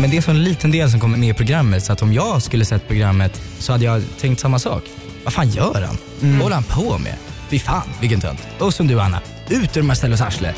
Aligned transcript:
Men 0.00 0.10
det 0.10 0.16
är 0.16 0.20
så 0.20 0.30
en 0.30 0.44
liten 0.44 0.70
del 0.70 0.90
som 0.90 1.00
kommer 1.00 1.18
med 1.18 1.28
i 1.28 1.34
programmet 1.34 1.84
så 1.84 1.92
att 1.92 2.02
om 2.02 2.12
jag 2.12 2.42
skulle 2.42 2.64
sett 2.64 2.88
programmet 2.88 3.42
så 3.58 3.72
hade 3.72 3.84
jag 3.84 4.02
tänkt 4.20 4.40
samma 4.40 4.58
sak. 4.58 4.84
Vad 5.24 5.32
fan 5.32 5.50
gör 5.50 5.82
han? 5.86 5.96
Vad 6.20 6.42
håller 6.42 6.54
han 6.54 6.64
på 6.64 6.98
med? 6.98 7.14
Fy 7.48 7.58
fan 7.58 7.88
vilken 8.00 8.20
tönt. 8.20 8.40
Och 8.58 8.74
som 8.74 8.86
du 8.86 9.00
Anna, 9.00 9.20
ut 9.50 9.76
ur 9.76 9.82
Marcellos 9.82 10.20
arsle. 10.20 10.54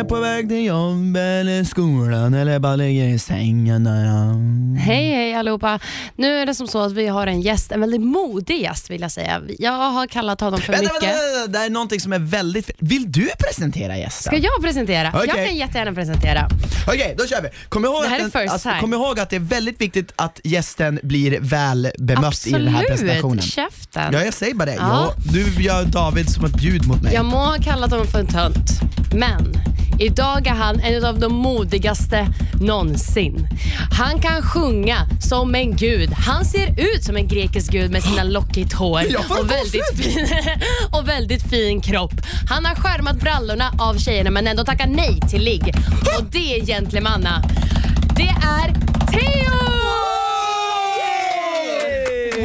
Eller 0.00 0.08
på 0.08 0.20
väg 0.20 0.48
till 0.48 0.64
jobb 0.64 1.16
eller 1.16 1.64
skolan 1.64 2.34
eller 2.34 2.58
bara 2.58 2.76
ligger 2.76 3.04
i 3.04 3.18
sängen. 3.18 3.86
Hej 4.78 5.14
hej 5.14 5.34
allihopa. 5.34 5.78
Nu 6.16 6.38
är 6.38 6.46
det 6.46 6.54
som 6.54 6.68
så 6.68 6.82
att 6.82 6.92
vi 6.92 7.06
har 7.06 7.26
en 7.26 7.40
gäst, 7.40 7.72
en 7.72 7.80
väldigt 7.80 8.00
modig 8.00 8.62
gäst 8.62 8.90
vill 8.90 9.00
jag 9.00 9.10
säga. 9.10 9.42
Jag 9.58 9.72
har 9.72 10.06
kallat 10.06 10.40
honom 10.40 10.60
för 10.60 10.72
Vänta, 10.72 10.92
mycket. 10.94 11.08
vänta, 11.08 11.40
vänta, 11.40 11.58
det 11.58 11.64
är 11.64 11.70
någonting 11.70 12.00
som 12.00 12.12
är 12.12 12.18
väldigt. 12.18 12.70
Vill 12.78 13.12
du 13.12 13.30
presentera 13.38 13.98
gästen? 13.98 14.30
Ska 14.32 14.36
jag 14.36 14.62
presentera? 14.62 15.12
Okej. 15.14 15.32
Jag 15.36 15.46
kan 15.46 15.56
jättegärna 15.56 15.92
presentera. 15.92 16.48
Okej, 16.86 17.14
då 17.18 17.26
kör 17.26 17.42
vi. 17.42 17.48
Kom 17.68 17.84
ihåg, 17.84 18.04
att, 18.04 18.12
är 18.12 18.18
den, 18.18 18.58
time. 18.58 18.80
kom 18.80 18.92
ihåg 18.94 19.20
att 19.20 19.30
det 19.30 19.36
är 19.36 19.40
väldigt 19.40 19.80
viktigt 19.80 20.12
att 20.16 20.40
gästen 20.44 21.00
blir 21.02 21.38
väl 21.40 21.90
bemött 21.98 22.46
i 22.46 22.50
den 22.50 22.68
här 22.68 22.84
presentationen. 22.84 23.38
Absolut, 23.38 23.70
käften. 23.72 24.12
Ja, 24.12 24.24
jag 24.24 24.34
säger 24.34 24.54
bara 24.54 24.66
det. 24.66 24.74
Ja. 24.74 24.80
Ja. 24.80 25.14
du 25.32 25.62
gör 25.62 25.84
David 25.84 26.30
som 26.30 26.44
ett 26.44 26.62
ljud 26.62 26.86
mot 26.86 27.02
mig. 27.02 27.14
Jag 27.14 27.24
må 27.24 27.36
ha 27.36 27.56
kallat 27.56 27.90
honom 27.90 28.06
för 28.06 28.18
en 28.18 28.26
tönt, 28.26 28.70
men 29.14 29.54
idag 30.00 30.46
är 30.46 30.54
han 30.54 30.80
en 30.80 31.04
av 31.04 31.18
de 31.18 31.32
modigaste 31.32 32.26
någonsin. 32.60 33.48
Han 33.98 34.20
kan 34.20 34.42
sjunga 34.42 34.96
som 35.20 35.54
en 35.54 35.76
gud. 35.76 36.10
Han 36.12 36.44
ser 36.44 36.94
ut 36.94 37.04
som 37.04 37.16
en 37.16 37.28
grekisk 37.28 37.72
gud 37.72 37.90
med 37.90 38.02
sina 38.02 38.24
lockigt 38.24 38.72
hår 38.72 39.02
och 39.28 39.50
väldigt, 39.50 39.96
fin, 39.96 40.26
och 40.90 41.08
väldigt 41.08 41.50
fin 41.50 41.80
kropp. 41.80 42.14
Han 42.48 42.64
har 42.64 42.74
skärmat 42.74 43.16
brallorna 43.16 43.72
av 43.78 43.98
tjejerna 43.98 44.30
men 44.30 44.46
ändå 44.46 44.64
tackar 44.64 44.86
nej 44.86 45.20
till 45.30 45.42
ligg. 45.42 45.74
Och 46.18 46.24
det 46.30 46.60
är 46.60 46.66
gentlemanna. 46.66 47.42
Det 48.16 48.28
är 48.28 48.90
Theo! 49.12 50.19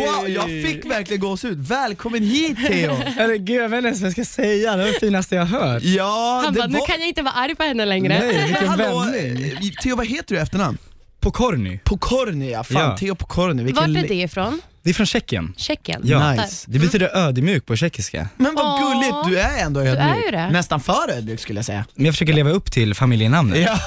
Wow, 0.06 0.30
jag 0.30 0.45
fick 0.45 0.86
verkligen 0.86 1.20
gåshud. 1.22 1.67
Välkommen 1.67 2.23
hit 2.23 2.58
Theo! 2.67 2.95
Herregud, 3.16 3.61
jag 3.61 3.70
vet 3.70 3.78
inte 3.78 3.88
ens 3.88 4.02
vad 4.02 4.08
jag 4.08 4.14
ska 4.14 4.25
säga. 4.25 4.72
Det 4.72 4.78
var 4.84 4.92
det 4.92 5.00
finaste 5.00 5.36
jag 5.36 5.45
hört. 5.45 5.84
Ja, 5.84 6.42
Han 6.45 6.53
det 6.53 6.59
bara, 6.59 6.67
nu 6.67 6.80
var... 6.80 6.88
kan 6.88 7.00
jag 7.00 7.08
inte 7.08 7.22
vara 7.22 7.34
arg 7.34 7.56
på 7.56 7.64
henne 7.64 7.86
längre. 7.86 8.20
Nej, 8.20 8.44
vilken 8.47 8.67
Hallå, 8.67 9.00
vändning. 9.00 9.52
eh, 9.52 9.70
Theo, 9.84 9.95
vad 9.95 10.08
heter 10.08 10.25
du 10.28 10.36
i 10.36 10.39
efternamn? 10.39 10.78
Pokorny. 11.20 11.80
Pokorny, 11.84 12.52
ja. 12.52 12.64
Fan, 12.64 12.81
Ja. 12.81 12.97
Theo 12.97 13.16
Pokorny. 13.16 13.64
Vilken 13.64 13.94
Vart 13.94 14.03
är 14.03 14.08
det 14.08 14.16
ifrån? 14.16 14.62
Det 14.84 14.89
är 14.89 14.94
från 14.94 15.06
Tjeckien. 15.06 15.53
Tjeckien? 15.58 16.02
Ja. 16.06 16.31
Nice. 16.31 16.66
Det 16.72 16.80
betyder 16.80 17.17
ödmjuk 17.17 17.66
på 17.66 17.75
tjeckiska. 17.75 18.28
Men 18.38 18.56
vad 18.56 18.66
Åh. 18.66 18.94
gulligt, 18.94 19.16
du 19.30 19.40
är 19.40 19.64
ändå 19.66 19.80
ödmjuk. 19.80 20.17
är 20.17 20.25
ju 20.25 20.31
det. 20.31 20.50
Nästan 20.52 20.80
för 20.80 21.12
ödmjuk 21.17 21.40
skulle 21.40 21.58
jag 21.58 21.66
säga. 21.66 21.86
Men 21.95 22.06
jag 22.06 22.14
försöker 22.16 22.34
leva 22.34 22.50
upp 22.50 22.72
till 22.72 22.94
familjenamnet. 22.95 23.59
Ja. 23.59 23.80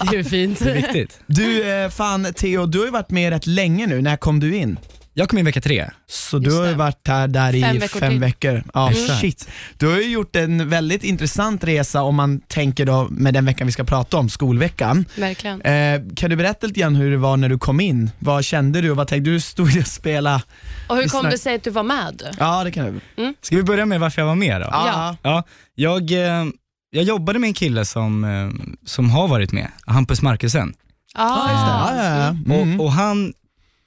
Det 0.10 0.16
är 0.16 0.24
fint. 0.24 0.58
Det 0.58 0.70
är 0.70 0.74
viktigt. 0.74 1.20
Du, 1.26 1.72
eh, 1.72 1.90
fan 1.90 2.26
Theo, 2.34 2.66
du 2.66 2.78
har 2.78 2.84
ju 2.84 2.90
varit 2.92 3.10
med 3.10 3.30
rätt 3.30 3.46
länge 3.46 3.86
nu. 3.86 4.02
När 4.02 4.16
kom 4.16 4.40
du 4.40 4.56
in? 4.56 4.78
Jag 5.16 5.28
kom 5.28 5.38
in 5.38 5.44
vecka 5.44 5.60
tre. 5.60 5.90
Så 6.08 6.38
du 6.38 6.44
Just 6.44 6.56
har 6.58 6.64
ju 6.64 6.70
det. 6.70 6.76
varit 6.78 7.08
här 7.08 7.28
där 7.28 7.54
i 7.54 7.62
Fem 7.62 7.70
fem 7.80 7.80
veckor 7.80 8.18
veckor. 8.18 8.60
till. 8.60 8.70
Ja, 8.74 8.90
Exakt. 8.90 9.20
shit. 9.20 9.48
Du 9.78 9.86
har 9.88 9.96
ju 9.96 10.08
gjort 10.10 10.36
en 10.36 10.68
väldigt 10.68 11.04
intressant 11.04 11.64
resa 11.64 12.02
om 12.02 12.14
man 12.14 12.40
tänker 12.40 12.86
då 12.86 13.06
med 13.10 13.34
den 13.34 13.44
veckan 13.44 13.66
vi 13.66 13.72
ska 13.72 13.84
prata 13.84 14.16
om, 14.16 14.28
skolveckan. 14.28 15.04
Verkligen. 15.16 15.60
Eh, 15.62 16.00
kan 16.16 16.30
du 16.30 16.36
berätta 16.36 16.66
lite 16.66 16.80
grann 16.80 16.94
hur 16.96 17.10
det 17.10 17.16
var 17.16 17.36
när 17.36 17.48
du 17.48 17.58
kom 17.58 17.80
in? 17.80 18.10
Vad 18.18 18.44
kände 18.44 18.80
du 18.80 18.90
och 18.90 18.96
vad 18.96 19.08
tänkte 19.08 19.30
du? 19.30 19.40
stod 19.40 19.78
och 19.78 19.86
spela? 19.86 20.42
Och 20.88 20.96
hur 20.96 21.02
vi 21.02 21.08
kom 21.08 21.20
snack- 21.20 21.32
det 21.32 21.38
sig 21.38 21.54
att 21.54 21.64
du 21.64 21.70
var 21.70 21.82
med? 21.82 22.22
Ja, 22.38 22.64
det 22.64 22.70
kan 22.72 23.00
du. 23.16 23.34
Ska 23.42 23.56
vi 23.56 23.62
börja 23.62 23.86
med 23.86 24.00
varför 24.00 24.22
jag 24.22 24.26
var 24.26 24.34
med 24.34 24.60
då? 24.60 24.68
Ja. 24.72 25.16
Ja, 25.22 25.44
jag, 25.74 26.10
eh, 26.12 26.44
jag 26.90 27.04
jobbade 27.04 27.38
med 27.38 27.48
en 27.48 27.54
kille 27.54 27.84
som, 27.84 28.24
eh, 28.24 28.50
som 28.86 29.10
har 29.10 29.28
varit 29.28 29.52
med, 29.52 29.68
Hampus 29.86 30.22
Markusen. 30.22 30.74
Ah, 31.14 31.46
det. 31.46 31.52
Ja, 31.52 31.90
ja, 31.96 32.16
ja. 32.18 32.54
Mm. 32.54 32.80
Och, 32.80 32.86
och 32.86 32.92
han 32.92 33.32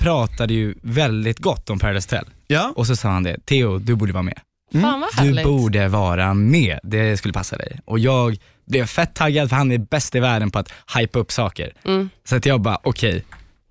pratade 0.07 0.53
ju 0.53 0.75
väldigt 0.81 1.39
gott 1.39 1.69
om 1.69 1.79
Paradise 1.79 2.15
Hotel. 2.15 2.33
ja. 2.47 2.73
Och 2.75 2.87
så 2.87 2.95
sa 2.95 3.09
han 3.09 3.23
det, 3.23 3.45
Theo 3.45 3.77
du 3.79 3.95
borde 3.95 4.13
vara 4.13 4.23
med. 4.23 4.39
Fan 4.71 4.99
vad 5.01 5.09
Du 5.17 5.21
härligt. 5.21 5.43
borde 5.45 5.87
vara 5.87 6.33
med, 6.33 6.79
det 6.83 7.17
skulle 7.17 7.33
passa 7.33 7.57
dig. 7.57 7.79
Och 7.85 7.99
jag 7.99 8.37
blev 8.67 8.85
fett 8.85 9.13
taggad 9.15 9.49
för 9.49 9.55
han 9.55 9.71
är 9.71 9.77
bäst 9.77 10.15
i 10.15 10.19
världen 10.19 10.51
på 10.51 10.59
att 10.59 10.71
hypa 10.97 11.19
upp 11.19 11.31
saker. 11.31 11.73
Mm. 11.85 12.09
Så 12.29 12.35
att 12.35 12.45
jag 12.45 12.61
bara, 12.61 12.77
okej, 12.83 13.23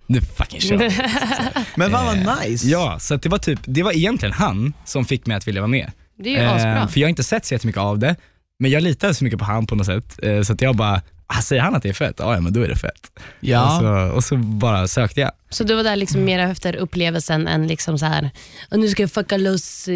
nu 0.06 0.20
fucking 0.20 0.60
kör 0.60 0.76
vi. 0.76 0.91
Men 1.76 1.92
vad 1.92 2.19
Eh, 2.19 2.24
var 2.26 2.44
nice. 2.47 2.66
Ja, 2.68 2.98
så 2.98 3.14
att 3.14 3.22
det 3.22 3.28
var 3.28 3.38
typ, 3.38 3.60
det 3.64 3.82
var 3.82 3.92
egentligen 3.92 4.32
han 4.32 4.72
som 4.84 5.04
fick 5.04 5.26
mig 5.26 5.36
att 5.36 5.48
vilja 5.48 5.60
vara 5.60 5.68
med. 5.68 5.92
Det 6.18 6.36
är 6.36 6.42
ju 6.42 6.48
asbra. 6.48 6.88
för 6.88 7.00
jag 7.00 7.06
har 7.06 7.10
inte 7.10 7.24
sett 7.24 7.44
så 7.47 7.54
jättemycket 7.54 7.80
av 7.82 7.98
det, 7.98 8.16
men 8.58 8.70
jag 8.70 8.82
litade 8.82 9.14
så 9.14 9.24
mycket 9.24 9.38
på 9.38 9.44
han 9.44 9.66
på 9.66 9.74
något 9.74 9.86
sätt. 9.86 10.18
Eh, 10.22 10.42
så 10.42 10.53
att 10.53 10.60
jag 10.62 10.76
bara, 10.76 11.03
ah, 11.26 11.41
säger 11.42 11.62
han 11.62 11.75
att 11.75 11.82
det 11.82 11.88
är 11.88 11.92
fett? 11.92 12.14
Ja, 12.19 12.34
ja 12.34 12.41
men 12.41 12.53
då 12.53 12.62
är 12.62 12.69
det 12.69 12.76
fett. 12.76 13.10
Ja. 13.41 13.76
Och, 13.76 13.82
så, 13.82 14.16
och 14.16 14.25
så 14.25 14.37
bara 14.37 14.88
sökte 14.88 15.20
jag. 15.20 15.31
Så 15.50 15.64
du 15.64 15.75
var 15.75 15.82
där 15.84 15.97
liksom 15.97 16.25
mer 16.25 16.38
efter 16.38 16.76
upplevelsen 16.76 17.48
än 17.48 17.66
liksom 17.66 17.98
så 17.98 18.06
här. 18.06 18.31
"Och 18.70 18.78
nu 18.78 18.88
ska 18.88 19.03
jag 19.03 19.10
fucka 19.12 19.36
loss 19.36 19.88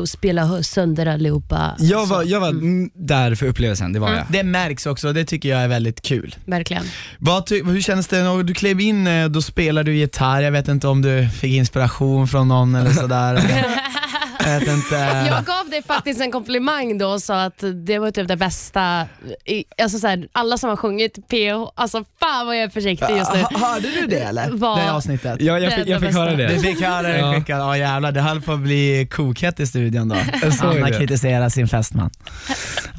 och 0.00 0.08
spela 0.08 0.62
sönder 0.62 1.06
allihopa. 1.06 1.74
Jag 1.78 2.06
var, 2.06 2.22
jag 2.22 2.40
var 2.40 2.48
mm, 2.48 2.90
där 2.94 3.34
för 3.34 3.46
upplevelsen, 3.46 3.92
det 3.92 3.98
var 3.98 4.12
jag. 4.14 4.24
Det 4.30 4.42
märks 4.42 4.86
också, 4.86 5.12
det 5.12 5.24
tycker 5.24 5.48
jag 5.48 5.60
är 5.60 5.68
väldigt 5.68 6.02
kul. 6.02 6.36
Verkligen. 6.44 6.84
Vad 7.18 7.46
ty- 7.46 7.62
hur 7.64 7.80
känns 7.80 8.06
det 8.08 8.22
när 8.22 8.42
du 8.42 8.54
klev 8.54 8.80
in, 8.80 9.06
eh, 9.06 9.28
då 9.28 9.42
spelar 9.42 9.84
du 9.84 9.96
gitarr, 9.96 10.40
jag 10.42 10.52
vet 10.52 10.68
inte 10.68 10.88
om 10.88 11.02
du 11.02 11.28
fick 11.28 11.52
inspiration 11.54 12.28
från 12.28 12.48
någon 12.48 12.74
eller 12.74 12.90
sådär. 12.90 13.34
jag 14.38 14.60
vet 14.60 14.68
inte. 14.68 14.94
Jag 15.30 15.44
gav 15.44 15.70
dig 15.70 15.82
faktiskt 15.82 16.20
en 16.20 16.32
komplimang 16.32 16.98
då 16.98 17.08
och 17.08 17.22
sa 17.22 17.42
att 17.44 17.64
det 17.86 17.98
var 17.98 18.10
typ 18.10 18.28
det 18.28 18.36
bästa. 18.36 19.06
i- 19.44 19.64
Alltså 19.82 19.98
så 19.98 20.06
här, 20.06 20.28
alla 20.32 20.58
som 20.58 20.68
har 20.70 20.76
sjungit 20.76 21.14
PH, 21.28 21.72
alltså 21.74 22.04
fan 22.20 22.46
vad 22.46 22.56
jag 22.56 22.62
är 22.62 22.68
försiktig 22.68 23.16
just 23.16 23.32
nu. 23.34 23.38
Hörde 23.58 23.88
du 24.00 24.06
det 24.06 24.20
eller? 24.20 24.50
Vad- 24.50 24.78
Det 24.78 24.92
avsnittet? 24.92 25.40
Ja, 25.40 25.58
jag 25.58 25.62
Det 25.72 25.76
fick, 25.76 25.88
jag 25.88 26.00
fick 26.00 26.10
det 26.10 26.18
höra 26.18 26.36
bästa. 26.36 26.48
Du 26.48 26.54
det. 26.54 26.60
fick 26.74 26.80
höra 26.84 27.02
det 27.08 27.18
Ja. 27.18 27.34
skickad, 27.34 27.60
ja 27.60 27.76
jävlar 27.76 28.12
det 28.12 28.20
höll 28.20 28.42
på 28.42 28.52
att 28.52 28.58
bli 28.60 29.08
kokhett 29.10 29.60
i 29.60 29.66
studion 29.66 30.08
då. 30.08 30.16
Anna 30.60 30.86
det. 30.86 30.92
kritiserar 30.98 31.48
sin 31.48 31.68
fästman. 31.68 32.10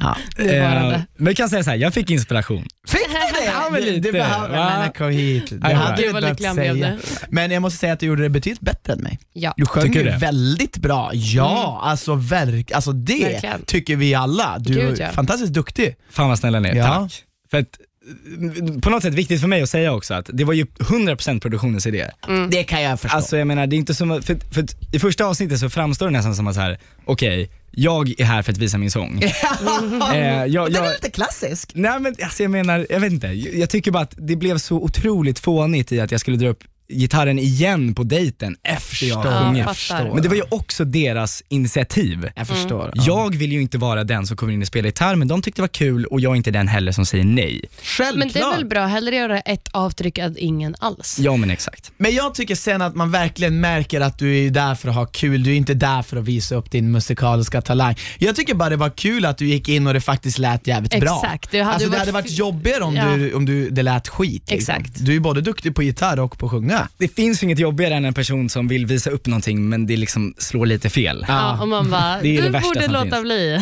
Ja. 0.00 0.16
Eh, 0.44 1.00
men 1.16 1.26
jag 1.26 1.36
kan 1.36 1.48
säga 1.48 1.64
så 1.64 1.70
här, 1.70 1.76
jag 1.76 1.94
fick 1.94 2.10
inspiration. 2.10 2.66
Fick 2.88 3.00
du 3.08 3.12
det? 3.40 3.44
Ja, 3.46 3.68
men 3.72 3.82
lite, 3.82 4.00
Du 4.00 4.12
behöver, 4.12 4.56
va? 4.56 4.78
men 4.78 4.92
kom 4.92 5.10
hit. 5.10 5.44
Det 5.50 5.74
hade 5.74 6.02
du 6.02 6.12
behövt 6.12 6.42
säga. 6.54 6.98
Men 7.28 7.50
jag 7.50 7.62
måste 7.62 7.78
säga 7.78 7.92
att 7.92 8.00
du 8.00 8.06
gjorde 8.06 8.22
det 8.22 8.28
betydligt 8.30 8.60
bättre 8.60 8.92
än 8.92 8.98
mig. 8.98 9.18
Ja. 9.32 9.54
Du 9.56 9.66
sjöng 9.66 9.82
Tycker 9.84 9.98
ju 10.04 10.10
det? 10.10 10.16
väldigt 10.16 10.76
bra, 10.76 11.10
ja 11.14 11.80
alltså, 11.82 12.14
verk, 12.14 12.70
alltså 12.72 12.92
det 12.92 13.24
Verkligen. 13.24 13.62
tycker 13.66 13.96
vi 13.96 14.14
alla. 14.14 14.56
Du 14.58 14.74
Gud, 14.74 15.00
är 15.00 15.04
ja. 15.04 15.12
fantastiskt 15.12 15.52
duktig. 15.52 15.96
Fan 16.10 16.28
vad 16.28 16.38
snälla 16.38 16.60
ni 16.60 16.68
är, 16.68 16.74
Ja. 16.74 16.84
tack. 16.86 17.24
För 17.50 17.58
att, 17.58 17.66
på 18.82 18.90
något 18.90 19.02
sätt 19.02 19.14
viktigt 19.14 19.40
för 19.40 19.48
mig 19.48 19.62
att 19.62 19.70
säga 19.70 19.92
också 19.92 20.14
att 20.14 20.30
det 20.32 20.44
var 20.44 20.52
ju 20.54 20.64
100% 20.64 21.40
produktionens 21.40 21.86
idé. 21.86 22.10
Det 22.50 22.64
kan 22.64 22.82
jag 22.82 23.00
förstå. 23.00 23.16
Alltså 23.16 23.36
jag 23.38 23.46
menar, 23.46 23.66
det 23.66 23.76
är 23.76 23.78
inte 23.78 23.94
som 23.94 24.22
för, 24.22 24.54
för 24.54 24.66
i 24.92 24.98
första 24.98 25.24
avsnittet 25.24 25.58
så 25.58 25.70
framstår 25.70 26.06
det 26.06 26.12
nästan 26.12 26.36
som 26.36 26.46
att 26.46 26.54
så 26.54 26.60
här, 26.60 26.78
okej, 27.04 27.50
jag 27.70 28.20
är 28.20 28.24
här 28.24 28.42
för 28.42 28.52
att 28.52 28.58
visa 28.58 28.78
min 28.78 28.90
sång. 28.90 29.22
eh, 29.22 29.30
jag, 29.30 30.12
Den 30.12 30.16
är 30.16 30.68
jag, 30.70 30.92
lite 30.92 31.10
klassisk. 31.10 31.70
nej 31.74 32.00
men 32.00 32.14
alltså 32.22 32.42
jag 32.42 32.50
menar, 32.50 32.86
jag 32.90 33.00
vet 33.00 33.12
inte, 33.12 33.26
jag, 33.26 33.54
jag 33.54 33.70
tycker 33.70 33.90
bara 33.90 34.02
att 34.02 34.14
det 34.16 34.36
blev 34.36 34.58
så 34.58 34.76
otroligt 34.76 35.38
fånigt 35.38 35.92
i 35.92 36.00
att 36.00 36.10
jag 36.10 36.20
skulle 36.20 36.36
dra 36.36 36.48
upp 36.48 36.64
gitarren 36.92 37.38
igen 37.38 37.94
på 37.94 38.02
dejten 38.02 38.56
efter 38.62 39.06
jag 39.06 39.16
har 39.16 39.56
Ja, 39.56 39.74
fattar. 39.74 40.10
Men 40.14 40.22
det 40.22 40.28
var 40.28 40.36
ju 40.36 40.42
också 40.48 40.84
deras 40.84 41.42
initiativ. 41.48 42.28
Jag 42.36 42.46
förstår. 42.46 42.90
Jag 42.94 43.36
vill 43.36 43.52
ju 43.52 43.60
inte 43.62 43.78
vara 43.78 44.04
den 44.04 44.26
som 44.26 44.36
kommer 44.36 44.52
in 44.52 44.60
och 44.60 44.66
spelar 44.66 44.86
gitarr, 44.86 45.14
men 45.16 45.28
de 45.28 45.42
tyckte 45.42 45.58
det 45.58 45.62
var 45.62 45.68
kul 45.68 46.04
och 46.04 46.20
jag 46.20 46.32
är 46.32 46.36
inte 46.36 46.50
den 46.50 46.68
heller 46.68 46.92
som 46.92 47.06
säger 47.06 47.24
nej. 47.24 47.64
Självklart. 47.82 48.18
Men 48.18 48.28
det 48.32 48.38
är 48.40 48.56
väl 48.56 48.66
bra, 48.66 48.86
hellre 48.86 49.16
göra 49.16 49.40
ett 49.40 49.68
avtryck 49.72 50.18
än 50.18 50.34
ingen 50.38 50.74
alls. 50.78 51.18
Ja 51.20 51.36
men 51.36 51.50
exakt. 51.50 51.92
Men 51.96 52.14
jag 52.14 52.34
tycker 52.34 52.54
sen 52.54 52.82
att 52.82 52.94
man 52.94 53.10
verkligen 53.10 53.60
märker 53.60 54.00
att 54.00 54.18
du 54.18 54.46
är 54.46 54.50
där 54.50 54.74
för 54.74 54.88
att 54.88 54.94
ha 54.94 55.06
kul, 55.06 55.42
du 55.42 55.50
är 55.52 55.56
inte 55.56 55.74
där 55.74 56.02
för 56.02 56.16
att 56.16 56.24
visa 56.24 56.54
upp 56.54 56.70
din 56.70 56.90
musikaliska 56.92 57.62
talang. 57.62 57.94
Jag 58.18 58.36
tycker 58.36 58.54
bara 58.54 58.68
det 58.70 58.76
var 58.76 58.90
kul 58.90 59.24
att 59.24 59.38
du 59.38 59.46
gick 59.46 59.68
in 59.68 59.86
och 59.86 59.94
det 59.94 60.00
faktiskt 60.00 60.38
lät 60.38 60.66
jävligt 60.66 61.00
bra. 61.00 61.20
Exakt, 61.24 61.50
det 61.50 61.60
hade 61.60 61.74
alltså, 61.74 61.88
det 61.88 61.90
varit 61.90 62.00
hade 62.00 62.12
varit 62.12 62.30
jobbigare 62.30 62.84
om, 62.84 62.96
Ja. 62.96 63.04
du, 63.16 63.32
om 63.34 63.44
du, 63.46 63.70
det 63.70 63.82
lät 63.82 64.08
skit. 64.08 64.50
liksom. 64.50 64.74
Exakt. 64.74 65.04
Du 65.06 65.16
är 65.16 65.20
både 65.20 65.40
duktig 65.40 65.74
på 65.74 65.82
gitarr 65.82 66.18
och 66.20 66.38
på 66.38 66.46
att 66.46 66.52
sjunga. 66.52 66.77
Det 66.98 67.08
finns 67.08 67.42
inget 67.42 67.58
jobbigare 67.58 67.94
än 67.94 68.04
en 68.04 68.14
person 68.14 68.48
som 68.48 68.68
vill 68.68 68.86
visa 68.86 69.10
upp 69.10 69.26
någonting 69.26 69.68
men 69.68 69.86
det 69.86 69.96
liksom 69.96 70.34
slår 70.38 70.66
lite 70.66 70.90
fel. 70.90 71.24
Ja, 71.28 71.62
och 71.62 71.68
man 71.68 71.90
bara, 71.90 72.18
Det 72.22 72.28
är 72.28 72.36
det 72.36 72.46
du 72.46 72.52
värsta 72.52 72.68
borde 72.68 72.82
som 72.84 72.92
låta 72.92 73.10
finns. 73.10 73.22
bli. 73.22 73.58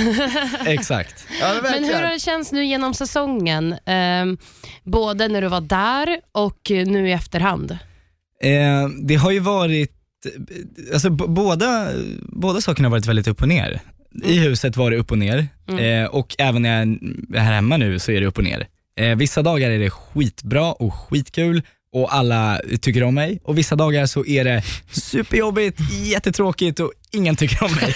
Exakt. 0.66 1.26
Ja, 1.40 1.54
Men 1.62 1.84
hur 1.84 1.94
har 1.94 2.12
det 2.12 2.20
känts 2.20 2.52
nu 2.52 2.64
genom 2.64 2.94
säsongen? 2.94 3.74
Ehm, 3.86 4.38
både 4.84 5.28
när 5.28 5.42
du 5.42 5.48
var 5.48 5.60
där 5.60 6.08
och 6.32 6.58
nu 6.70 7.08
i 7.08 7.12
efterhand. 7.12 7.70
Eh, 8.42 8.88
det 9.02 9.14
har 9.14 9.30
ju 9.30 9.38
varit 9.40 9.92
alltså 10.92 11.10
b- 11.10 11.24
båda, 11.28 11.88
båda 12.22 12.60
sakerna 12.60 12.88
har 12.88 12.90
varit 12.90 13.06
väldigt 13.06 13.28
upp 13.28 13.42
och 13.42 13.48
ner. 13.48 13.80
I 14.24 14.38
huset 14.38 14.76
var 14.76 14.90
det 14.90 14.96
upp 14.96 15.10
och 15.10 15.18
ner 15.18 15.46
Mm. 15.68 16.04
eh, 16.04 16.10
och 16.10 16.34
även 16.38 16.62
när 16.62 16.78
jag 16.78 16.88
är 17.34 17.44
här 17.44 17.52
hemma 17.52 17.76
nu 17.76 17.98
så 17.98 18.12
är 18.12 18.20
det 18.20 18.26
upp 18.26 18.38
och 18.38 18.44
ner. 18.44 18.66
Eh, 19.00 19.16
vissa 19.16 19.42
dagar 19.42 19.70
är 19.70 19.78
det 19.78 19.90
skitbra 19.90 20.72
och 20.72 20.94
skitkul 20.94 21.62
och 21.96 22.14
alla 22.14 22.60
tycker 22.80 23.02
om 23.02 23.14
mig 23.14 23.40
och 23.44 23.58
vissa 23.58 23.76
dagar 23.76 24.06
så 24.06 24.26
är 24.26 24.44
det 24.44 24.62
superjobbigt, 24.90 25.80
jättetråkigt 25.90 26.80
och 26.80 26.92
ingen 27.10 27.36
tycker 27.36 27.64
om 27.64 27.72
mig. 27.72 27.94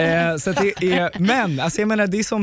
eh, 0.08 0.36
så 0.36 0.52
det 0.52 0.92
är, 0.92 1.20
men 1.20 1.60
alltså 1.60 1.80
jag 1.80 1.88
menar 1.88 2.06
det 2.06 2.18
är 2.18 2.22
som 2.22 2.42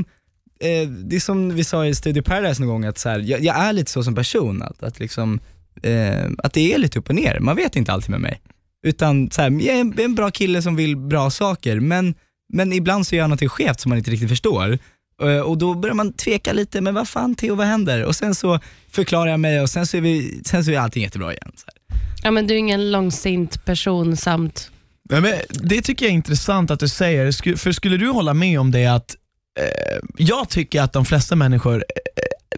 eh, 0.60 0.90
det 0.90 1.16
är 1.16 1.20
som 1.20 1.56
vi 1.56 1.64
sa 1.64 1.86
i 1.86 1.96
Studio 1.96 2.22
Paradise 2.24 2.62
någon 2.62 2.70
gång, 2.70 2.86
att 2.86 2.98
så 2.98 3.10
här, 3.10 3.20
jag, 3.20 3.44
jag 3.44 3.56
är 3.56 3.74
lite 3.74 3.92
så 3.92 4.04
som 4.04 4.16
person, 4.16 4.62
att, 4.62 4.84
att, 4.84 5.00
liksom, 5.00 5.40
eh, 5.84 6.26
att 6.38 6.54
det 6.54 6.74
är 6.74 6.78
lite 6.78 7.00
upp 7.00 7.10
och 7.10 7.16
ner. 7.16 7.40
Man 7.40 7.56
vet 7.56 7.76
inte 7.76 7.92
alltid 7.92 8.10
med 8.10 8.22
mig. 8.22 8.42
Utan 8.86 9.32
så 9.32 9.42
här, 9.42 9.50
jag 9.50 9.76
är 9.76 9.82
en, 9.82 10.00
en 10.00 10.16
bra 10.16 10.32
kille 10.32 10.62
som 10.62 10.76
vill 10.76 10.98
bra 10.98 11.30
saker, 11.30 11.80
men, 11.80 12.16
men 12.54 12.74
ibland 12.74 13.08
så 13.08 13.16
gör 13.16 13.24
jag 13.24 13.30
något 13.30 13.52
skevt 13.52 13.80
som 13.80 13.90
man 13.90 13.98
inte 13.98 14.12
riktigt 14.12 14.30
förstår. 14.30 14.80
Eh, 15.22 15.40
Och 15.40 15.58
då 15.58 15.74
börjar 15.74 15.96
man 15.96 16.14
tveka 16.14 16.54
lite, 16.54 16.82
men 16.82 16.94
vad 16.94 17.08
fan 17.08 17.36
Theo, 17.36 17.56
vad 17.56 17.68
händer? 17.68 18.04
Och 18.04 18.16
sen 18.16 18.36
så 18.36 18.60
förklarar 18.92 19.32
jag 19.32 19.40
mig 19.40 19.62
och 19.62 19.70
sen 19.70 19.88
så 19.88 19.98
är, 19.98 20.02
vi, 20.02 20.42
sen 20.46 20.64
så 20.66 20.72
är 20.72 20.80
allting 20.80 21.04
jättebra 21.04 21.34
igen. 21.34 21.52
Så 21.56 21.66
här. 21.68 22.00
Ja, 22.24 22.32
men 22.32 22.48
du 22.48 22.54
är 22.54 22.58
ingen 22.58 22.92
långsint 22.92 23.66
person 23.66 24.18
samt... 24.18 24.70
Nej, 25.10 25.22
men 25.22 25.34
det 25.50 25.82
tycker 25.82 26.06
jag 26.06 26.10
är 26.12 26.16
intressant 26.16 26.72
att 26.72 26.80
du 26.80 26.88
säger, 26.88 27.56
för 27.58 27.72
skulle 27.72 27.98
du 27.98 28.10
hålla 28.10 28.34
med 28.34 28.60
om 28.60 28.72
det 28.72 28.86
att 28.86 29.16
eh, 29.60 30.00
jag 30.18 30.50
tycker 30.50 30.82
att 30.82 30.94
de 30.94 31.06
flesta 31.06 31.36
människor, 31.36 31.76
eh, 31.76 32.13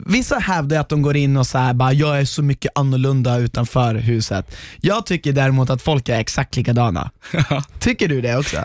vissa 0.06 0.40
hävdar 0.40 0.80
att 0.80 0.90
de 0.90 1.02
går 1.02 1.16
in 1.18 1.38
och 1.38 1.48
säger 1.48 1.74
bara 1.74 1.94
jag 1.94 2.20
är 2.20 2.26
så 2.26 2.42
mycket 2.44 2.72
annorlunda 2.76 3.38
utanför 3.38 3.96
huset. 3.96 4.56
Jag 4.82 5.06
tycker 5.06 5.34
däremot 5.34 5.70
att 5.70 5.82
folk 5.82 6.10
är 6.10 6.20
exakt 6.20 6.56
likadana. 6.56 7.12
Tycker 7.80 8.08
du 8.08 8.22
det 8.22 8.38
också? 8.38 8.58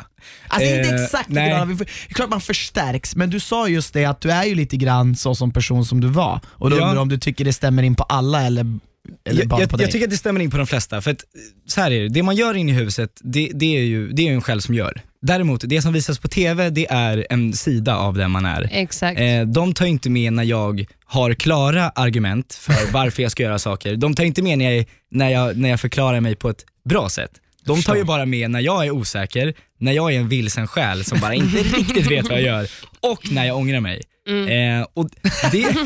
Alltså 0.49 0.69
inte 0.71 0.89
Eh, 0.95 1.05
exakt 1.05 1.29
nej. 1.29 1.45
likadana, 1.49 1.75
det 1.75 1.85
är 2.09 2.15
klart 2.15 2.31
man 2.31 2.41
förstärks, 2.41 3.17
men 3.17 3.31
du 3.31 3.41
sa 3.41 3.69
just 3.69 3.95
det 3.95 4.05
att 4.05 4.21
du 4.21 4.31
är 4.31 4.45
ju 4.45 4.55
lite 4.55 4.77
grann 4.77 5.17
så 5.17 5.35
som 5.35 5.53
person 5.53 5.85
som 5.85 6.01
du 6.01 6.09
var. 6.09 6.41
Och 6.47 6.71
då 6.71 6.77
Ja. 6.77 6.81
undrar 6.81 6.95
jag 6.95 7.03
om 7.03 7.09
du 7.09 7.19
tycker 7.19 7.45
det 7.45 7.53
stämmer 7.53 7.83
in 7.83 7.95
på 7.95 8.03
alla 8.03 8.43
eller, 8.43 8.79
jag, 9.25 9.35
jag, 9.35 9.61
jag 9.81 9.91
tycker 9.91 10.05
att 10.07 10.11
det 10.11 10.17
stämmer 10.17 10.41
in 10.41 10.51
på 10.51 10.57
de 10.57 10.67
flesta, 10.67 11.01
för 11.01 11.11
att 11.11 11.25
så 11.67 11.81
här 11.81 11.91
är 11.91 12.01
det, 12.03 12.09
det 12.09 12.23
man 12.23 12.37
gör 12.37 12.55
inne 12.55 12.73
i 12.73 12.75
huset, 12.75 13.11
det, 13.25 13.51
det 13.55 13.77
är 13.77 13.83
ju 13.83 14.13
det 14.13 14.29
är 14.29 14.33
en 14.33 14.41
själv 14.43 14.61
som 14.61 14.75
gör. 14.75 15.01
Däremot, 15.23 15.65
det 15.69 15.83
som 15.83 15.93
visas 15.93 16.19
på 16.19 16.29
TV, 16.29 16.71
det 16.71 16.87
är 16.91 17.27
en 17.31 17.53
sida 17.53 17.97
av 17.97 18.15
den 18.15 18.31
man 18.31 18.47
är. 18.47 18.69
Exakt. 18.73 19.21
Eh, 19.21 19.43
de 19.47 19.75
tar 19.75 19.87
inte 19.87 20.11
med 20.11 20.33
när 20.33 20.45
jag 20.45 20.87
har 21.05 21.35
klara 21.35 21.91
argument 21.91 22.55
för 22.55 22.93
varför 22.93 23.23
jag 23.23 23.33
ska 23.33 23.43
göra 23.43 23.59
saker. 23.59 23.97
De 23.97 24.15
tar 24.15 24.25
inte 24.25 24.43
med 24.43 24.59
när 24.59 24.71
jag, 24.71 24.87
när 25.11 25.29
jag, 25.29 25.57
när 25.57 25.69
jag 25.69 25.81
förklarar 25.81 26.21
mig 26.21 26.37
på 26.37 26.51
ett 26.51 26.65
bra 26.85 27.09
sätt. 27.09 27.31
De 27.65 27.83
tar 27.83 27.97
ju 27.97 28.05
bara 28.05 28.27
med 28.27 28.51
när 28.51 28.61
jag 28.61 28.87
är 28.87 28.91
osäker, 28.91 29.55
när 29.79 29.93
jag 29.93 30.13
är 30.15 30.19
en 30.21 30.29
vilsen 30.29 30.67
själ 30.69 31.05
som 31.05 31.21
bara 31.21 31.35
inte 31.35 31.57
riktigt 31.63 32.11
vet 32.11 32.29
vad 32.29 32.39
jag 32.39 32.47
gör 32.47 32.69
och 33.01 33.33
när 33.33 33.45
jag 33.45 33.57
ångrar 33.57 33.81
mig. 33.81 34.03
Eh, 34.29 34.87
och 34.95 35.09
det, 35.53 35.77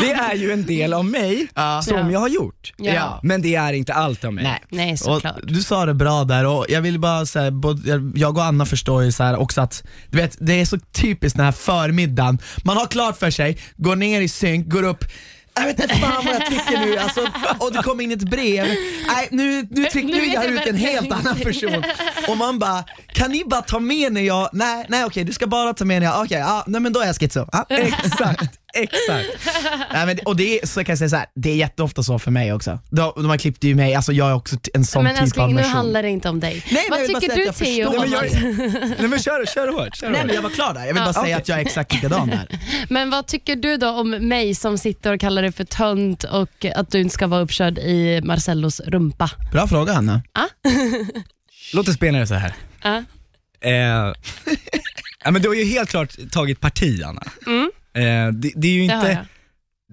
det 0.00 0.10
är 0.12 0.34
ju 0.34 0.52
en 0.52 0.66
del 0.66 0.92
av 0.92 1.04
mig 1.04 1.46
Ja. 1.54 1.82
som 1.84 1.96
Ja. 1.98 2.10
jag 2.10 2.20
har 2.20 2.28
gjort. 2.28 2.72
Ja. 2.76 3.20
Men 3.22 3.42
det 3.42 3.54
är 3.54 3.72
inte 3.72 3.94
allt 3.94 4.24
av 4.24 4.32
mig. 4.32 4.44
Nej. 4.44 4.60
Nej, 4.68 4.96
Och 5.06 5.22
du 5.42 5.62
sa 5.62 5.86
det 5.86 5.94
bra 5.94 6.24
där 6.24 6.46
och 6.46 6.66
jag 6.68 6.80
vill 6.82 6.98
bara 6.98 7.26
säga, 7.26 7.52
jag 8.14 8.38
och 8.38 8.44
Anna 8.44 8.66
förstår 8.66 9.02
ju 9.04 9.12
så 9.12 9.22
här 9.24 9.36
också 9.36 9.60
att, 9.60 9.84
du 10.10 10.18
vet, 10.18 10.36
det 10.40 10.60
är 10.60 10.64
så 10.64 10.78
typiskt 10.92 11.36
den 11.36 11.44
här 11.44 11.52
förmiddagen, 11.52 12.38
man 12.64 12.76
har 12.76 12.86
klart 12.86 13.18
för 13.18 13.30
sig, 13.30 13.58
går 13.76 13.96
ner 13.96 14.20
i 14.20 14.28
synk, 14.28 14.68
går 14.68 14.82
upp 14.82 15.04
jag 15.54 15.64
vet 15.66 15.80
inte 15.82 15.94
fan 15.94 16.24
vad 16.24 16.34
jag 16.34 16.46
tycker 16.46 16.86
nu, 16.86 16.96
alltså, 16.98 17.20
och 17.58 17.72
det 17.72 17.82
kommer 17.82 18.04
in 18.04 18.12
ett 18.12 18.30
brev. 18.30 18.64
Nej, 19.06 19.28
nu, 19.30 19.66
nu, 19.70 19.84
tyck, 19.84 20.04
nu 20.04 20.20
vill 20.20 20.32
jag 20.32 20.44
ut 20.44 20.66
en 20.66 20.76
helt 20.76 21.12
annan 21.12 21.36
person. 21.36 21.84
Och 22.28 22.36
man 22.36 22.58
bara, 22.58 22.84
kan 23.06 23.30
ni 23.30 23.44
bara 23.44 23.62
ta 23.62 23.78
med 23.80 24.12
när 24.12 24.20
jag, 24.20 24.48
nej, 24.52 24.86
nej 24.88 25.04
okej 25.04 25.24
du 25.24 25.32
ska 25.32 25.46
bara 25.46 25.74
ta 25.74 25.84
med 25.84 26.02
när 26.02 26.08
jag, 26.08 26.24
okej, 26.24 26.38
ja, 26.38 26.64
nej 26.66 26.80
men 26.80 26.92
då 26.92 27.00
är 27.00 27.06
jag 27.06 27.16
schizo. 27.16 27.46
Ja. 27.52 27.64
Exakt, 27.76 28.58
exakt. 28.74 29.28
Nej, 29.92 30.06
men, 30.06 30.16
det- 30.16 30.22
och 30.22 30.36
det 30.36 30.60
är, 30.62 30.66
så 30.66 30.84
kan 30.84 30.92
jag 30.92 30.98
säga 30.98 31.08
så 31.08 31.16
här, 31.16 31.26
det 31.34 31.50
är 31.50 31.54
jätteofta 31.56 32.02
så 32.02 32.18
för 32.18 32.30
mig 32.30 32.52
också. 32.52 32.78
De, 32.90 33.12
de 33.16 33.24
har 33.26 33.36
klippt 33.36 33.64
ju 33.64 33.74
mig, 33.74 33.94
alltså 33.94 34.12
jag 34.12 34.28
är 34.30 34.34
också 34.34 34.56
en 34.74 34.84
sån 34.84 35.04
Men 35.04 35.12
typ 35.12 35.18
av 35.20 35.24
älskling, 35.24 35.50
nu 35.50 35.56
person. 35.56 35.72
handlar 35.72 36.02
det 36.02 36.08
inte 36.08 36.28
om 36.28 36.40
dig. 36.40 36.64
men 36.70 36.82
Vad 36.90 37.06
tycker 37.06 37.20
säga 37.20 37.34
du 37.34 37.52
Theo 37.52 37.90
Nej, 37.90 38.00
men 38.00 38.10
jag, 38.10 38.32
nej 38.98 39.08
men 39.08 39.18
kör, 39.18 39.46
kör 39.46 39.68
hårt. 39.68 39.96
Kör 39.96 40.10
Nej 40.10 40.18
hårt. 40.20 40.26
men 40.26 40.34
jag 40.34 40.42
var 40.42 40.50
klar 40.50 40.74
där, 40.74 40.80
jag 40.80 40.86
vill 40.94 40.96
Ja, 40.96 41.04
bara 41.04 41.12
säga 41.12 41.22
okej. 41.24 41.32
att 41.32 41.48
jag 41.48 41.58
är 41.58 41.62
exakt 41.62 41.92
likadan 41.94 42.28
där. 42.28 42.58
Men 42.88 43.10
vad 43.10 43.26
tycker 43.26 43.56
du 43.56 43.76
då 43.76 43.88
om 43.88 44.10
mig 44.10 44.54
som 44.54 44.78
sitter 44.78 45.12
och 45.12 45.20
kallar 45.20 45.42
dig 45.42 45.52
för 45.52 45.64
tönt 45.64 46.24
och 46.24 46.64
att 46.74 46.90
du 46.90 47.00
inte 47.00 47.14
ska 47.14 47.26
vara 47.26 47.40
uppkörd 47.40 47.78
i 47.78 48.20
Marcellos 48.24 48.80
rumpa? 48.80 49.30
Bra 49.52 49.68
fråga 49.68 49.92
Hanna. 49.92 50.22
Låt 51.74 51.88
oss 51.88 51.94
spela 51.94 52.18
det 52.18 52.26
så 52.26 52.34
här. 52.34 52.54
Ja. 52.82 52.96
Eh, 53.60 53.72
ja, 55.24 55.30
men 55.30 55.42
du 55.42 55.48
har 55.48 55.54
ju 55.54 55.64
helt 55.64 55.88
klart 55.90 56.16
tagit 56.32 56.60
parti 56.60 57.02
Anna. 57.02 57.22
Eh, 57.46 57.66
det, 58.32 58.52
det 58.56 58.68
är 58.68 58.72
ju 58.72 58.82
inte, 58.82 59.26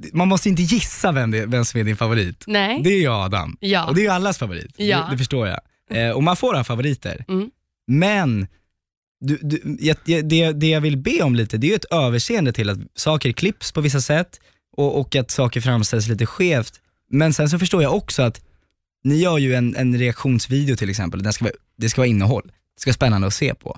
jag. 0.02 0.14
man 0.14 0.28
måste 0.28 0.50
inte 0.50 0.62
gissa 0.62 1.12
vem, 1.12 1.32
det, 1.32 1.46
vem 1.46 1.66
som 1.66 1.80
är 1.80 1.84
din 1.84 1.98
favorit. 1.98 2.44
Nej. 2.48 2.82
Det 2.84 2.90
är 2.90 2.98
ju 3.00 3.08
Adam. 3.08 3.58
Ja. 3.60 3.86
Och 3.88 3.96
det 3.96 4.02
är 4.02 4.04
ju 4.04 4.10
allas 4.10 4.38
favorit. 4.38 4.74
Ja. 4.78 4.98
Det, 4.98 5.12
det 5.12 5.18
förstår 5.18 5.48
jag. 5.48 5.60
Eh, 5.92 6.12
och 6.12 6.24
man 6.24 6.36
får 6.36 6.54
ha 6.54 6.64
favoriter. 6.64 7.26
Mm. 7.28 7.50
Men 7.88 8.48
du, 9.22 9.38
du, 9.42 9.78
jag, 9.80 9.98
jag- 10.06 10.26
det, 10.30 10.52
det 10.52 10.68
jag 10.70 10.82
vill 10.82 10.98
be 10.98 11.24
om 11.24 11.36
lite, 11.36 11.58
det 11.58 11.68
är 11.68 11.70
ju 11.70 11.76
ett 11.76 11.86
överseende 11.94 12.54
till 12.54 12.70
att 12.70 12.78
saker 12.96 13.32
klipps 13.32 13.72
på 13.72 13.82
vissa 13.82 14.02
sätt 14.02 14.40
och, 14.78 15.00
och 15.00 15.16
att 15.16 15.32
saker 15.32 15.62
framställs 15.62 16.08
lite 16.08 16.26
skevt. 16.26 16.74
Men 17.12 17.34
sen 17.34 17.50
så 17.50 17.60
förstår 17.60 17.84
jag 17.84 17.96
också 17.96 18.22
att 18.22 18.42
ni 19.04 19.16
gör 19.16 19.38
ju 19.38 19.56
en, 19.56 19.76
en 19.76 19.98
reaktionsvideo 20.00 20.76
till 20.76 20.90
exempel, 20.90 21.24
den 21.24 21.34
ska 21.34 21.46
vara, 21.46 21.54
det 21.78 21.90
ska 21.90 22.02
vara 22.02 22.08
innehåll. 22.08 22.44
Det 22.46 22.82
ska 22.82 22.90
vara 22.90 22.94
spännande 22.94 23.28
att 23.28 23.34
se 23.34 23.54
på. 23.56 23.78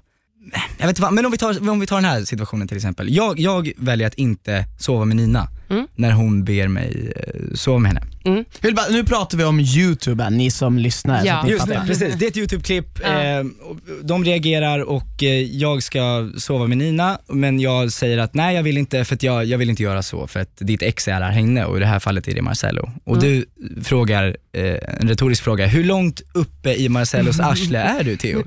Jag 0.78 0.88
vet 0.88 0.90
inte 0.90 1.02
vad, 1.02 1.14
men 1.14 1.26
om 1.26 1.32
vi, 1.32 1.38
tar, 1.38 1.70
om 1.70 1.80
vi 1.80 1.88
tar 1.88 1.96
den 1.96 2.06
här 2.06 2.24
situationen 2.24 2.68
till 2.68 2.78
exempel. 2.78 3.16
Jag, 3.16 3.40
jag 3.40 3.72
väljer 3.78 4.08
att 4.08 4.14
inte 4.14 4.66
sova 4.80 5.06
med 5.06 5.16
Nina 5.18 5.48
Mm. 5.72 5.88
när 5.96 6.12
hon 6.12 6.44
ber 6.44 6.68
mig 6.68 7.12
eh, 7.16 7.54
sova 7.54 7.80
med 7.80 7.92
henne. 7.92 8.02
Mm. 8.26 8.46
Bara, 8.76 8.88
nu 8.90 9.04
pratar 9.04 9.38
vi 9.38 9.44
om 9.44 9.60
youtube, 9.60 10.30
ni 10.30 10.52
som 10.52 10.78
lyssnar. 10.78 11.26
Ja. 11.26 11.48
Just 11.48 11.68
det, 11.68 11.84
precis. 11.88 12.16
Det 12.16 12.26
är 12.26 12.30
ett 12.30 12.38
YouTube-klipp. 12.38 13.00
Ja. 13.04 13.24
Eh, 13.24 13.46
de 14.04 14.26
reagerar 14.26 14.80
och 14.80 15.24
eh, 15.24 15.42
jag 15.42 15.84
ska 15.84 16.32
sova 16.38 16.68
med 16.68 16.78
Nina, 16.78 17.20
men 17.28 17.60
jag 17.60 17.92
säger 17.92 18.18
att 18.18 18.34
nej 18.34 18.56
jag 18.56 18.64
vill 18.64 18.78
inte 18.78 19.06
för 19.06 19.16
att 19.16 19.24
jag, 19.24 19.46
jag 19.46 19.58
vill 19.58 19.70
inte 19.70 19.84
göra 19.84 20.04
så 20.04 20.28
för 20.28 20.40
att 20.40 20.58
ditt 20.58 20.82
ex 20.82 21.08
är 21.08 21.22
här 21.22 21.40
inne 21.40 21.66
och 21.66 21.78
i 21.78 21.80
det 21.80 21.86
här 21.86 22.00
fallet 22.00 22.28
är 22.28 22.36
det 22.36 22.42
Marcello. 22.42 22.92
Och 23.04 23.20
du 23.20 23.46
frågar, 23.84 24.38
en 24.54 25.10
retorisk 25.10 25.44
fråga, 25.44 25.68
hur 25.68 25.84
långt 25.84 26.22
uppe 26.34 26.74
i 26.74 26.90
Marcellos 26.90 27.40
arsle 27.40 27.80
är 27.80 28.04
du 28.04 28.18
Theo? 28.18 28.44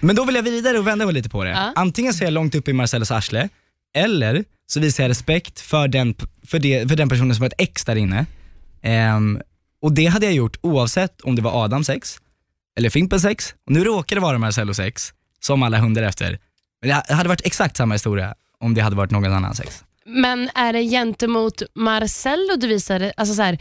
Men 0.00 0.16
då 0.16 0.24
vill 0.24 0.34
jag 0.34 0.42
vidare 0.42 0.78
och 0.78 0.86
vända 0.86 1.04
lite 1.04 1.28
på 1.28 1.44
det. 1.44 1.50
Ja. 1.50 1.72
Antingen 1.76 2.14
så 2.14 2.24
är 2.24 2.26
jag 2.26 2.32
långt 2.32 2.54
uppe 2.54 2.70
i 2.70 2.74
Marcellos 2.74 3.10
arsle, 3.10 3.48
eller 3.94 4.44
så 4.66 4.80
visar 4.80 5.04
jag 5.04 5.10
respekt 5.10 5.60
för 5.60 5.88
den, 5.88 6.14
för 6.46 6.58
det, 6.58 6.88
för 6.88 6.96
den 6.96 7.08
personen 7.08 7.34
som 7.34 7.42
har 7.42 7.46
ett 7.46 7.54
ex 7.58 7.84
där 7.84 7.96
inne. 7.96 8.26
Ehm, 8.82 9.40
och 9.82 9.92
det 9.92 10.06
hade 10.06 10.26
jag 10.26 10.34
gjort 10.34 10.56
oavsett 10.60 11.20
om 11.20 11.36
det 11.36 11.42
var 11.42 11.64
Adams 11.64 11.88
ex, 11.88 12.18
eller 12.78 12.90
Fimpens 12.90 13.24
ex, 13.24 13.54
och 13.66 13.72
nu 13.72 13.84
råkar 13.84 14.16
det 14.16 14.22
vara 14.22 14.38
Marcellos 14.38 14.78
ex, 14.78 15.12
som 15.40 15.62
alla 15.62 15.78
hundar 15.78 16.02
efter. 16.02 16.38
Men 16.80 17.02
det 17.08 17.14
hade 17.14 17.28
varit 17.28 17.46
exakt 17.46 17.76
samma 17.76 17.94
historia 17.94 18.34
om 18.60 18.74
det 18.74 18.80
hade 18.80 18.96
varit 18.96 19.10
någon 19.10 19.32
annans 19.32 19.60
ex. 19.60 19.84
Men 20.06 20.50
är 20.54 20.72
det 20.72 20.82
gentemot 20.82 21.62
Marcello 21.74 22.56
du 22.56 22.66
visar? 22.66 23.12
Alltså 23.16 23.34
så 23.34 23.42
här, 23.42 23.58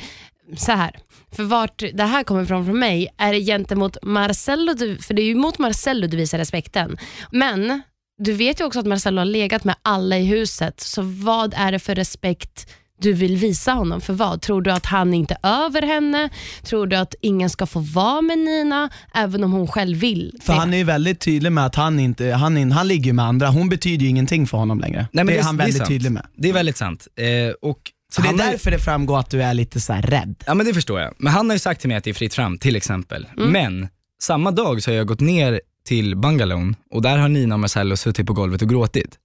så 0.57 0.71
här. 0.71 0.99
För 1.31 1.43
vart 1.43 1.83
det 1.93 2.03
här 2.03 2.23
kommer 2.23 2.43
ifrån 2.43 2.65
från 2.65 2.79
mig, 2.79 3.07
är 3.17 3.33
det 3.33 3.39
gentemot 3.39 3.97
Marcello, 4.01 4.73
du, 4.73 4.97
för 4.97 5.13
det 5.13 5.21
är 5.21 5.25
ju 5.25 5.35
mot 5.35 5.57
Marcello 5.59 6.07
du 6.07 6.17
visar 6.17 6.37
respekten. 6.37 6.97
Men 7.31 7.81
du 8.17 8.33
vet 8.33 8.59
ju 8.59 8.65
också 8.65 8.79
att 8.79 8.85
Marcello 8.85 9.17
har 9.21 9.25
legat 9.25 9.63
med 9.63 9.75
alla 9.81 10.17
i 10.17 10.25
huset, 10.25 10.79
så 10.79 11.01
vad 11.01 11.53
är 11.57 11.71
det 11.71 11.79
för 11.79 11.95
respekt 11.95 12.71
du 13.01 13.13
vill 13.13 13.37
visa 13.37 13.71
honom 13.71 14.01
för 14.01 14.13
vad? 14.13 14.41
Tror 14.41 14.61
du 14.61 14.71
att 14.71 14.85
han 14.85 15.13
inte 15.13 15.37
är 15.41 15.65
över 15.65 15.81
henne? 15.81 16.29
Tror 16.63 16.87
du 16.87 16.95
att 16.95 17.15
ingen 17.21 17.49
ska 17.49 17.65
få 17.65 17.79
vara 17.79 18.21
med 18.21 18.39
Nina, 18.39 18.89
även 19.13 19.43
om 19.43 19.51
hon 19.51 19.67
själv 19.67 19.97
vill? 19.97 20.39
För 20.41 20.53
det? 20.53 20.59
han 20.59 20.73
är 20.73 20.77
ju 20.77 20.83
väldigt 20.83 21.19
tydlig 21.19 21.51
med 21.51 21.65
att 21.65 21.75
han 21.75 21.99
inte, 21.99 22.25
han, 22.25 22.57
in- 22.57 22.71
han 22.71 22.87
ligger 22.87 23.13
med 23.13 23.25
andra, 23.25 23.47
hon 23.47 23.69
betyder 23.69 24.03
ju 24.03 24.09
ingenting 24.09 24.47
för 24.47 24.57
honom 24.57 24.79
längre. 24.79 25.07
men 25.11 25.27
det 25.27 25.37
är 25.37 25.43
han 25.43 25.57
väldigt 25.57 25.77
sant. 25.77 25.89
tydlig 25.89 26.11
med. 26.11 26.25
Det 26.35 26.49
är 26.49 26.53
väldigt 26.53 26.77
sant. 26.77 27.07
Eh, 27.15 27.53
och 27.61 27.79
Så 28.13 28.21
det 28.21 28.27
är 28.27 28.31
ju- 28.31 28.37
därför 28.37 28.71
det 28.71 28.79
framgår 28.79 29.19
att 29.19 29.29
du 29.29 29.43
är 29.43 29.53
lite 29.53 29.81
så 29.81 29.93
här 29.93 30.01
rädd. 30.01 30.43
Ja 30.47 30.53
men 30.53 30.65
det 30.65 30.73
förstår 30.73 30.99
jag. 30.99 31.13
Men 31.17 31.33
han 31.33 31.49
har 31.49 31.55
ju 31.55 31.59
sagt 31.59 31.81
till 31.81 31.87
mig 31.87 31.97
att 31.97 32.03
det 32.03 32.09
är 32.09 32.13
fritt 32.13 32.33
fram 32.33 32.57
till 32.57 32.75
exempel. 32.75 33.27
Mm. 33.37 33.51
Men 33.51 33.87
samma 34.21 34.51
dag 34.51 34.83
så 34.83 34.91
har 34.91 34.95
jag 34.95 35.07
gått 35.07 35.19
ner 35.19 35.61
till 35.85 36.15
bungalon 36.17 36.75
och 36.91 37.01
där 37.01 37.17
har 37.17 37.29
Nina 37.29 37.55
och 37.55 37.59
Marcello 37.59 37.97
suttit 37.97 38.27
på 38.27 38.33
golvet 38.33 38.61
och 38.61 38.69
gråtit. 38.69 39.17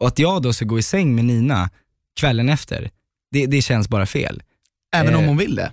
Och 0.00 0.08
att 0.08 0.18
jag 0.18 0.42
då 0.42 0.52
ska 0.52 0.64
gå 0.64 0.78
i 0.78 0.82
säng 0.82 1.14
med 1.14 1.24
Nina 1.24 1.70
kvällen 2.20 2.48
efter, 2.48 2.90
det, 3.30 3.46
det 3.46 3.62
känns 3.62 3.88
bara 3.88 4.06
fel. 4.06 4.42
Även 4.94 5.14
om 5.14 5.20
Eh, 5.22 5.28
hon 5.28 5.36
vill 5.36 5.54
det. 5.54 5.72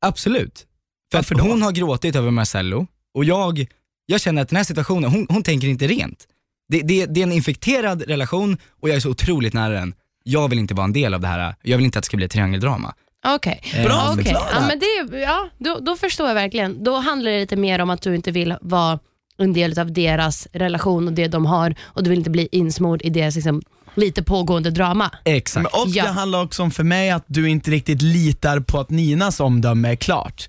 Absolut. 0.00 0.66
För 1.12 1.18
Varför 1.18 1.34
att 1.34 1.40
då? 1.40 1.46
hon 1.46 1.62
har 1.62 1.72
gråtit 1.72 2.16
över 2.16 2.30
Marcello 2.30 2.86
och 3.14 3.24
jag, 3.24 3.66
jag 4.06 4.20
känner 4.20 4.42
att 4.42 4.48
den 4.48 4.56
här 4.56 4.64
situationen, 4.64 5.10
hon, 5.10 5.26
hon 5.30 5.42
tänker 5.42 5.68
inte 5.68 5.86
rent. 5.86 6.26
Det, 6.68 6.80
det, 6.80 7.06
det 7.06 7.20
är 7.20 7.22
en 7.22 7.32
infekterad 7.32 8.02
relation 8.02 8.58
och 8.80 8.88
jag 8.88 8.96
är 8.96 9.00
så 9.00 9.10
otroligt 9.10 9.52
nära 9.54 9.74
den. 9.74 9.94
Jag 10.22 10.48
vill 10.48 10.58
inte 10.58 10.74
vara 10.74 10.84
en 10.84 10.92
del 10.92 11.14
av 11.14 11.20
det 11.20 11.26
här, 11.28 11.54
jag 11.62 11.76
vill 11.76 11.84
inte 11.84 11.98
att 11.98 12.02
det 12.02 12.06
ska 12.06 12.16
bli 12.16 12.26
ett 12.26 12.32
triangeldrama. 12.32 12.94
Okej. 13.26 13.60
Bra 13.84 14.08
Okej. 14.12 14.24
förklarat. 14.24 14.48
Ja, 14.54 14.60
men 14.66 14.78
det, 14.78 15.18
ja, 15.18 15.48
då, 15.58 15.78
då 15.80 15.96
förstår 15.96 16.28
jag 16.28 16.34
verkligen. 16.34 16.84
Då 16.84 16.96
handlar 16.96 17.30
det 17.30 17.40
lite 17.40 17.56
mer 17.56 17.78
om 17.78 17.90
att 17.90 18.02
du 18.02 18.14
inte 18.14 18.30
vill 18.30 18.54
vara 18.60 18.98
en 19.38 19.52
del 19.52 19.78
av 19.78 19.92
deras 19.92 20.48
relation 20.52 21.06
och 21.06 21.12
det 21.12 21.28
de 21.28 21.46
har 21.46 21.74
och 21.82 22.02
du 22.02 22.10
vill 22.10 22.18
inte 22.18 22.30
bli 22.30 22.48
insmord 22.52 23.02
i 23.02 23.10
deras 23.10 23.34
liksom, 23.34 23.62
lite 23.94 24.22
pågående 24.22 24.70
drama. 24.70 25.10
Exakt. 25.24 25.62
Men, 25.72 25.82
och 25.82 25.88
Ja. 25.88 26.04
det 26.04 26.10
handlar 26.10 26.42
också 26.42 26.62
om 26.62 26.70
för 26.70 26.84
mig 26.84 27.10
att 27.10 27.24
du 27.26 27.48
inte 27.48 27.70
riktigt 27.70 28.02
litar 28.02 28.60
på 28.60 28.80
att 28.80 28.90
Ninas 28.90 29.40
omdöme 29.40 29.90
är 29.92 29.96
klart. 29.96 30.48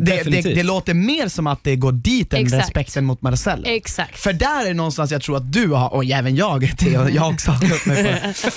Det, 0.00 0.22
det, 0.22 0.40
det 0.54 0.62
låter 0.62 0.94
mer 0.94 1.28
som 1.28 1.46
att 1.46 1.64
det 1.64 1.76
går 1.76 1.92
dit 1.92 2.32
än 2.34 2.42
Exakt. 2.42 2.62
respekten 2.62 3.04
mot 3.04 3.22
Marcello. 3.22 3.62
Exakt. 3.66 4.18
För 4.20 4.32
där 4.32 4.66
är 4.66 4.74
någonstans 4.74 5.10
jag 5.10 5.22
tror 5.22 5.36
att 5.36 5.52
du 5.52 5.68
har, 5.68 5.94
och 5.94 6.04
även 6.04 6.36
jag, 6.36 6.72
Theo, 6.78 7.08
jag 7.08 7.22
har 7.22 7.32
också 7.32 7.50
hakat 7.50 7.72
upp 7.72 7.86
mig 7.86 8.02
på 8.04 8.08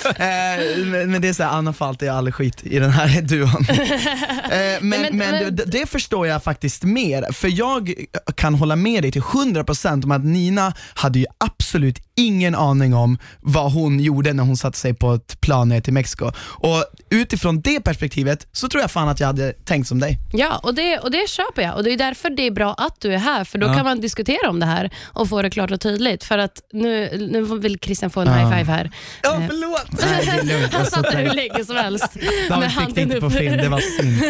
eh, 0.24 0.86
men, 0.86 1.12
men 1.12 1.22
det 1.22 1.28
är 1.28 1.34
såhär, 1.34 1.50
Anna 1.50 1.74
får 1.74 1.86
alltid 1.86 2.10
all 2.10 2.32
skit 2.32 2.64
i 2.64 2.80
den 2.80 2.92
här 2.92 3.22
duon. 3.22 3.66
eh, 3.70 4.82
men, 4.82 5.02
men, 5.02 5.18
men- 5.18 5.56
det, 5.56 5.66
det 5.66 5.90
förstår 5.90 6.28
jag 6.28 6.44
faktiskt 6.44 6.84
mer, 6.84 7.32
för 7.32 7.48
jag 7.60 7.94
kan 8.36 8.56
hålla 8.56 8.76
med 8.76 9.04
dig 9.04 9.12
till 9.12 9.22
100% 9.22 10.04
om 10.04 10.12
att 10.12 10.26
Nina 10.26 10.74
hade 10.94 11.20
ju 11.20 11.26
absolut 11.38 12.00
ingen 12.16 12.56
aning 12.56 12.94
om 12.94 13.18
vad 13.42 13.72
hon 13.72 14.00
gjorde 14.00 14.34
när 14.34 14.44
hon 14.44 14.58
satte 14.58 14.78
sig 14.78 14.94
på 14.94 15.14
ett 15.14 15.42
plan 15.42 15.70
ner 15.70 15.82
till 15.82 15.94
Mexiko. 15.94 16.32
Och 16.48 16.84
utifrån 17.10 17.62
det 17.62 17.80
perspektivet 17.84 18.48
så 18.52 18.70
tror 18.70 18.82
jag 18.82 18.92
fan 18.92 19.10
att 19.10 19.20
jag 19.20 19.28
hade 19.28 19.54
tänkt 19.54 19.88
som 19.88 20.00
dig. 20.00 20.20
Ja, 20.34 20.58
och 20.64 20.76
det, 20.76 21.00
och 21.00 21.12
det 21.12 21.30
köper 21.30 21.62
jag. 21.62 21.76
Och 21.76 21.84
Det 21.84 21.92
är 21.94 21.98
därför 21.98 22.30
det 22.30 22.48
är 22.48 22.52
bra 22.52 22.74
att 22.74 23.02
du 23.02 23.14
är 23.14 23.18
här, 23.18 23.44
för 23.44 23.58
då 23.58 23.68
Ja. 23.68 23.74
kan 23.74 23.86
man 23.86 24.02
diskutera 24.02 24.50
om 24.50 24.60
det 24.60 24.66
här 24.66 24.90
och 25.06 25.30
få 25.30 25.42
det 25.42 25.50
klart 25.50 25.72
och 25.72 25.82
tydligt. 25.82 26.24
För 26.24 26.38
att 26.38 26.62
nu, 26.74 27.10
nu 27.32 27.42
vill 27.60 27.80
Christian 27.80 28.10
få 28.10 28.22
en 28.22 28.28
high 28.34 28.50
five 28.58 28.72
här. 28.72 28.92
Ja, 29.24 29.34
Eh, 29.36 29.48
förlåt! 29.48 29.88
Nej. 29.92 30.68
Han 30.92 31.02
där 31.04 31.24
hur 31.28 31.34
länge 31.34 31.66
som 31.66 31.76
helst. 31.76 32.14
David 32.50 32.60
med 32.60 32.72
fick 32.86 32.96
det 32.96 33.02
inte 33.02 33.20
på 33.22 33.30
film, 33.30 33.58
det 33.58 33.70
var 33.70 33.80
synd. 33.80 34.24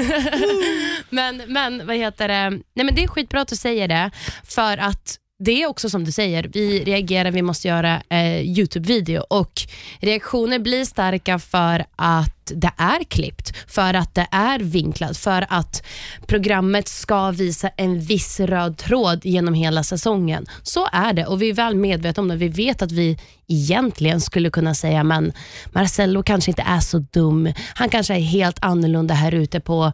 Men, 1.09 1.41
men 1.47 1.87
vad 1.87 1.95
heter 1.95 2.27
det? 2.27 2.49
Nej, 2.49 2.85
men 2.85 2.95
det 2.95 3.03
är 3.03 3.07
skitbra 3.07 3.41
att 3.41 3.47
du 3.47 3.55
säger 3.55 3.87
det, 3.87 4.11
för 4.43 4.77
att 4.77 5.15
det 5.39 5.63
är 5.63 5.67
också 5.67 5.89
som 5.89 6.03
du 6.03 6.11
säger, 6.11 6.49
vi 6.53 6.83
reagerar, 6.83 7.31
vi 7.31 7.41
måste 7.41 7.67
göra 7.67 8.01
eh, 8.09 8.41
Youtube-video 8.41 9.23
och 9.29 9.61
reaktioner 9.99 10.59
blir 10.59 10.85
starka 10.85 11.39
för 11.39 11.85
att 11.95 12.51
det 12.55 12.71
är 12.77 13.03
klippt, 13.03 13.53
för 13.67 13.93
att 13.93 14.15
det 14.15 14.27
är 14.31 14.59
vinklat, 14.59 15.17
för 15.17 15.45
att 15.49 15.83
programmet 16.27 16.87
ska 16.87 17.31
visa 17.31 17.69
en 17.77 17.99
viss 17.99 18.39
röd 18.39 18.77
tråd 18.77 19.25
genom 19.25 19.53
hela 19.53 19.83
säsongen. 19.83 20.45
Så 20.63 20.87
är 20.91 21.13
det 21.13 21.25
och 21.25 21.41
vi 21.41 21.49
är 21.49 21.53
väl 21.53 21.75
medvetna 21.75 22.21
om 22.21 22.27
det. 22.27 22.35
Vi 22.35 22.47
vet 22.47 22.81
att 22.81 22.91
vi 22.91 23.17
egentligen 23.47 24.21
skulle 24.21 24.49
kunna 24.49 24.75
säga, 24.75 25.03
men 25.03 25.33
Marcello 25.71 26.23
kanske 26.23 26.51
inte 26.51 26.61
är 26.61 26.79
så 26.79 26.99
dum. 26.99 27.53
Han 27.75 27.89
kanske 27.89 28.13
är 28.13 28.19
helt 28.19 28.57
annorlunda 28.61 29.13
här 29.13 29.33
ute 29.33 29.59
på 29.59 29.91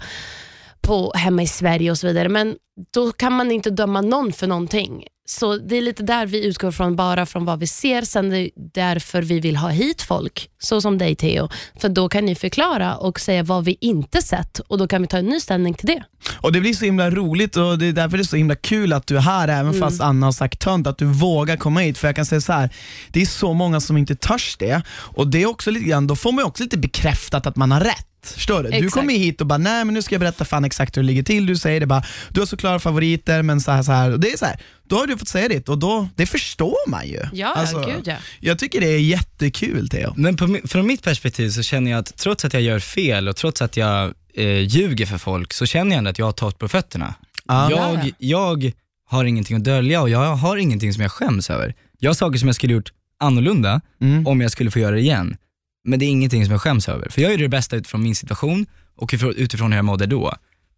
på, 0.81 1.11
hemma 1.15 1.41
i 1.41 1.47
Sverige 1.47 1.91
och 1.91 1.97
så 1.97 2.07
vidare. 2.07 2.29
Men 2.29 2.55
då 2.93 3.11
kan 3.11 3.33
man 3.33 3.51
inte 3.51 3.69
döma 3.69 4.01
någon 4.01 4.33
för 4.33 4.47
någonting. 4.47 5.03
Så 5.29 5.57
det 5.57 5.77
är 5.77 5.81
lite 5.81 6.03
där 6.03 6.25
vi 6.25 6.45
utgår 6.45 6.71
från, 6.71 6.95
bara 6.95 7.25
från 7.25 7.45
vad 7.45 7.59
vi 7.59 7.67
ser. 7.67 8.01
Sen 8.01 8.29
det 8.29 8.37
är 8.37 8.49
därför 8.73 9.21
vi 9.21 9.39
vill 9.39 9.55
ha 9.55 9.69
hit 9.69 10.01
folk, 10.01 10.49
så 10.59 10.81
som 10.81 10.97
dig 10.97 11.15
Theo. 11.15 11.49
För 11.81 11.89
då 11.89 12.09
kan 12.09 12.25
ni 12.25 12.35
förklara 12.35 12.95
och 12.95 13.19
säga 13.19 13.43
vad 13.43 13.65
vi 13.65 13.77
inte 13.81 14.21
sett 14.21 14.59
och 14.59 14.77
då 14.77 14.87
kan 14.87 15.01
vi 15.01 15.07
ta 15.07 15.17
en 15.17 15.25
ny 15.25 15.39
ställning 15.39 15.73
till 15.73 15.87
det. 15.87 16.03
Och 16.41 16.51
det 16.53 16.61
blir 16.61 16.73
så 16.73 16.85
himla 16.85 17.09
roligt 17.09 17.55
och 17.57 17.77
det 17.79 17.85
är 17.85 17.93
därför 17.93 18.17
det 18.17 18.21
är 18.21 18.25
så 18.25 18.35
himla 18.35 18.55
kul 18.55 18.93
att 18.93 19.07
du 19.07 19.17
är 19.17 19.21
här 19.21 19.47
även 19.47 19.69
Mm. 19.69 19.79
fast 19.79 20.01
Anna 20.01 20.27
har 20.27 20.31
sagt 20.31 20.59
tönt, 20.59 20.87
att 20.87 20.97
du 20.97 21.05
vågar 21.05 21.57
komma 21.57 21.79
hit. 21.79 21.97
För 21.97 22.07
jag 22.07 22.15
kan 22.15 22.25
säga 22.25 22.41
så 22.41 22.53
här, 22.53 22.69
det 23.09 23.21
är 23.21 23.25
så 23.25 23.53
många 23.53 23.79
som 23.79 23.97
inte 23.97 24.15
törs 24.15 24.55
det 24.59 24.81
och 24.89 25.27
det 25.27 25.41
är 25.41 25.45
också 25.45 25.71
lite 25.71 25.85
grann, 25.85 26.07
då 26.07 26.15
får 26.15 26.31
man 26.31 26.45
också 26.45 26.63
lite 26.63 26.77
bekräftat 26.77 27.47
att 27.47 27.55
man 27.55 27.71
har 27.71 27.79
rätt. 27.81 28.08
Förstår 28.33 28.63
du? 28.63 28.69
Du 28.69 28.75
Exakt. 28.77 28.93
kommer 28.93 29.13
hit 29.13 29.41
och 29.41 29.47
bara, 29.47 29.57
nej 29.57 29.85
men 29.85 29.93
nu 29.93 30.01
ska 30.01 30.15
jag 30.15 30.19
berätta 30.19 30.45
fan 30.45 30.65
exakt 30.65 30.97
hur 30.97 31.01
det 31.01 31.07
ligger 31.07 31.23
till. 31.23 31.45
Du 31.45 31.55
säger 31.55 31.79
det 31.79 31.85
bara, 31.85 32.03
du 32.29 32.41
har 32.41 32.45
så 32.47 32.57
klara 32.57 32.79
favoriter 32.79 33.41
men 33.41 33.61
så 33.61 33.71
här, 33.71 33.83
så 33.83 33.91
här. 33.91 34.11
Och 34.11 34.19
det 34.19 34.31
är 34.33 34.37
så 34.37 34.45
här, 34.45 34.59
då 34.87 34.95
har 34.95 35.07
du 35.07 35.17
fått 35.17 35.27
säga 35.27 35.47
ditt 35.47 35.69
och 35.69 35.77
då, 35.77 36.07
det 36.15 36.25
förstår 36.25 36.89
man 36.89 37.07
ju. 37.07 37.21
Ja, 37.33 37.53
Alltså, 37.55 37.79
gud 37.79 38.01
ja. 38.07 38.15
Jag 38.39 38.59
tycker 38.59 38.81
det 38.81 38.87
är 38.87 38.99
jättekul 38.99 39.89
Theo. 39.89 40.13
Men 40.17 40.35
på, 40.35 40.45
mi- 40.47 40.67
från 40.67 40.87
mitt 40.87 41.03
perspektiv 41.03 41.49
så 41.49 41.61
känner 41.63 41.91
jag 41.91 41.99
att 41.99 42.17
trots 42.17 42.45
att 42.45 42.53
jag 42.53 42.61
gör 42.63 42.79
fel 42.79 43.27
och 43.27 43.35
trots 43.35 43.61
att 43.61 43.77
jag 43.77 44.13
eh, 44.33 44.59
ljuger 44.59 45.05
för 45.05 45.17
folk 45.17 45.53
så 45.53 45.65
känner 45.65 45.91
jag 45.91 45.97
ändå 45.97 46.09
att 46.09 46.19
jag 46.19 46.25
har 46.25 46.31
tagit 46.31 46.57
på 46.57 46.67
fötterna. 46.67 47.13
Ja. 47.47 47.71
Jag, 47.71 48.11
jag 48.17 48.71
har 49.09 49.25
ingenting 49.25 49.57
att 49.57 49.63
dölja 49.63 50.01
och 50.01 50.09
jag 50.09 50.35
har 50.35 50.57
ingenting 50.57 50.93
som 50.93 51.01
jag 51.01 51.11
skäms 51.11 51.49
över. 51.49 51.75
Jag 51.99 52.09
har 52.09 52.15
saker 52.15 52.39
som 52.39 52.47
jag 52.47 52.55
skulle 52.55 52.73
gjort 52.73 52.91
annorlunda 53.19 53.81
Mm. 54.01 54.27
om 54.27 54.41
jag 54.41 54.51
skulle 54.51 54.71
få 54.71 54.79
göra 54.79 54.95
det 54.95 55.01
igen. 55.01 55.37
Men 55.83 55.99
det 55.99 56.05
är 56.05 56.09
ingenting 56.09 56.45
som 56.45 56.51
jag 56.51 56.61
skäms 56.61 56.89
över. 56.89 57.09
För 57.09 57.21
jag 57.21 57.31
gjorde 57.31 57.43
det 57.43 57.49
bästa 57.49 57.75
utifrån 57.75 58.03
min 58.03 58.15
situation 58.15 58.65
och 58.95 59.13
utifrån 59.35 59.71
hur 59.71 59.77
jag 59.77 59.85
mådde 59.85 60.05
då. 60.05 60.33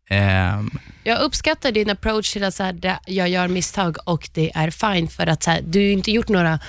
Um. 0.10 0.80
Jag 1.04 1.22
uppskattar 1.22 1.72
din 1.72 1.90
approach 1.90 2.34
till 2.34 2.44
att 2.44 2.54
så 2.54 2.64
här, 2.64 3.00
jag 3.06 3.30
gör 3.30 3.48
misstag 3.48 3.98
och 4.06 4.30
det 4.34 4.52
är 4.56 4.70
fine 4.70 5.08
för 5.08 5.28
att 5.28 5.44
så 5.44 5.52
här, 5.52 5.62
du 5.62 5.80
har 5.80 5.84
ju 5.84 5.92
inte 5.92 6.12
gjort 6.12 6.30
några 6.30 6.60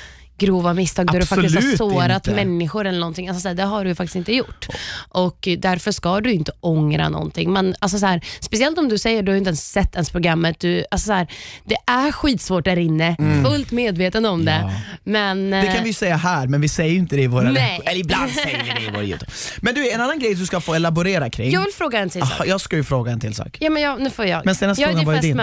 grova 0.46 0.75
misstag 0.75 1.06
där 1.12 1.20
du 1.20 1.26
faktiskt 1.26 1.54
har 1.54 1.76
sårat 1.76 2.26
inte. 2.26 2.44
människor 2.44 2.87
eller 2.87 3.00
någonting. 3.00 3.28
Alltså, 3.28 3.40
så 3.40 3.49
här, 3.49 3.54
det 3.54 3.62
har 3.62 3.84
du 3.84 3.94
faktiskt 3.94 4.16
inte 4.16 4.34
gjort. 4.34 4.66
Och 5.08 5.49
därför 5.58 5.92
ska 5.92 6.20
du 6.20 6.32
inte 6.32 6.52
ångra 6.61 7.08
någonting. 7.08 7.52
Men, 7.52 7.75
alltså, 7.78 7.99
så 7.99 8.06
här, 8.06 8.20
speciellt 8.40 8.78
om 8.78 8.88
du 8.88 8.99
säger 8.99 9.22
du 9.22 9.32
har 9.32 9.37
inte 9.37 9.49
ens 9.49 9.70
sett 9.70 9.94
ens 9.94 10.11
programmet. 10.11 10.61
Du, 10.61 10.84
alltså, 10.90 11.06
så 11.06 11.12
här, 11.12 11.26
det 11.64 11.76
är 11.87 12.12
skitsvårt 12.12 12.64
där 12.64 12.76
inne, 12.78 13.16
fullt 13.46 13.70
medveten 13.70 14.26
om 14.26 14.44
det. 14.44 14.72
Men, 15.04 15.50
Det 15.50 15.72
kan 15.75 15.84
vi 15.84 15.92
säga 15.92 16.16
här, 16.16 16.46
men 16.46 16.61
vi 16.61 16.68
säger 16.68 16.94
inte 16.94 17.16
det 17.16 17.22
i 17.22 17.26
våra 17.26 17.50
Nej. 17.50 17.80
Eller 17.84 18.00
ibland 18.00 18.30
säger 18.30 18.64
vi 18.64 18.70
det 18.80 18.87
i 18.87 18.90
vår 18.94 19.04
YouTube. 19.04 19.30
Men 19.61 19.75
du, 19.75 19.90
en 19.90 20.00
annan 20.00 20.18
grej 20.18 20.34
du 20.34 20.46
ska 20.46 20.61
få 20.61 20.75
elaborera 20.75 21.30
kring. 21.30 21.50
jag 21.50 21.61
vill 21.64 21.72
fråga 21.75 21.99
en 21.99 22.11
till 22.11 22.20
sak. 22.20 22.40
Ah, 22.40 22.44
jag 22.44 22.61
ska 22.61 22.76
ju 22.76 22.84
fråga 22.84 23.12
en 23.12 23.20
till 23.20 23.34
sak. 23.34 23.56
Ja, 23.61 23.70
men 23.70 23.82
jag, 23.82 24.00
nu 24.02 24.11
får 24.11 24.25
jag. 24.25 24.44
Men 24.44 24.54
senaste 24.54 24.82
jag 24.82 24.90
är 24.90 24.94
frågan 24.94 25.14
var 25.14 25.22
din. 25.22 25.42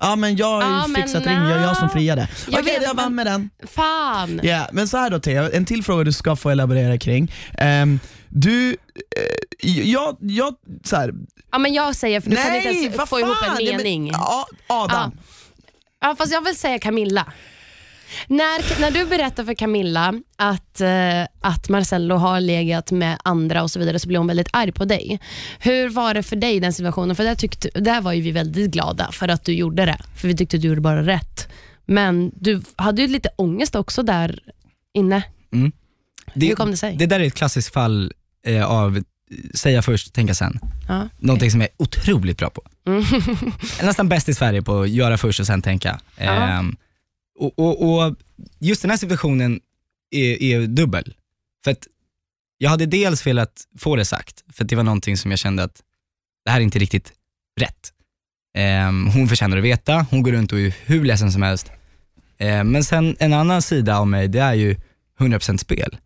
Ja 0.00 0.16
men 0.16 0.36
jag 0.36 0.46
har 0.46 0.62
ju 0.62 0.68
Ja, 0.68 0.86
men 0.86 1.02
fixat 1.02 1.26
ring, 1.26 1.34
jag 1.34 1.50
är 1.50 1.62
jag 1.62 1.76
som 1.76 1.90
friade. 1.90 2.28
Jag 2.50 2.60
Okej, 2.60 2.74
vet, 2.74 2.82
jag 2.82 2.94
vann 2.94 3.14
men- 3.14 3.14
med 3.14 3.26
den. 3.26 3.50
Fan. 3.68 4.40
Ja, 4.42 4.68
men 4.72 4.88
så 4.88 4.96
här 4.96 5.10
då 5.10 5.20
Theo, 5.20 5.50
en 5.52 5.64
till 5.64 5.84
fråga 5.84 6.04
du 6.04 6.12
ska 6.12 6.36
få 6.36 6.50
elaborera 6.50 6.98
kring. 6.98 7.32
Ehm, 7.58 8.00
du, 8.28 8.70
eh, 8.70 9.70
jag, 9.90 10.16
jag, 10.20 10.54
så 10.84 10.96
här, 10.96 11.12
Ja, 11.52 11.58
men 11.58 11.74
jag 11.74 11.96
säger, 11.96 12.20
för 12.20 12.30
du 12.30 12.36
kan 12.36 12.54
inte 12.56 12.68
ens 12.68 12.96
vad 12.98 13.08
få 13.08 13.20
ihop 13.20 13.30
en 13.42 13.46
fan, 13.48 13.54
nej, 13.58 13.66
men- 13.66 13.76
mening. 13.76 14.10
Ja, 14.12 14.46
Adam. 14.66 15.12
Ja, 16.00 16.14
fast 16.18 16.32
jag 16.32 16.44
vill 16.44 16.56
säga 16.58 16.78
Camilla. 16.78 17.32
När, 18.26 18.80
när 18.80 18.90
du 18.90 19.06
berättar 19.06 19.44
för 19.44 19.54
Camilla 19.54 20.14
att, 20.36 20.80
eh, 20.80 21.22
att 21.40 21.68
Marcello 21.68 22.14
har 22.14 22.40
legat 22.40 22.90
med 22.90 23.18
andra 23.24 23.62
och 23.62 23.70
så 23.70 23.78
vidare 23.78 23.98
så 23.98 24.08
blir 24.08 24.18
hon 24.18 24.26
väldigt 24.26 24.48
arg 24.52 24.72
på 24.72 24.84
dig. 24.84 25.20
Hur 25.58 25.88
var 25.88 26.14
det 26.14 26.22
för 26.22 26.36
dig 26.36 26.56
i 26.56 26.60
den 26.60 26.72
situationen? 26.72 27.16
För 27.16 27.24
där, 27.24 27.34
tyckte, 27.34 27.80
där 27.80 28.00
var 28.00 28.12
ju 28.12 28.22
vi 28.22 28.30
väldigt 28.30 28.70
glada 28.70 29.12
för 29.12 29.28
att 29.28 29.44
du 29.44 29.52
gjorde 29.52 29.86
det. 29.86 29.98
För 30.16 30.28
vi 30.28 30.36
tyckte 30.36 30.56
att 30.56 30.62
du 30.62 30.68
gjorde 30.68 30.80
bara 30.80 31.06
rätt. 31.06 31.48
Men 31.86 32.32
du 32.34 32.62
hade 32.76 33.02
ju 33.02 33.08
lite 33.08 33.28
ångest 33.36 33.74
också 33.74 34.02
där 34.02 34.38
inne. 34.94 35.22
det, 36.34 36.46
Hur 36.46 36.54
kom 36.54 36.70
det 36.70 36.76
sig? 36.76 36.96
Det 36.96 37.06
där 37.06 37.20
är 37.20 37.24
ett 37.24 37.34
klassiskt 37.34 37.72
fall 37.72 38.12
eh, 38.46 38.64
av 38.64 39.02
säga 39.54 39.82
först, 39.82 40.12
tänka 40.12 40.34
sen. 40.34 40.60
Ja. 40.88 41.08
Någonting 41.18 41.50
som 41.50 41.60
jag 41.60 41.70
är 41.70 41.74
otroligt 41.82 42.38
bra 42.38 42.50
på. 42.50 42.62
Nästan 43.82 44.08
bäst 44.08 44.28
i 44.28 44.34
Sverige 44.34 44.62
på 44.62 44.80
att 44.80 44.90
göra 44.90 45.18
först 45.18 45.40
och 45.40 45.46
sen 45.46 45.62
tänka. 45.62 46.00
Ja. 46.16 46.24
Ehm, 46.24 46.76
och, 47.40 47.58
och, 47.58 48.06
och 48.06 48.16
just 48.58 48.82
den 48.82 48.90
här 48.90 48.98
situationen 48.98 49.60
är, 50.10 50.42
är 50.42 50.66
dubbel. 50.66 51.14
För 51.64 51.70
att 51.70 51.86
jag 52.58 52.70
hade 52.70 52.86
dels 52.86 53.26
velat 53.26 53.64
få 53.78 53.96
det 53.96 54.04
sagt, 54.04 54.44
för 54.52 54.64
det 54.64 54.76
var 54.76 54.82
någonting 54.82 55.16
som 55.16 55.30
jag 55.30 55.38
kände 55.38 55.62
att 55.62 55.82
det 56.44 56.50
här 56.50 56.60
är 56.60 56.64
inte 56.64 56.78
riktigt 56.78 57.12
rätt. 57.60 57.92
Ehm, 58.54 59.06
hon 59.06 59.28
förtjänar 59.28 59.56
att 59.56 59.64
veta, 59.64 60.06
hon 60.10 60.22
går 60.22 60.32
runt 60.32 60.52
och 60.52 60.60
är 60.60 60.74
hur 60.84 61.04
ledsen 61.04 61.32
som 61.32 61.42
helst. 61.42 61.72
Ehm, 62.38 62.68
men 62.68 62.84
sen 62.84 63.16
en 63.18 63.32
annan 63.32 63.62
sida 63.62 63.98
av 63.98 64.08
mig, 64.08 64.28
det 64.28 64.40
är 64.40 64.54
ju 64.54 64.76
100% 65.18 65.56
spel. 65.56 65.96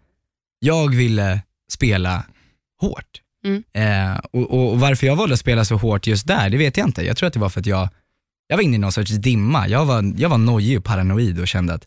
Jag 0.58 0.94
ville 0.94 1.40
spela 1.72 2.24
hårt. 2.80 3.20
Mm. 3.44 3.62
Eh, 3.72 4.18
och, 4.32 4.50
och, 4.50 4.72
och 4.72 4.80
varför 4.80 5.06
jag 5.06 5.16
valde 5.16 5.32
att 5.32 5.40
spela 5.40 5.64
så 5.64 5.76
hårt 5.76 6.06
just 6.06 6.26
där, 6.26 6.50
det 6.50 6.56
vet 6.56 6.76
jag 6.76 6.88
inte. 6.88 7.06
Jag 7.06 7.16
tror 7.16 7.26
att 7.26 7.32
det 7.32 7.40
var 7.40 7.48
för 7.48 7.60
att 7.60 7.66
jag, 7.66 7.88
jag 8.46 8.56
var 8.56 8.62
inne 8.62 8.74
i 8.76 8.78
någon 8.78 8.92
sorts 8.92 9.10
dimma. 9.10 9.68
Jag 9.68 9.86
var, 9.86 10.14
jag 10.16 10.28
var 10.28 10.38
nojig 10.38 10.78
och 10.78 10.84
paranoid 10.84 11.40
och 11.40 11.48
kände 11.48 11.74
att 11.74 11.86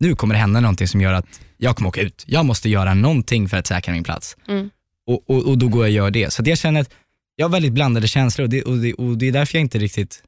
nu 0.00 0.14
kommer 0.14 0.34
det 0.34 0.40
hända 0.40 0.60
någonting 0.60 0.88
som 0.88 1.00
gör 1.00 1.12
att 1.12 1.40
jag 1.56 1.76
kommer 1.76 1.88
åka 1.88 2.00
ut. 2.00 2.24
Jag 2.26 2.44
måste 2.44 2.68
göra 2.68 2.94
någonting 2.94 3.48
för 3.48 3.56
att 3.56 3.66
säkra 3.66 3.94
min 3.94 4.04
plats. 4.04 4.36
Mm. 4.48 4.70
Och, 5.06 5.30
och, 5.30 5.48
och 5.48 5.58
då 5.58 5.68
går 5.68 5.82
jag 5.82 5.88
och 5.88 5.94
gör 5.94 6.10
det. 6.10 6.32
Så 6.32 6.42
jag 6.44 6.58
känner 6.58 6.80
att 6.80 6.90
jag 7.36 7.44
har 7.48 7.52
väldigt 7.52 7.72
blandade 7.72 8.08
känslor 8.08 8.44
och 8.44 8.50
det, 8.50 8.62
och, 8.62 8.78
det, 8.78 8.94
och 8.94 9.18
det 9.18 9.28
är 9.28 9.32
därför 9.32 9.58
jag 9.58 9.60
inte 9.60 9.78
riktigt, 9.78 10.22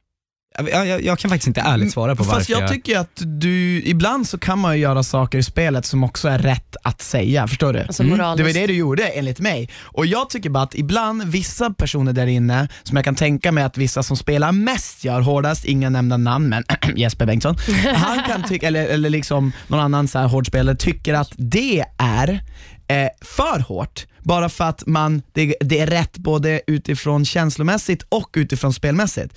Jag, 0.58 0.86
jag, 0.86 1.04
jag 1.04 1.18
kan 1.18 1.30
faktiskt 1.30 1.46
inte 1.46 1.60
ärligt 1.60 1.92
svara 1.92 2.16
på 2.16 2.22
varför 2.22 2.38
Fast 2.38 2.50
jag 2.50 2.68
tycker 2.68 2.98
att 2.98 3.22
du, 3.24 3.82
ibland 3.82 4.28
så 4.28 4.38
kan 4.38 4.58
man 4.58 4.76
ju 4.76 4.82
göra 4.82 5.02
saker 5.02 5.38
i 5.38 5.42
spelet 5.42 5.86
som 5.86 6.04
också 6.04 6.28
är 6.28 6.38
rätt 6.38 6.76
att 6.82 7.02
säga, 7.02 7.48
förstår 7.48 7.72
du? 7.72 7.80
Alltså 7.80 8.02
Det 8.02 8.08
moraliskt. 8.08 8.46
var 8.46 8.60
det 8.60 8.66
du 8.66 8.74
gjorde 8.74 9.08
enligt 9.08 9.40
mig. 9.40 9.68
Och 9.82 10.06
jag 10.06 10.30
tycker 10.30 10.50
bara 10.50 10.62
att 10.62 10.74
ibland, 10.74 11.22
vissa 11.24 11.70
personer 11.70 12.12
där 12.12 12.26
inne, 12.26 12.68
som 12.82 12.96
jag 12.96 13.04
kan 13.04 13.14
tänka 13.14 13.52
mig 13.52 13.64
att 13.64 13.76
vissa 13.76 14.02
som 14.02 14.16
spelar 14.16 14.52
mest 14.52 15.04
gör 15.04 15.20
hårdast, 15.20 15.64
inga 15.64 15.90
nämnda 15.90 16.16
namn 16.16 16.48
men 16.48 16.64
Jesper 16.96 17.26
Bengtsson, 17.26 17.56
han 17.94 18.24
kan 18.24 18.42
tycka, 18.42 18.66
eller, 18.66 18.86
eller 18.86 19.10
liksom 19.10 19.52
någon 19.68 19.80
annan 19.80 20.08
så 20.08 20.18
här 20.18 20.26
hård 20.26 20.46
spelare 20.46 20.76
tycker 20.76 21.14
att 21.14 21.32
det 21.36 21.84
är 21.98 22.28
eh, 22.88 23.08
för 23.20 23.60
hårt, 23.60 24.06
bara 24.22 24.48
för 24.48 24.64
att 24.64 24.86
man, 24.86 25.22
det, 25.32 25.54
det 25.60 25.80
är 25.80 25.86
rätt 25.86 26.18
både 26.18 26.60
utifrån 26.66 27.24
känslomässigt 27.24 28.02
och 28.08 28.30
utifrån 28.34 28.72
spelmässigt 28.72 29.34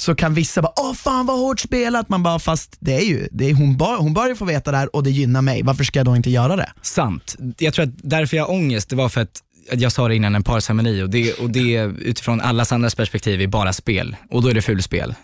så 0.00 0.14
kan 0.14 0.34
vissa 0.34 0.62
bara 0.62 0.72
åh 0.76 0.94
fan 0.94 1.26
vad 1.26 1.38
hårt 1.38 1.60
spelat, 1.60 2.08
man 2.08 2.22
bara 2.22 2.38
fast 2.38 2.76
det 2.80 2.94
är 2.94 3.04
ju, 3.04 3.28
det 3.32 3.50
är, 3.50 3.54
hon, 3.54 3.76
bör, 3.76 3.96
hon 3.96 4.14
bör 4.14 4.28
ju 4.28 4.36
få 4.36 4.44
veta 4.44 4.70
det 4.70 4.76
här 4.76 4.96
och 4.96 5.02
det 5.02 5.10
gynnar 5.10 5.42
mig, 5.42 5.62
varför 5.62 5.84
ska 5.84 5.98
jag 5.98 6.06
då 6.06 6.16
inte 6.16 6.30
göra 6.30 6.56
det? 6.56 6.72
Sant. 6.82 7.36
Jag 7.58 7.74
tror 7.74 7.84
att 7.84 7.94
därför 7.96 8.36
jag 8.36 8.44
har 8.44 8.54
ångest, 8.54 8.90
det 8.90 8.96
var 8.96 9.08
för 9.08 9.20
att 9.20 9.42
att 9.72 9.80
jag 9.80 9.92
sa 9.92 10.08
det 10.08 10.16
innan, 10.16 10.34
en 10.34 10.42
parceremoni 10.42 11.02
och 11.02 11.10
det, 11.10 11.32
och 11.32 11.50
det 11.50 11.74
utifrån 11.98 12.40
allas 12.40 12.72
andras 12.72 12.94
perspektiv 12.94 13.40
är 13.40 13.46
bara 13.46 13.72
spel 13.72 14.16
och 14.30 14.42
då 14.42 14.48
är 14.48 14.54
det 14.54 14.62
fulspel. 14.62 15.14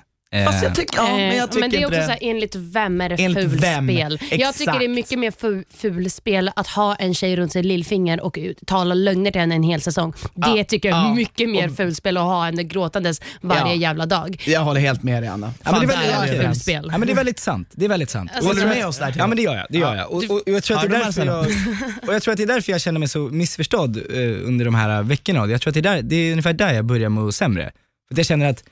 Fast 0.47 0.59
Eh, 0.63 0.65
jag 0.65 0.75
tycker, 0.75 0.97
ja, 0.99 1.17
men 1.17 1.37
jag 1.37 1.51
tycker 1.51 1.61
men 1.61 1.71
det 1.71 1.77
är 1.77 1.79
inte 1.79 1.87
också 1.87 1.99
det. 2.01 2.05
så 2.05 2.11
här, 2.11 2.19
enligt 2.23 2.55
vem 2.55 3.01
är 3.01 3.09
det 3.09 3.15
Enligt 3.15 3.45
vem? 3.45 3.51
fulspel? 3.89 4.19
Jag 4.31 4.33
Exakt. 4.41 4.59
tycker 4.59 4.79
det 4.79 4.85
är 4.85 4.89
mycket 4.89 5.19
mer 5.19 5.31
fu- 5.31 5.65
fulspel 5.77 6.51
att 6.57 6.67
ha 6.67 6.95
en 6.95 7.15
tjej 7.15 7.37
runt 7.37 7.53
sitt 7.53 7.65
lillfinger 7.65 8.21
och 8.21 8.35
ut- 8.41 8.59
tala 8.67 8.95
lögner 8.95 9.31
till 9.31 9.41
henne 9.41 9.55
en 9.55 9.63
hel 9.63 9.81
säsong. 9.81 10.13
Det 10.35 10.51
Ja, 10.57 10.65
tycker 10.65 10.89
jag 10.89 10.99
är 10.99 11.03
ja. 11.03 11.15
mycket 11.15 11.49
mer 11.49 11.69
fulspel 11.69 12.17
att 12.17 12.23
ha 12.23 12.45
henne 12.45 12.63
gråtandes 12.63 13.21
varje 13.41 13.61
Ja. 13.63 13.75
jävla 13.75 14.07
dag. 14.07 14.43
Jag 14.47 14.61
håller 14.61 14.81
helt 14.81 15.03
med 15.03 15.23
dig 15.23 15.29
Anna. 15.31 15.53
Ja, 15.65 15.73
men 15.73 15.81
det 15.81 15.87
är 15.87 15.89
Fan, 15.89 15.99
väldigt- 16.01 16.17
där 16.17 16.23
är 16.23 16.27
vi 16.29 16.35
överens. 16.37 16.59
fulspel. 16.59 16.89
Ja 16.93 16.99
men 16.99 17.07
det 17.07 17.13
är 17.13 17.17
väldigt 17.17 17.39
sant. 17.41 17.69
Det 17.73 17.85
är 17.85 17.89
väldigt 17.89 18.11
sant. 18.11 18.31
Alltså, 18.35 18.49
Håller 18.49 18.61
du 18.63 18.69
med 18.69 18.87
oss 18.87 18.99
där 18.99 19.07
Theo? 19.13 19.19
Ja 19.19 19.27
men 19.27 19.37
det 19.37 19.43
gör 19.43 19.57
jag. 19.57 19.67
Det 19.71 19.79
gör 19.79 19.95
Ja. 19.95 20.01
jag. 20.01 20.11
Och, 20.13 20.25
och, 20.25 20.31
och 20.31 20.43
jag 20.53 20.63
tror 20.63 20.77
att 20.77 20.83
det 20.83 20.89
är 20.89 20.93
Hörde 20.93 21.05
därför 21.05 21.27
jag, 21.27 21.47
och 22.09 22.15
jag 22.15 22.23
tror 22.23 22.33
att 22.33 22.39
det 22.39 22.43
är 22.45 22.47
därför 22.47 22.73
jag 22.73 22.81
känner 22.81 22.99
mig 22.99 23.09
så 23.09 23.19
missförstådd 23.19 23.97
eh, 23.97 24.03
under 24.49 24.65
de 24.65 24.75
här 24.75 25.03
veckorna. 25.03 25.47
Jag 25.47 25.61
tror 25.61 25.71
att 25.71 25.75
det 25.75 25.81
är, 25.81 25.95
där, 25.95 26.03
det 26.03 26.17
är 26.17 26.31
ungefär 26.31 26.53
där 26.53 26.73
jag 26.75 26.85
börjar 26.85 27.09
må 27.09 27.33
sämre. 27.33 27.73
För 28.09 28.15
att 28.15 28.19
jag 28.19 28.27
känner 28.27 28.51
att 28.51 28.65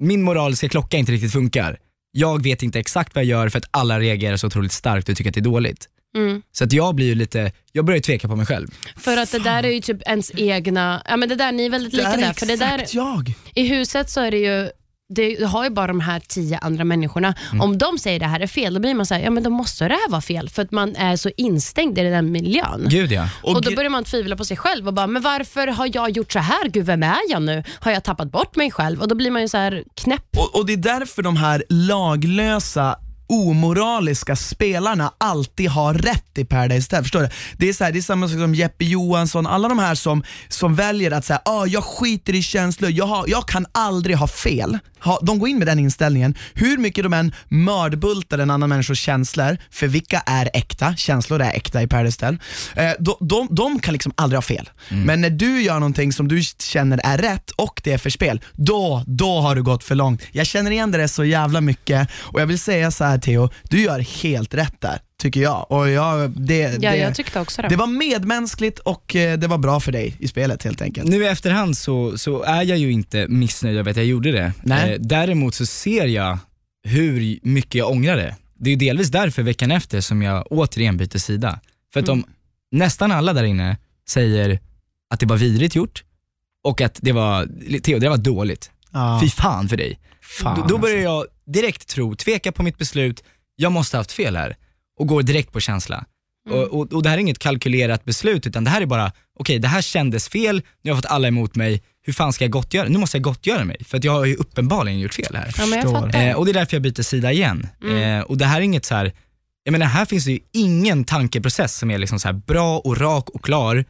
min 0.00 0.22
moraliska 0.22 0.68
klocka 0.68 0.96
inte 0.96 1.12
riktigt 1.12 1.32
funkar. 1.32 1.78
Jag 2.12 2.42
vet 2.42 2.62
inte 2.62 2.78
exakt 2.78 3.14
vad 3.14 3.24
jag 3.24 3.28
gör 3.28 3.48
för 3.48 3.58
att 3.58 3.68
alla 3.70 4.00
reagerar 4.00 4.36
så 4.36 4.46
otroligt 4.46 4.72
starkt 4.72 5.08
och 5.08 5.16
tycker 5.16 5.30
att 5.30 5.34
det 5.34 5.40
är 5.40 5.42
dåligt. 5.42 5.88
Mm. 6.16 6.42
Så 6.52 6.64
att 6.64 6.72
jag 6.72 6.94
blir 6.94 7.06
ju 7.06 7.14
lite, 7.14 7.52
jag 7.72 7.84
börjar 7.84 7.96
ju 7.96 8.02
tveka 8.02 8.28
på 8.28 8.36
mig 8.36 8.46
själv. 8.46 8.68
För 8.96 9.16
att 9.16 9.32
det 9.32 9.38
där 9.38 9.62
är 9.62 9.68
ju 9.68 9.80
typ 9.80 10.02
ens 10.06 10.32
egna, 10.34 11.02
ja 11.08 11.16
men 11.16 11.28
det 11.28 11.34
där, 11.34 11.52
ni 11.52 11.66
är 11.66 11.70
väldigt 11.70 11.90
Det 11.90 11.96
lika 11.96 12.08
är 12.08 12.16
där. 12.16 12.32
För 12.32 12.46
det 12.46 12.56
där, 12.56 12.84
jag. 12.92 13.34
I 13.54 13.68
huset 13.68 14.10
så 14.10 14.20
är 14.20 14.30
det 14.30 14.38
ju 14.38 14.70
du 15.10 15.44
har 15.44 15.64
ju 15.64 15.70
bara 15.70 15.86
de 15.86 16.00
här 16.00 16.20
tio 16.28 16.58
andra 16.58 16.84
människorna. 16.84 17.34
Mm. 17.52 17.60
Om 17.60 17.78
de 17.78 17.98
säger 17.98 18.20
det 18.20 18.26
här 18.26 18.40
är 18.40 18.46
fel, 18.46 18.74
då 18.74 18.80
blir 18.80 18.94
man 18.94 19.06
så 19.06 19.14
här, 19.14 19.20
ja 19.20 19.30
men 19.30 19.42
då 19.42 19.50
måste 19.50 19.88
det 19.88 19.94
här 19.94 20.10
vara 20.10 20.20
fel. 20.20 20.48
För 20.48 20.62
att 20.62 20.70
man 20.70 20.96
är 20.96 21.16
så 21.16 21.30
instängd 21.36 21.98
i 21.98 22.02
den 22.02 22.32
miljön. 22.32 22.86
Gud 22.90 23.12
ja. 23.12 23.28
Och, 23.42 23.62
då 23.62 23.70
gre- 23.70 23.76
börjar 23.76 23.90
man 23.90 24.04
tvivla 24.04 24.36
på 24.36 24.44
sig 24.44 24.56
själv 24.56 24.86
och 24.88 24.94
bara, 24.94 25.06
men 25.06 25.22
varför 25.22 25.66
har 25.66 25.90
jag 25.94 26.10
gjort 26.10 26.32
så 26.32 26.38
här? 26.38 26.68
Gud, 26.68 26.86
vem 26.86 27.02
är 27.02 27.30
jag 27.30 27.42
nu? 27.42 27.64
Har 27.80 27.92
jag 27.92 28.04
tappat 28.04 28.32
bort 28.32 28.56
mig 28.56 28.70
själv? 28.70 29.00
Och 29.00 29.08
då 29.08 29.14
blir 29.14 29.30
man 29.30 29.42
ju 29.42 29.48
så 29.48 29.56
här 29.56 29.84
knäpp. 29.94 30.36
Och, 30.36 30.58
och 30.58 30.66
det 30.66 30.72
är 30.72 30.76
därför 30.76 31.22
de 31.22 31.36
här 31.36 31.64
laglösa 31.68 32.96
omoraliska 33.30 34.36
spelarna 34.36 35.12
alltid 35.18 35.70
har 35.70 35.94
rätt 35.94 36.38
i 36.38 36.44
Paradise 36.44 36.86
Hotel. 36.86 37.04
Förstår 37.04 37.20
du? 37.20 37.28
Det 37.56 37.68
är, 37.68 37.72
så 37.72 37.84
här, 37.84 37.92
det 37.92 37.98
är 37.98 38.02
samma 38.02 38.28
sak 38.28 38.38
som 38.38 38.54
Jeppe 38.54 38.84
Johansson, 38.84 39.46
alla 39.46 39.68
de 39.68 39.78
här 39.78 39.94
som, 39.94 40.22
som 40.48 40.74
väljer 40.74 41.10
att 41.10 41.24
säga 41.24 41.42
ah, 41.44 41.66
jag 41.66 41.84
skiter 41.84 42.34
i 42.34 42.42
känslor, 42.42 42.90
jag, 42.90 43.06
har, 43.06 43.24
jag 43.28 43.48
kan 43.48 43.66
aldrig 43.72 44.16
ha 44.16 44.26
fel. 44.26 44.78
Ha, 45.00 45.20
de 45.22 45.38
går 45.38 45.48
in 45.48 45.58
med 45.58 45.66
den 45.66 45.78
inställningen, 45.78 46.34
hur 46.54 46.78
mycket 46.78 47.04
de 47.04 47.12
än 47.12 47.34
mördbultar 47.48 48.38
en 48.38 48.50
annan 48.50 48.68
människas 48.68 48.98
känslor, 48.98 49.58
för 49.70 49.86
vilka 49.86 50.22
är 50.26 50.50
äkta? 50.54 50.96
Känslor 50.96 51.40
är 51.40 51.52
äkta 51.52 51.82
i 51.82 51.86
Paradise 51.86 52.26
Hotel. 52.26 52.38
Eh, 52.74 52.92
de, 52.98 53.16
de, 53.20 53.48
de 53.50 53.80
kan 53.80 53.92
liksom 53.92 54.12
aldrig 54.16 54.36
ha 54.36 54.42
fel. 54.42 54.70
Men 54.88 55.20
när 55.20 55.30
du 55.30 55.62
gör 55.62 55.74
någonting 55.74 56.12
som 56.12 56.28
du 56.28 56.42
känner 56.58 57.00
är 57.04 57.18
rätt 57.18 57.50
och 57.50 57.80
det 57.84 57.92
är 57.92 57.98
för 57.98 58.10
spel, 58.10 58.40
då, 58.52 59.04
då 59.06 59.40
har 59.40 59.54
du 59.54 59.62
gått 59.62 59.84
för 59.84 59.94
långt. 59.94 60.22
Jag 60.32 60.46
känner 60.46 60.70
igen 60.70 60.90
det 60.90 61.08
så 61.08 61.24
jävla 61.24 61.60
mycket 61.60 62.08
och 62.14 62.40
jag 62.40 62.46
vill 62.46 62.58
säga 62.58 62.90
så 62.90 63.04
här 63.04 63.18
Theo, 63.20 63.50
du 63.62 63.80
gör 63.82 63.98
helt 64.22 64.54
rätt 64.54 64.80
där, 64.80 64.98
tycker 65.18 65.40
jag. 65.40 65.66
Och 65.70 65.88
jag 65.90 66.30
det, 66.30 66.58
Ja, 66.82 66.90
det, 66.90 66.96
jag 66.96 67.14
tyckte 67.14 67.40
också 67.40 67.62
det. 67.62 67.68
det 67.68 67.76
var 67.76 67.86
medmänskligt 67.86 68.78
och 68.78 69.16
eh, 69.16 69.38
det 69.38 69.46
var 69.46 69.58
bra 69.58 69.80
för 69.80 69.92
dig 69.92 70.16
i 70.18 70.28
spelet 70.28 70.62
helt 70.62 70.82
enkelt. 70.82 71.08
Nu 71.08 71.22
i 71.24 71.26
efterhand 71.26 71.76
så, 71.76 72.18
så 72.18 72.42
är 72.42 72.62
jag 72.62 72.78
ju 72.78 72.92
inte 72.92 73.26
missnöjd 73.28 73.78
över 73.78 73.90
att 73.90 73.96
jag 73.96 74.06
gjorde 74.06 74.32
det. 74.32 74.52
Nej. 74.62 74.92
Eh, 74.92 74.98
däremot 75.00 75.54
så 75.54 75.66
ser 75.66 76.06
jag 76.06 76.38
hur 76.84 77.38
mycket 77.42 77.74
jag 77.74 77.90
ångrar 77.90 78.16
det. 78.16 78.36
Det 78.54 78.70
är 78.70 78.72
ju 78.72 78.76
delvis 78.78 79.08
därför 79.08 79.42
veckan 79.42 79.70
efter 79.70 80.00
som 80.00 80.22
jag 80.22 80.46
återigen 80.50 80.96
byter 80.96 81.18
sida. 81.18 81.60
För 81.92 82.00
att 82.00 82.08
Mm. 82.08 82.18
om 82.24 82.30
nästan 82.78 83.12
alla 83.12 83.32
där 83.32 83.44
inne 83.44 83.76
säger 84.08 84.58
att 85.14 85.20
det 85.20 85.26
var 85.26 85.36
vidrigt 85.36 85.74
gjort 85.74 86.04
och 86.64 86.80
att 86.80 86.98
det 87.02 87.12
var, 87.12 87.48
Theo 87.80 87.98
det 87.98 88.08
var 88.08 88.16
dåligt. 88.16 88.70
Ja. 88.92 89.20
Fy 89.22 89.30
fan 89.30 89.68
för 89.68 89.76
dig. 89.76 90.00
Fan, 90.22 90.60
då, 90.60 90.66
då 90.66 90.78
börjar 90.78 91.02
jag 91.02 91.26
direkt 91.46 91.88
tro, 91.88 92.14
tveka 92.14 92.52
på 92.52 92.62
mitt 92.62 92.78
beslut, 92.78 93.24
jag 93.56 93.72
måste 93.72 93.96
ha 93.96 94.00
haft 94.00 94.12
fel 94.12 94.36
här 94.36 94.56
och 94.98 95.06
går 95.06 95.22
direkt 95.22 95.52
på 95.52 95.60
känsla. 95.60 96.04
Och, 96.50 96.62
och, 96.62 96.92
och 96.92 97.02
det 97.02 97.08
här 97.08 97.16
är 97.16 97.20
inget 97.20 97.38
kalkylerat 97.38 98.04
beslut 98.04 98.46
utan 98.46 98.64
det 98.64 98.70
här 98.70 98.80
är 98.80 98.86
bara, 98.86 99.12
okej 99.38 99.58
det 99.58 99.68
här 99.68 99.82
kändes 99.82 100.28
fel, 100.28 100.62
nu 100.82 100.90
har 100.90 100.96
jag 100.96 101.02
fått 101.04 101.10
alla 101.10 101.28
emot 101.28 101.54
mig, 101.56 101.82
hur 102.02 102.12
fan 102.12 102.32
ska 102.32 102.44
jag 102.44 102.50
gottgöra 102.50 102.88
Nu 102.88 102.98
måste 102.98 103.16
jag 103.16 103.22
gottgöra 103.22 103.64
mig 103.64 103.84
för 103.84 103.98
att 103.98 104.04
jag 104.04 104.12
har 104.12 104.24
ju 104.24 104.34
uppenbarligen 104.34 105.00
gjort 105.00 105.14
fel 105.14 105.34
här. 105.36 105.52
ja. 106.12 106.20
Eh, 106.20 106.36
och 106.36 106.44
det 106.44 106.50
är 106.50 106.54
därför 106.54 106.74
jag 106.76 106.82
byter 106.82 107.02
sida 107.02 107.32
igen. 107.32 107.66
Mm. 107.82 108.18
Eh, 108.18 108.24
och 108.24 108.38
det 108.38 108.44
här 108.44 108.56
är 108.56 108.60
inget 108.60 108.84
så 108.84 108.94
här, 108.94 109.12
jag 109.64 109.72
menar 109.72 109.86
här 109.86 110.04
finns 110.04 110.24
det 110.24 110.32
ju 110.32 110.38
ingen 110.52 111.04
tankeprocess 111.04 111.78
som 111.78 111.90
är 111.90 111.98
liksom 111.98 112.20
så 112.20 112.28
här 112.28 112.32
bra 112.32 112.78
och 112.78 113.00
rak 113.00 113.30
och 113.30 113.44
klar. 113.44 113.84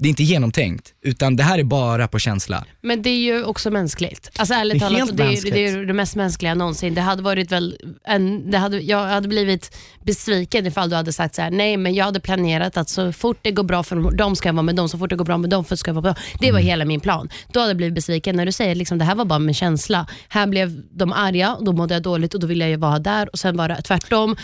Det 0.00 0.08
är 0.08 0.10
inte 0.10 0.22
genomtänkt, 0.22 0.94
utan 1.02 1.36
det 1.36 1.42
här 1.42 1.58
är 1.58 1.64
bara 1.64 2.08
på 2.08 2.18
känsla. 2.18 2.64
Men 2.80 3.02
det 3.02 3.10
är 3.10 3.16
ju 3.18 3.44
också 3.44 3.70
mänskligt. 3.70 4.30
Alltså 4.36 4.54
ärligt 4.54 4.80
Det 4.80 4.86
är 4.86 4.90
talat, 4.90 5.16
det 5.16 5.22
är, 5.24 5.52
det 5.52 5.66
är 5.66 5.86
det 5.86 5.92
mest 5.92 6.16
mänskliga 6.16 6.54
någonsin. 6.54 6.94
Det 6.94 7.00
hade 7.00 7.22
varit 7.22 7.52
väl 7.52 7.76
en, 8.04 8.50
det 8.50 8.58
hade, 8.58 8.80
jag 8.80 9.06
hade 9.06 9.28
blivit 9.28 9.76
besviken 10.04 10.66
ifall 10.66 10.90
du 10.90 10.96
hade 10.96 11.12
sagt 11.12 11.34
så 11.34 11.42
här: 11.42 11.50
nej 11.50 11.76
men 11.76 11.94
jag 11.94 12.04
hade 12.04 12.20
planerat 12.20 12.76
att 12.76 12.88
så 12.88 13.12
fort 13.12 13.38
det 13.42 13.50
går 13.50 13.62
bra 13.62 13.82
för 13.82 14.16
dem 14.16 14.36
ska 14.36 14.48
jag 14.48 14.54
vara 14.54 14.62
med 14.62 14.76
dem, 14.76 14.88
så 14.88 14.98
fort 14.98 15.10
det 15.10 15.16
går 15.16 15.24
bra 15.24 15.38
med 15.38 15.50
dem 15.50 15.64
ska 15.64 15.88
jag 15.88 15.94
vara 15.94 16.02
med 16.02 16.14
dem. 16.14 16.22
Det 16.40 16.52
var 16.52 16.58
Mm. 16.60 16.68
hela 16.68 16.84
min 16.84 17.00
plan. 17.00 17.28
Då 17.52 17.60
hade 17.60 17.70
jag 17.70 17.76
blivit 17.76 17.94
besviken 17.94 18.36
när 18.36 18.46
du 18.46 18.52
säger 18.52 18.74
liksom 18.74 18.98
det 18.98 19.04
här 19.04 19.14
var 19.14 19.24
bara 19.24 19.38
med 19.38 19.56
känsla. 19.56 20.06
Här 20.28 20.46
blev 20.46 20.82
de 20.90 21.12
arga, 21.12 21.54
och 21.54 21.64
då 21.64 21.72
mådde 21.72 21.94
jag 21.94 22.02
dåligt 22.02 22.34
och 22.34 22.40
då 22.40 22.46
ville 22.46 22.64
jag 22.64 22.70
ju 22.70 22.76
vara 22.76 22.98
där 22.98 23.28
och 23.32 23.38
sen 23.38 23.56
var 23.56 23.68
det 23.68 23.82
tvärtom. 23.82 24.36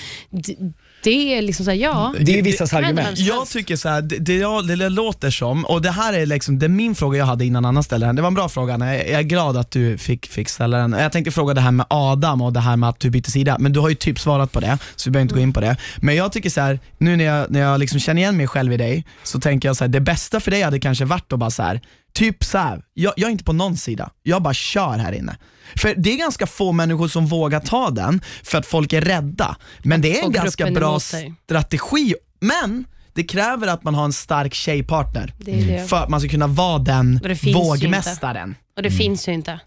Det, 1.03 1.39
är 1.39 1.43
liksom 1.43 1.65
så 1.65 1.71
här, 1.71 1.79
ja. 1.79 2.15
Det 2.21 2.33
är 2.33 2.37
ju 2.37 2.43
vissas 2.43 2.73
argument. 2.73 3.19
Jag 3.19 3.49
tycker 3.49 3.77
så 3.77 3.89
här, 3.89 4.03
det, 4.03 4.19
det, 4.19 4.35
jag- 4.37 4.67
det 4.69 4.89
låter 4.89 5.31
som, 5.31 5.65
och 5.65 5.83
det 5.83 5.91
här 5.91 6.13
är 6.13 6.27
liksom, 6.27 6.59
det 6.59 6.67
är 6.67 6.69
min 6.69 6.95
fråga 6.95 7.19
jag 7.19 7.27
hade 7.27 7.45
innan 7.45 7.65
Anna 7.65 7.83
ställde 7.83 8.07
den. 8.07 8.17
Det 8.17 8.23
var 8.23 8.29
en 8.29 8.35
bra 8.35 8.49
fråga 8.49 8.75
Anna, 8.75 8.97
jag 8.97 9.09
jag 9.09 9.19
är 9.19 9.23
glad 9.23 9.57
att 9.57 9.71
du 9.71 9.99
fick, 9.99 10.27
fick 10.27 10.49
ställa 10.49 10.77
den. 10.79 10.93
Jag 10.93 11.13
tänkte 11.13 11.31
fråga 11.31 11.55
det 11.55 11.61
här 11.61 11.71
med 11.71 11.87
Adam 11.91 12.43
och 12.43 12.53
det 12.53 12.61
här 12.61 12.77
med 12.77 12.89
att 12.89 13.01
du 13.01 13.11
bytte 13.11 13.31
sida, 13.31 13.57
men 13.61 13.73
du 13.73 13.81
har 13.81 13.89
ju 13.89 13.95
typ 13.95 14.19
svarat 14.21 14.53
på 14.53 14.61
det, 14.61 14.79
så 14.97 15.11
vi 15.11 15.13
behöver 15.13 15.23
inte 15.23 15.35
gå 15.35 15.41
in 15.41 15.53
på 15.53 15.61
det. 15.61 15.77
Men 15.97 16.15
jag 16.17 16.33
tycker 16.33 16.51
så 16.51 16.61
här, 16.61 16.81
nu 16.99 17.17
när 17.17 17.25
jag, 17.25 17.51
när 17.51 17.61
jag 17.61 17.81
liksom 17.81 18.01
känner 18.01 18.23
igen 18.23 18.37
mig 18.37 18.47
själv 18.47 18.73
i 18.73 18.77
dig, 18.77 19.05
så 19.23 19.41
tänker 19.41 19.69
jag 19.69 19.77
så 19.77 19.85
här, 19.85 19.89
det 19.89 20.01
bästa 20.01 20.41
för 20.41 20.51
dig 20.51 20.63
hade 20.63 20.79
kanske 20.81 21.05
varit 21.05 21.33
att 21.33 21.39
bara 21.39 21.51
så 21.51 21.63
här, 21.63 21.81
typ 22.17 22.45
så 22.45 22.59
här, 22.59 22.83
jag, 22.95 23.13
jag 23.17 23.29
är 23.29 23.33
inte 23.33 23.45
på 23.45 23.53
någon 23.53 23.77
sida, 23.77 24.11
jag 24.23 24.43
bara 24.43 24.55
kör 24.55 24.99
här 24.99 25.13
inne. 25.13 25.37
För 25.77 25.95
det 25.97 26.13
är 26.13 26.17
ganska 26.17 26.47
få 26.47 26.73
människor 26.73 27.09
som 27.09 27.27
vågar 27.27 27.61
ta 27.61 27.91
den, 27.91 28.21
för 28.43 28.59
att 28.59 28.67
folk 28.67 28.93
är 28.93 29.01
rädda. 29.01 29.57
Men 29.83 30.01
det 30.01 30.19
är 30.21 30.25
en 30.25 30.33
ganska 30.33 30.71
bra 30.71 31.01
strategi, 31.01 32.15
men 32.41 32.85
det 33.13 33.25
kräver 33.25 33.67
att 33.67 33.85
man 33.85 33.95
har 33.95 34.05
en 34.05 34.13
stark 34.13 34.55
tjejpartner 34.55 35.35
Det 35.39 35.61
är 35.61 35.67
det. 35.67 35.89
för 35.89 35.97
att 35.97 36.09
man 36.09 36.21
ska 36.21 36.29
kunna 36.29 36.47
vara 36.47 36.79
den 36.79 37.21
Och 37.23 37.29
det 37.29 37.55
vågmästaren. 37.55 38.55
Och 38.77 38.83
det 38.83 38.91
finns 38.91 39.29
ju 39.29 39.33
inte. 39.33 39.61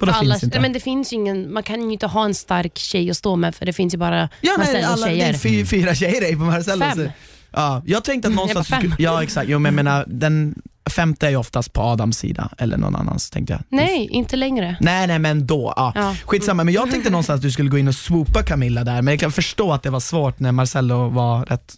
Och 0.00 0.06
det 0.06 0.12
För 0.12 0.20
alla, 0.20 0.34
inte. 0.42 0.60
Men 0.60 0.72
det 0.72 0.80
finns 0.80 1.12
ingen, 1.12 1.52
man 1.52 1.62
kan 1.62 1.82
ju 1.82 1.92
inte 1.92 2.06
ha 2.06 2.24
en 2.24 2.34
stark 2.34 2.78
tjej 2.78 3.10
att 3.10 3.16
stå 3.16 3.36
med 3.36 3.54
för 3.54 3.66
det 3.66 3.72
finns 3.72 3.94
ju 3.94 3.98
bara 3.98 4.20
ja, 4.20 4.28
nej, 4.40 4.58
Marcellos 4.58 4.84
alla, 4.86 5.06
det 5.06 5.12
tjejer. 5.12 5.28
är 5.28 5.38
fy, 5.38 5.66
fyra 5.66 5.94
tjejer 5.94 6.36
på 6.36 6.42
Marcello. 6.42 6.84
Fem. 6.84 7.08
Ja, 7.56 7.82
jag 7.86 8.04
tänkte 8.04 8.28
att 8.28 8.34
någonstans... 8.34 8.70
bara 8.70 8.80
fem. 8.80 8.90
skulle- 8.92 9.08
Ja 9.08 9.22
exakt, 9.22 9.48
jo, 9.48 9.58
men 9.58 9.70
jag 9.76 9.84
menar, 9.84 10.04
den 10.08 10.54
femte 10.90 11.26
är 11.26 11.30
ju 11.30 11.36
oftast 11.36 11.72
på 11.72 11.80
Adams 11.82 12.18
sida, 12.18 12.50
eller 12.58 12.76
någon 12.76 12.96
annans 12.96 13.30
tänkte 13.30 13.52
jag. 13.52 13.62
Nej, 13.68 14.08
inte 14.10 14.36
längre. 14.36 14.76
Nej 14.80 15.06
nej 15.06 15.18
men 15.18 15.46
då, 15.46 15.72
ja. 15.76 15.92
Ja. 15.94 16.16
skitsamma. 16.24 16.64
Men 16.64 16.74
jag 16.74 16.90
tänkte 16.90 17.10
någonstans 17.10 17.38
att 17.38 17.42
du 17.42 17.50
skulle 17.50 17.70
gå 17.70 17.78
in 17.78 17.88
och 17.88 17.94
swoopa 17.94 18.42
Camilla 18.42 18.84
där, 18.84 19.02
men 19.02 19.12
jag 19.12 19.20
kan 19.20 19.32
förstå 19.32 19.72
att 19.72 19.82
det 19.82 19.90
var 19.90 20.00
svårt 20.00 20.40
när 20.40 20.52
Marcello 20.52 21.08
var 21.08 21.46
rätt 21.46 21.74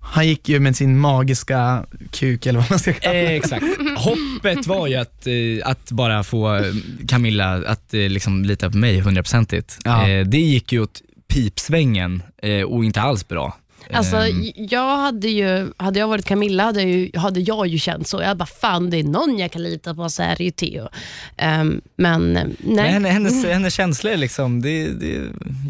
han 0.00 0.28
gick 0.28 0.48
ju 0.48 0.60
med 0.60 0.76
sin 0.76 0.98
magiska 0.98 1.84
kuk 2.10 2.46
eller 2.46 2.60
vad 2.60 2.70
man 2.70 2.78
ska 2.78 2.92
kalla 2.92 3.14
det. 3.14 3.24
Eh, 3.26 3.30
exakt. 3.32 3.64
Hoppet 3.96 4.66
var 4.66 4.86
ju 4.86 4.94
att, 4.94 5.26
eh, 5.26 5.34
att 5.70 5.90
bara 5.90 6.24
få 6.24 6.54
eh, 6.56 6.62
Camilla 7.08 7.52
att 7.54 7.94
eh, 7.94 8.00
liksom 8.00 8.44
lita 8.44 8.70
på 8.70 8.76
mig 8.76 9.00
hundraprocentigt. 9.00 9.78
Ja. 9.84 10.06
Det 10.26 10.38
gick 10.38 10.72
ju 10.72 10.82
åt 10.82 11.02
pipsvängen 11.28 12.22
och 12.66 12.84
inte 12.84 13.00
alls 13.00 13.28
bra. 13.28 13.56
Alltså, 13.92 14.16
Ehm, 14.16 14.52
jag 14.54 14.96
hade 14.96 15.28
ju, 15.28 15.72
hade 15.76 15.98
jag 15.98 16.08
varit 16.08 16.24
Camilla 16.24 16.64
hade, 16.64 16.82
jag 16.82 16.90
ju, 16.90 17.10
hade 17.18 17.40
jag 17.40 17.66
ju 17.66 17.78
känt 17.78 18.08
så. 18.08 18.22
Jag 18.22 18.36
bara, 18.36 18.46
fan 18.46 18.90
det 18.90 18.96
är 18.96 19.04
någon 19.04 19.38
jag 19.38 19.52
kan 19.52 19.62
lita 19.62 19.94
på 19.94 20.08
så 20.08 20.22
är 20.22 20.36
det 20.36 20.44
ju 20.44 20.50
Theo. 20.50 20.88
Ehm, 21.36 21.80
men 21.96 22.36
eh, 22.36 22.42
nej. 22.44 22.56
men 22.74 22.86
henne, 22.86 23.08
hennes, 23.08 23.44
hennes 23.44 23.74
känslor 23.74 24.16
liksom, 24.16 24.62
det, 24.62 24.88
det 24.88 25.22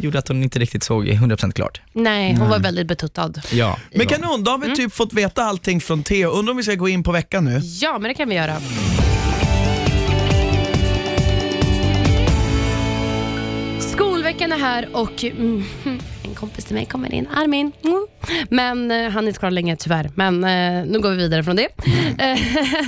gjorde 0.02 0.18
att 0.18 0.28
hon 0.28 0.42
inte 0.42 0.58
riktigt 0.58 0.82
såg 0.82 1.06
100% 1.06 1.52
klart. 1.52 1.80
nej, 1.92 2.34
hon 2.34 2.48
var 2.48 2.58
väldigt 2.58 2.86
betuttad. 2.86 3.40
Ja. 3.52 3.78
Men 3.94 4.06
kanon, 4.06 4.44
då 4.44 4.50
har 4.50 4.58
vi 4.58 4.76
typ 4.76 4.92
fått 4.92 5.12
veta 5.12 5.44
allting 5.44 5.80
från 5.80 6.02
Theo. 6.02 6.30
Undrar 6.30 6.50
om 6.50 6.56
vi 6.56 6.62
ska 6.62 6.74
gå 6.74 6.88
in 6.88 7.02
på 7.02 7.12
veckan 7.12 7.44
nu? 7.44 7.60
Ja, 7.80 7.98
men 7.98 8.08
det 8.08 8.14
kan 8.14 8.28
vi 8.28 8.34
göra. 8.34 8.56
Är 14.52 14.58
här 14.58 14.88
och 14.92 15.24
mm, 15.24 15.64
en 16.24 16.34
kompis 16.34 16.64
till 16.64 16.74
mig 16.74 16.86
kommer 16.86 17.14
in, 17.14 17.26
Armin. 17.36 17.72
Mm. 17.84 18.06
Men 18.50 18.90
eh, 18.90 19.10
han 19.10 19.24
är 19.24 19.28
inte 19.28 19.38
kvar 19.40 19.50
länge 19.50 19.76
tyvärr. 19.76 20.10
Men 20.14 20.44
eh, 20.44 20.86
nu 20.86 21.00
går 21.00 21.10
vi 21.10 21.16
vidare 21.16 21.44
från 21.44 21.56
det. 21.56 21.68
Eh, 22.18 22.38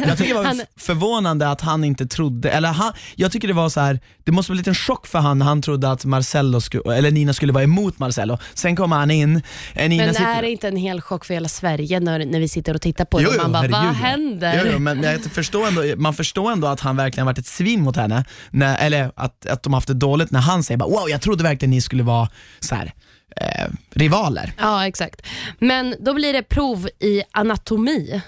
Jag 0.08 0.18
tycker 0.18 0.28
det 0.28 0.34
var 0.40 0.44
Han- 0.44 0.60
förvånande 0.76 1.48
att 1.50 1.60
han 1.60 1.84
inte 1.84 2.06
trodde, 2.06 2.50
eller 2.50 2.68
han, 2.68 2.92
jag 3.16 3.32
tycker 3.32 3.48
det 3.48 3.54
var 3.54 3.68
så 3.68 3.80
här. 3.80 4.00
det 4.24 4.32
måste 4.32 4.52
vara 4.52 4.54
en 4.54 4.58
liten 4.58 4.74
chock 4.74 5.06
för 5.06 5.18
han 5.18 5.38
när 5.38 5.46
han 5.46 5.62
trodde 5.62 5.90
att 5.90 6.04
Marcello 6.04 6.60
skulle, 6.60 6.96
eller 6.96 7.10
Nina 7.10 7.32
skulle 7.32 7.52
vara 7.52 7.64
emot 7.64 7.98
Marcello. 7.98 8.38
Sen 8.54 8.76
kommer 8.76 8.96
han 8.96 9.10
in, 9.10 9.42
eh, 9.74 9.88
Nina 9.88 10.04
Men 10.04 10.14
sitter... 10.14 10.30
är 10.36 10.42
det 10.42 10.50
inte 10.50 10.68
en 10.68 10.76
hel 10.76 11.00
chock 11.00 11.24
för 11.24 11.34
hela 11.34 11.48
Sverige 11.48 12.00
när, 12.00 12.26
när 12.26 12.40
vi 12.40 12.48
sitter 12.48 12.74
och 12.74 12.80
tittar 12.82 13.04
på 13.04 13.18
det? 13.18 13.24
Jo, 13.24 13.30
och 13.30 13.34
jo, 13.36 13.42
man 13.42 13.52
bara, 13.52 13.58
herregud, 13.60 13.76
vad 13.76 13.84
ja. 13.86 13.92
händer? 13.92 14.62
Jo, 14.64 14.70
jo, 14.72 14.78
men 14.78 15.02
jag 15.02 15.20
förstår 15.24 15.66
ändå, 15.68 15.82
man 15.96 16.14
förstår 16.14 16.52
ändå 16.52 16.66
att 16.66 16.80
han 16.80 16.96
verkligen 16.96 17.26
varit 17.26 17.38
ett 17.38 17.46
svin 17.46 17.82
mot 17.82 17.96
henne, 17.96 18.24
när, 18.50 18.78
eller 18.78 19.10
att, 19.16 19.46
att 19.46 19.62
de 19.62 19.72
haft 19.72 19.88
det 19.88 19.94
dåligt 19.94 20.30
när 20.30 20.40
han 20.40 20.62
säger 20.62 20.78
bara, 20.78 20.88
wow 20.90 21.08
jag 21.10 21.20
trodde 21.20 21.44
verkligen 21.48 21.70
ni 21.70 21.80
skulle 21.80 22.02
vara 22.02 22.28
så 22.60 22.74
här, 22.74 22.92
eh, 23.36 23.66
rivaler. 23.90 24.52
Ja, 24.58 24.86
exakt. 24.86 25.22
Men 25.58 25.94
då 26.00 26.14
blir 26.14 26.32
det 26.32 26.42
prov 26.42 26.88
i 27.00 27.22
anatomi. 27.32 28.20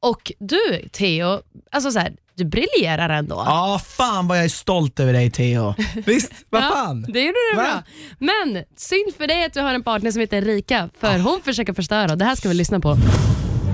Och 0.00 0.32
du, 0.38 0.88
Theo, 0.92 1.40
alltså 1.72 1.90
så 1.90 1.98
här, 1.98 2.12
du 2.34 2.44
briljerar 2.44 3.08
ändå. 3.08 3.42
Ja, 3.46 3.80
fan 3.86 4.28
vad 4.28 4.38
jag 4.38 4.44
är 4.44 4.48
stolt 4.48 5.00
över 5.00 5.12
dig 5.12 5.30
Theo. 5.30 5.74
Visst, 6.06 6.32
vad 6.50 6.62
Ja, 6.62 6.70
fan. 6.74 7.02
Det 7.08 7.20
gjorde 7.20 7.38
du 7.52 7.56
Va? 7.56 7.62
bra. 7.62 7.82
Men 8.18 8.64
synd 8.76 9.14
för 9.16 9.26
dig 9.26 9.44
att 9.44 9.52
du 9.52 9.60
har 9.60 9.74
en 9.74 9.82
partner 9.82 10.10
som 10.10 10.20
heter 10.20 10.42
Rika, 10.42 10.88
för 11.00 11.18
hon 11.18 11.40
försöker 11.44 11.72
förstöra. 11.72 12.16
Det 12.16 12.24
här 12.24 12.34
ska 12.34 12.48
vi 12.48 12.54
lyssna 12.54 12.80
på. 12.80 12.96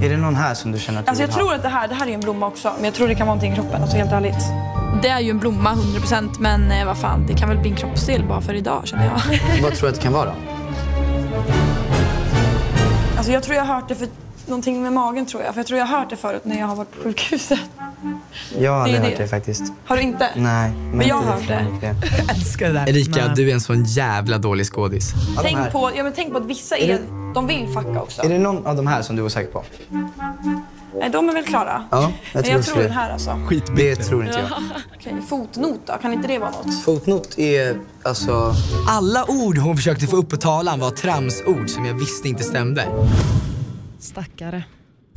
Är 0.03 0.09
det 0.09 0.17
någon 0.17 0.37
här 0.37 0.55
som 0.55 0.73
du 0.73 0.79
känner 0.79 0.99
att 1.01 1.07
du 1.07 1.11
Alltså 1.11 1.23
jag 1.23 1.29
vill 1.29 1.37
tror 1.37 1.55
att 1.55 1.63
det 1.63 1.69
här, 1.69 1.89
det 1.89 1.95
här 1.95 2.07
är 2.07 2.11
en 2.15 2.21
blomma 2.21 2.47
också, 2.47 2.73
men 2.77 2.85
jag 2.85 2.95
tror 2.95 3.09
det 3.09 3.15
kan 3.15 3.27
vara 3.27 3.35
någonting 3.35 3.53
i 3.53 3.55
kroppen, 3.57 3.83
alltså 3.83 3.97
helt 3.97 4.13
ärligt. 4.13 4.82
Det 5.03 5.09
är 5.09 5.21
ju 5.21 5.31
en 5.31 5.39
blomma 5.39 5.75
100% 5.75 6.29
men 6.39 6.71
eh, 6.73 6.87
vad 6.87 6.99
fan, 6.99 7.27
det 7.27 7.35
kan 7.35 7.49
väl 7.49 7.59
bli 7.59 7.71
en 7.71 7.77
kroppsdel 7.77 8.25
bara 8.29 8.41
för 8.41 8.55
idag 8.55 8.83
känner 8.85 9.05
jag. 9.05 9.39
Vad 9.63 9.75
tror 9.75 9.89
du 9.89 9.89
att 9.89 9.95
det 9.95 10.03
kan 10.03 10.13
vara? 10.13 10.33
Alltså 13.17 13.33
jag 13.33 13.43
tror 13.43 13.57
jag 13.57 13.65
har 13.65 13.75
hört 13.75 13.89
det 13.89 13.95
för 13.95 14.09
någonting 14.47 14.83
med 14.83 14.93
magen 14.93 15.27
tror 15.27 15.43
jag, 15.43 15.55
för 15.55 15.59
jag 15.61 15.67
tror 15.67 15.79
jag 15.79 15.87
har 15.87 15.99
hört 15.99 16.11
det 16.11 16.17
förut 16.17 16.45
när 16.45 16.59
jag 16.59 16.67
har 16.67 16.77
varit 16.77 16.97
på 16.97 17.03
sjukhuset. 17.03 17.59
Jag 18.59 18.73
har 18.73 18.81
aldrig 18.81 19.01
Det 19.01 19.07
är 19.07 19.09
hört 19.11 19.19
det. 19.19 19.23
det 19.25 19.29
faktiskt. 19.29 19.73
Har 19.87 19.97
du 19.97 20.03
inte? 20.03 20.29
Nej. 20.37 20.71
Men 20.93 21.09
jag 21.09 21.15
har 21.17 21.33
hört 21.33 21.49
det. 21.49 21.67
riktigt 21.73 22.31
Älskar 22.31 22.67
det 22.67 22.73
där. 22.73 22.89
Erika, 22.89 23.29
du 23.29 23.51
är 23.51 23.55
en 23.55 23.61
sån 23.61 23.85
jävla 23.85 24.39
dålig 24.39 24.67
skådis. 24.67 25.13
Ja, 25.37 25.43
de 25.43 25.49
här. 25.49 25.63
Tänk 25.63 25.73
på, 25.73 25.91
ja, 25.97 26.03
men 26.03 26.13
tänk 26.17 26.33
på 26.33 26.39
att 26.39 26.47
vissa 26.47 26.77
är, 26.77 26.99
de 27.35 27.47
vill 27.47 27.69
fucka 27.69 28.03
också. 28.03 28.23
Är 28.23 28.29
det 28.29 28.39
någon 28.39 28.67
av 28.67 28.77
de 28.77 28.87
här 28.87 29.03
som 29.03 29.17
du 29.17 29.23
var 29.23 29.29
säker 29.29 29.53
på? 29.53 29.65
Nej, 31.01 31.11
de 31.11 31.29
är 31.29 31.33
väl 31.35 31.45
klara? 31.45 31.85
Ja, 31.91 32.03
jag 32.03 32.13
Men 32.33 32.43
tror 32.43 32.57
jag 32.57 32.65
tror 32.65 32.77
det. 32.77 32.83
den 32.83 32.93
här 32.93 33.11
alltså. 33.13 33.39
Det 33.77 33.97
tror 33.97 34.25
inte 34.27 34.39
jag. 34.39 34.49
Okej, 34.97 35.15
fotnot 35.29 35.81
då? 35.87 35.93
Kan 36.03 36.13
inte 36.13 36.29
det 36.29 36.39
vara 36.39 36.51
något? 36.51 36.83
Fotnot 36.85 37.39
är 37.39 37.77
alltså... 38.03 38.55
Alla 38.89 39.25
ord 39.31 39.59
hon 39.59 39.77
försökte 39.77 40.07
få 40.07 40.17
upp 40.17 40.29
på 40.31 40.37
talan 40.37 40.81
var 40.81 40.91
tramsord 40.91 41.71
som 41.71 41.85
jag 41.85 41.95
visste 41.95 42.29
inte 42.29 42.45
stämde. 42.45 42.87
Stackare. 43.99 44.65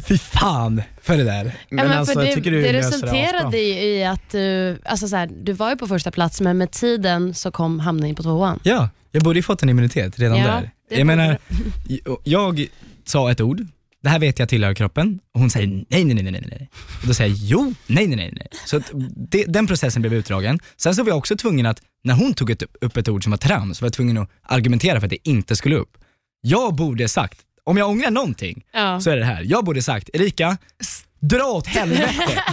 Fy 0.07 0.17
fan 0.17 0.81
för 1.01 1.17
det 1.17 1.23
där. 1.23 1.45
Ja, 1.69 1.75
men 1.75 1.91
alltså, 1.91 2.13
för 2.13 2.21
jag 2.21 2.29
det, 2.31 2.35
tycker 2.35 2.51
du 2.51 2.61
det 2.61 2.73
resulterade 2.73 3.57
i, 3.57 3.97
i 3.99 4.05
att 4.05 4.29
du, 4.31 4.77
alltså 4.85 5.07
så 5.07 5.15
här, 5.15 5.29
du 5.43 5.53
var 5.53 5.69
ju 5.69 5.75
på 5.75 5.87
första 5.87 6.11
plats 6.11 6.41
men 6.41 6.57
med 6.57 6.71
tiden 6.71 7.33
så 7.33 7.51
kom 7.51 7.79
hamnade 7.79 8.07
ni 8.07 8.15
på 8.15 8.23
tvåan. 8.23 8.59
Ja, 8.63 8.89
jag 9.11 9.23
borde 9.23 9.39
ju 9.39 9.43
fått 9.43 9.63
en 9.63 9.69
immunitet 9.69 10.19
redan 10.19 10.37
Ja, 10.37 10.45
där. 10.47 10.71
det 10.89 10.95
Jag 10.97 11.07
menar, 11.07 11.37
jag 12.23 12.67
sa 13.05 13.31
ett 13.31 13.41
ord, 13.41 13.65
det 14.05 14.09
här 14.09 14.19
vet 14.19 14.39
jag 14.39 14.49
tillhör 14.49 14.73
kroppen 14.73 15.19
och 15.33 15.39
hon 15.39 15.49
säger 15.49 15.67
nej, 15.67 15.85
nej, 16.05 16.15
nej, 16.15 16.23
nej, 16.31 16.43
nej. 16.49 16.69
Och 17.01 17.07
då 17.07 17.13
säger 17.13 17.29
jag 17.29 17.37
jo, 17.41 17.73
nej, 17.87 18.07
nej, 18.07 18.15
nej, 18.17 18.31
nej. 18.35 18.47
Så 18.65 18.81
det, 19.29 19.45
den 19.47 19.67
processen 19.67 20.01
blev 20.01 20.13
utdragen. 20.13 20.59
Sen 20.77 20.95
så 20.95 21.03
var 21.03 21.09
jag 21.09 21.17
också 21.17 21.35
tvungen 21.37 21.65
att, 21.65 21.81
när 22.03 22.13
hon 22.13 22.33
tog 22.33 22.49
ett, 22.49 22.63
upp 22.81 22.97
ett 22.97 23.09
ord 23.09 23.23
som 23.23 23.31
var 23.31 23.37
trams, 23.37 23.81
var 23.81 23.85
jag 23.85 23.93
tvungen 23.93 24.17
att 24.17 24.29
argumentera 24.43 24.99
för 24.99 25.07
att 25.07 25.09
det 25.11 25.29
inte 25.29 25.55
skulle 25.55 25.75
upp. 25.75 25.97
Jag 26.41 26.75
borde 26.75 27.07
sagt, 27.07 27.39
om 27.63 27.77
jag 27.77 27.89
ångrar 27.89 28.11
någonting, 28.11 28.63
Ja. 28.73 28.99
så 29.01 29.09
är 29.09 29.17
det 29.17 29.25
här. 29.25 29.43
Jag 29.45 29.65
borde 29.65 29.81
sagt, 29.81 30.09
Erika, 30.13 30.57
dra 31.29 31.43
åt 31.43 31.67
helvete. 31.67 32.13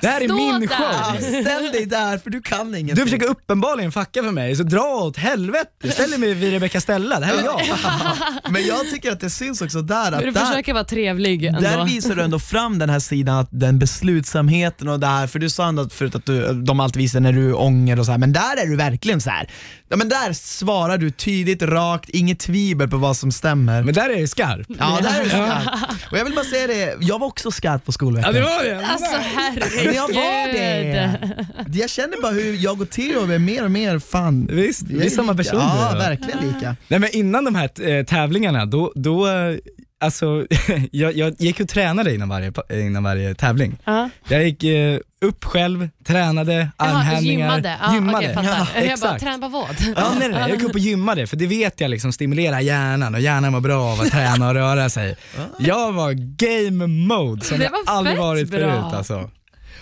det 0.00 0.08
här 0.08 0.20
är 0.20 0.24
Stå 0.24 0.34
min 0.36 0.60
där. 0.60 0.66
show. 0.66 1.16
Ställ 1.42 1.72
dig 1.72 1.86
där 1.86 2.18
för 2.18 2.30
du 2.30 2.42
kan 2.42 2.74
ingenting. 2.74 2.94
Du 2.94 3.02
försöker 3.02 3.26
uppenbarligen 3.26 3.92
fucka 3.92 4.22
för 4.22 4.30
mig, 4.30 4.56
så 4.56 4.62
dra 4.62 4.82
åt 4.82 5.16
helvete. 5.16 5.90
Ställ 5.92 6.10
dig 6.10 6.18
med 6.18 6.36
vid 6.36 6.52
Rebecca 6.52 6.80
Stella, 6.80 7.20
det 7.20 7.26
här 7.26 7.34
är 7.38 7.44
jag. 7.44 7.60
Men 8.50 8.66
jag 8.66 8.90
tycker 8.90 9.12
att 9.12 9.20
det 9.20 9.30
syns 9.30 9.62
också 9.62 9.82
där 9.82 10.12
att 10.12 10.20
Du 10.20 10.30
där, 10.30 10.40
försöker 10.46 10.72
vara 10.72 10.84
trevlig 10.84 11.44
ändå. 11.44 11.60
där 11.60 11.84
visar 11.84 12.14
du 12.14 12.22
ändå 12.22 12.38
fram 12.38 12.78
den 12.78 12.90
här 12.90 12.98
sidan, 13.00 13.36
att 13.38 13.48
den 13.50 13.78
beslutsamheten 13.78 14.88
och 14.88 15.00
det 15.00 15.06
här, 15.06 15.26
för 15.26 15.38
du 15.38 15.50
sa 15.50 15.68
ändå 15.68 15.88
förut 15.88 16.14
att 16.14 16.26
du, 16.26 16.52
de 16.62 16.80
alltid 16.80 17.02
visar 17.02 17.20
när 17.20 17.32
du 17.32 17.52
ånger 17.52 17.98
och 17.98 18.06
så 18.06 18.10
här, 18.12 18.18
men 18.18 18.32
där 18.32 18.62
är 18.62 18.66
du 18.66 18.76
verkligen 18.76 19.20
så 19.20 19.30
här. 19.30 19.50
Ja 19.88 19.96
men 19.96 20.08
där 20.08 20.32
svarar 20.32 20.98
du 20.98 21.10
tydligt, 21.10 21.62
rakt, 21.62 22.08
inget 22.08 22.38
tvivel 22.40 22.88
på 22.88 22.96
vad 22.96 23.16
som 23.16 23.32
stämmer. 23.32 23.82
Men 23.82 23.94
där 23.94 24.10
är 24.10 24.20
det 24.20 24.28
skarp. 24.28 24.66
Ja, 24.78 24.98
där 25.02 25.20
är 25.20 25.24
du 25.24 25.30
skarp. 25.30 25.68
Och 26.12 26.18
jag 26.18 26.24
vill 26.24 26.34
bara 26.34 26.44
säga 26.44 26.66
det, 26.66 26.96
jag 27.00 27.18
var 27.18 27.26
också 27.26 27.49
skarp 27.50 27.84
på 27.84 27.92
skolveckan. 27.92 28.34
var 28.34 28.64
det. 28.64 28.86
Alltså 28.86 29.16
herregud. 29.36 29.86
Men 29.86 29.94
jag 29.94 30.08
var 30.08 30.52
det. 30.52 31.78
Jag 31.78 31.90
känner 31.90 32.22
bara 32.22 32.32
hur 32.32 32.54
jag 32.64 32.80
och 32.80 32.90
Theo 32.90 33.30
är 33.32 33.38
mer 33.38 33.64
och 33.64 33.70
mer 33.70 33.98
fan 33.98 34.48
Visst, 34.52 34.82
vi 34.82 35.06
är 35.06 35.10
samma 35.10 35.34
personer. 35.34 35.62
Ja, 35.62 35.94
verkligen 35.98 36.38
lika. 36.54 36.76
Nej 36.88 37.00
men 37.00 37.08
innan 37.12 37.44
de 37.44 37.54
här 37.54 37.88
eh, 37.88 38.04
tävlingarna, 38.04 38.66
då, 38.66 38.92
då 38.94 39.28
eh, 39.28 39.56
alltså, 40.00 40.46
jag, 40.90 41.16
jag 41.16 41.34
gick 41.38 41.60
och 41.60 41.68
tränade 41.68 42.14
innan 42.14 42.28
varje, 42.28 42.52
innan 42.70 43.02
varje 43.02 43.34
tävling. 43.34 43.78
Ja. 43.84 44.10
Jag 44.28 44.44
gick 44.44 44.64
eh, 44.64 44.98
upp 45.24 45.44
själv, 45.44 45.88
tränade, 46.06 46.68
armhävningar. 46.76 47.46
gymmade. 47.46 47.78
Ja, 47.82 47.94
gymmade. 47.94 48.34
Fattar. 48.34 48.48
Ja, 48.48 48.66
jag 48.74 48.82
bara, 48.84 48.92
exakt. 48.92 49.20
träna 49.22 49.38
på 49.38 49.48
vad? 49.48 49.68
Ja, 49.96 50.12
nej, 50.18 50.28
nej, 50.28 50.40
jag 50.40 50.50
gick 50.50 50.62
upp 50.62 50.72
och 50.72 50.78
gymmade 50.78 51.26
för 51.26 51.36
det 51.36 51.46
vet 51.46 51.80
jag 51.80 51.90
liksom 51.90 52.12
stimulerar 52.12 52.60
hjärnan 52.60 53.14
och 53.14 53.20
hjärnan 53.20 53.52
mår 53.52 53.60
bra 53.60 53.92
av 53.92 54.00
att 54.00 54.10
träna 54.10 54.48
och 54.48 54.54
röra 54.54 54.90
sig. 54.90 55.16
Jag 55.58 55.92
var 55.92 56.12
game 56.36 56.86
mode 56.86 57.44
som 57.44 57.58
Det 57.58 57.64
jag 57.64 57.70
var 57.70 57.80
aldrig 57.86 58.18
varit 58.18 58.50
bra. 58.50 58.58
förut 58.60 58.94
alltså. 58.94 59.30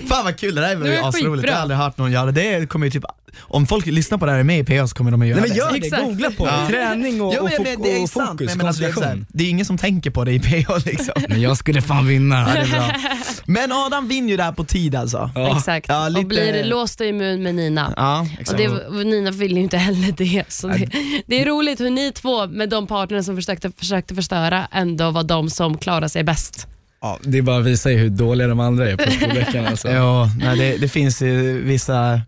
Fan 0.09 0.25
vad 0.25 0.37
kul, 0.39 0.55
det 0.55 0.61
där 0.61 0.77
var 0.77 0.85
Det 0.85 0.95
ju 0.95 1.01
var 1.01 1.09
asroligt. 1.09 1.47
Jag 1.47 1.55
har 1.55 1.61
aldrig 1.63 1.79
hört 1.79 1.99
någon 1.99 2.13
göra 2.13 2.31
det. 2.33 2.67
kommer 2.71 2.87
ju 2.87 2.91
typ, 2.91 3.05
om 3.41 3.67
folk 3.67 3.87
lyssnar 3.87 4.19
på 4.19 4.27
det 4.27 4.33
här 4.33 4.37
och 4.39 4.41
är 4.41 4.45
med 4.45 4.59
i 4.59 4.65
PA 4.79 4.87
så 4.89 4.95
kommer 4.95 5.11
de 5.11 5.23
att 5.23 5.29
göra 5.29 5.41
Nej 5.41 5.49
men 5.49 5.57
det. 5.59 5.65
gör 5.65 5.73
det, 5.73 5.87
Exakt. 5.87 6.03
googla 6.03 6.31
på 6.31 6.47
det. 6.47 6.67
Träning 6.69 7.21
och, 7.21 7.35
Jo, 7.37 7.43
och, 7.43 7.51
men, 7.59 7.67
fok- 7.77 7.83
det 7.83 7.97
är 7.97 8.03
och 8.03 8.09
sant, 8.11 8.31
fokus, 8.31 8.47
men, 8.49 8.59
men 8.59 8.67
alltså, 8.67 8.83
det, 8.83 8.89
är 8.89 8.93
koncentration. 8.93 9.27
det 9.33 9.45
är 9.45 9.49
ingen 9.51 9.67
som 9.67 9.79
tänker 9.79 10.11
på 10.11 10.25
det 10.25 10.33
i 10.33 10.41
PA 10.65 10.77
liksom. 10.87 11.15
Men 11.29 11.41
jag 11.41 11.57
skulle 11.57 11.83
fan 11.83 12.07
vinna. 12.07 12.37
Ja, 12.49 12.55
det 12.55 12.61
är 12.61 12.71
bra. 12.71 12.91
Men 13.47 13.73
Adam 13.73 14.09
vinner 14.09 14.29
ju 14.29 14.37
det 14.37 14.43
här 14.43 14.53
på 14.53 14.65
tid 14.65 14.95
alltså. 14.95 15.31
Ja. 15.35 15.57
Exakt. 15.57 15.87
Ja, 15.89 16.09
lite- 16.09 16.21
Och 16.21 16.27
blir 16.27 16.65
låst 16.65 17.01
och 17.01 17.07
immun 17.07 17.43
med 17.43 17.55
Nina. 17.55 17.95
Ja, 17.97 18.21
Och 18.21 18.41
exakt. 18.41 18.59
det, 18.59 18.69
och 18.69 19.07
Nina 19.07 19.31
vill 19.31 19.57
ju 19.57 19.63
inte 19.63 19.77
heller 19.77 20.13
det. 20.13 20.45
Så 20.49 20.69
det, 20.69 20.89
det 21.27 21.43
är 21.43 21.47
roligt 21.47 21.81
hur 21.81 21.91
ni 21.91 22.13
två 22.13 22.47
med 22.47 22.69
de 22.69 22.87
partnerna 22.87 23.23
som 23.23 23.37
försökte, 23.37 23.71
försökte 23.77 24.15
förstöra 24.15 24.69
ändå 24.73 25.11
var 25.11 25.23
de 25.23 25.51
som 25.51 25.79
klarade 25.79 26.09
sig 26.09 26.25
bäst. 26.25 26.67
Ja, 27.01 27.19
det 27.23 27.39
är 27.39 27.43
bara 27.43 27.59
att 27.59 27.65
visa 27.67 27.89
hur 27.89 28.09
dåliga 28.11 28.49
de 28.49 28.61
andra 28.61 28.91
är 28.91 28.97
på 28.97 29.11
skolveckan 29.11 29.67
alltså. 29.71 29.89
Ja, 29.89 30.31
nej, 30.41 30.59
det, 30.59 30.77
det 30.77 30.89
finns 30.89 31.23
ju 31.23 31.63
vissa 31.65 32.21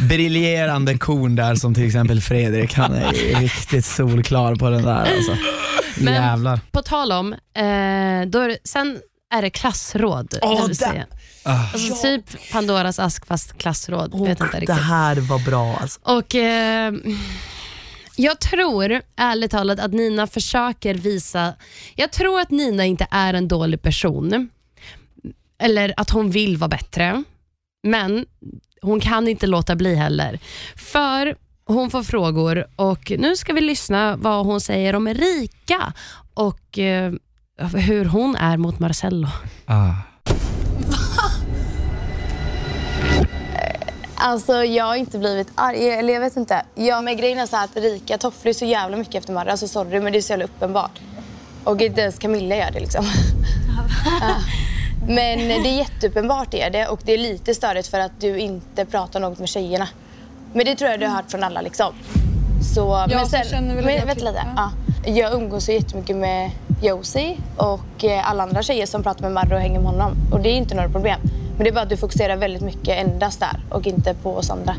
briljerande 0.00 0.98
korn 0.98 1.36
där 1.36 1.54
som 1.54 1.74
till 1.74 1.86
exempel 1.86 2.20
Fredrik, 2.20 2.74
han 2.74 2.94
är 2.94 3.12
riktigt 3.40 3.84
solklar 3.84 4.54
på 4.54 4.70
den 4.70 4.82
där 4.82 5.14
alltså. 5.16 5.36
Men- 5.96 6.14
Jävlar. 6.14 6.60
På 6.70 6.82
tal 6.82 7.12
om, 7.12 7.32
eh, 7.32 8.28
då 8.28 8.38
är 8.40 8.48
det, 8.48 8.58
sen 8.64 8.98
är 9.34 9.42
det 9.42 9.50
klassråd. 9.50 10.38
Åh, 10.42 10.68
det 10.68 10.74
säga. 10.74 11.06
Alltså 11.44 11.94
typ 12.02 12.52
Pandoras 12.52 12.98
ask 12.98 13.26
fast 13.26 13.58
klassråd. 13.58 14.26
vet 14.28 14.40
inte 14.40 14.60
det 14.60 14.72
här 14.72 15.16
var 15.16 15.38
bra 15.38 15.76
alltså. 15.80 16.00
Och 16.02 16.34
eh, 16.34 16.92
jag 18.16 18.40
tror 18.40 19.02
ärligt 19.16 19.50
talat 19.50 19.78
att 19.78 19.92
Nina 19.92 20.26
försöker 20.26 20.94
visa... 20.94 21.54
Jag 21.94 22.12
tror 22.12 22.40
att 22.40 22.50
Nina 22.50 22.84
inte 22.84 23.06
är 23.10 23.34
en 23.34 23.48
dålig 23.48 23.82
person. 23.82 24.50
Eller 25.58 25.94
att 25.96 26.10
hon 26.10 26.30
vill 26.30 26.56
vara 26.56 26.68
bättre. 26.68 27.24
Men 27.82 28.26
hon 28.82 29.00
kan 29.00 29.28
inte 29.28 29.46
låta 29.46 29.76
bli 29.76 29.94
heller. 29.94 30.38
För 30.76 31.36
hon 31.64 31.90
får 31.90 32.02
frågor 32.02 32.66
och 32.76 33.12
nu 33.18 33.36
ska 33.36 33.52
vi 33.52 33.60
lyssna 33.60 34.16
vad 34.16 34.46
hon 34.46 34.60
säger 34.60 34.94
om 34.94 35.08
Erika 35.08 35.92
och 36.34 36.78
eh, 36.78 37.12
hur 37.74 38.04
hon 38.04 38.36
är 38.36 38.56
mot 38.56 38.78
Marcello. 38.78 39.28
Ah. 39.66 40.11
Alltså 44.24 44.64
jag 44.64 44.84
har 44.84 44.94
inte 44.94 45.18
blivit 45.18 45.48
arg, 45.54 45.90
eller 45.90 46.12
jag 46.14 46.20
vet 46.20 46.36
inte. 46.36 46.62
Ja, 46.74 47.00
men 47.00 47.16
grejen 47.16 47.38
är 47.38 47.46
så 47.46 47.56
här 47.56 47.64
att 47.64 47.76
Rika 47.76 48.18
tofflar 48.18 48.52
så 48.52 48.64
jävla 48.64 48.96
mycket 48.96 49.14
efter 49.14 49.32
Marre. 49.32 49.50
Alltså 49.50 49.68
sorry 49.68 50.00
men 50.00 50.12
det 50.12 50.18
är 50.18 50.22
så 50.22 50.32
jävla 50.32 50.44
uppenbart. 50.44 51.00
Och 51.64 51.80
inte 51.80 52.00
ens 52.00 52.18
Camilla 52.18 52.56
gör 52.56 52.70
det 52.70 52.80
liksom. 52.80 53.04
Ja. 54.20 54.34
Men 55.06 55.38
det 55.38 55.68
är 55.68 55.76
jätteuppenbart 55.76 56.50
det 56.50 56.62
är 56.62 56.70
det 56.70 56.86
och 56.86 57.00
det 57.04 57.12
är 57.12 57.18
lite 57.18 57.54
störigt 57.54 57.88
för 57.88 58.00
att 58.00 58.20
du 58.20 58.38
inte 58.38 58.84
pratar 58.84 59.20
något 59.20 59.38
med 59.38 59.48
tjejerna. 59.48 59.88
Men 60.52 60.66
det 60.66 60.74
tror 60.74 60.90
jag 60.90 61.00
du 61.00 61.06
har 61.06 61.16
hört 61.16 61.30
från 61.30 61.44
alla 61.44 61.60
liksom. 61.60 61.94
Så, 62.74 63.06
men 63.08 63.26
så 63.26 63.36
känner 63.50 63.74
väl 63.74 63.84
men, 63.84 63.94
jag 63.94 64.06
vänta 64.06 64.24
lite. 64.24 64.46
ja. 64.56 64.70
Ja. 65.04 65.10
Jag 65.12 65.34
umgås 65.34 65.64
så 65.64 65.72
jättemycket 65.72 66.16
med 66.16 66.50
Josie 66.82 67.36
och 67.56 68.04
eh, 68.04 68.30
alla 68.30 68.42
andra 68.42 68.62
tjejer 68.62 68.86
som 68.86 69.02
pratar 69.02 69.22
med 69.22 69.32
Marre 69.32 69.54
och 69.54 69.60
hänger 69.60 69.80
med 69.80 69.90
honom. 69.90 70.12
Och 70.32 70.40
det 70.40 70.48
är 70.48 70.54
inte 70.54 70.74
några 70.74 70.88
problem. 70.88 71.20
Men 71.62 71.64
det 71.64 71.70
är 71.70 71.74
bara 71.74 71.82
att 71.82 71.88
du 71.90 71.96
fokuserar 71.96 72.36
väldigt 72.36 72.62
mycket 72.62 72.88
endast 73.06 73.40
där 73.40 73.60
och 73.70 73.86
inte 73.86 74.14
på 74.14 74.36
oss 74.36 74.50
andra. 74.50 74.74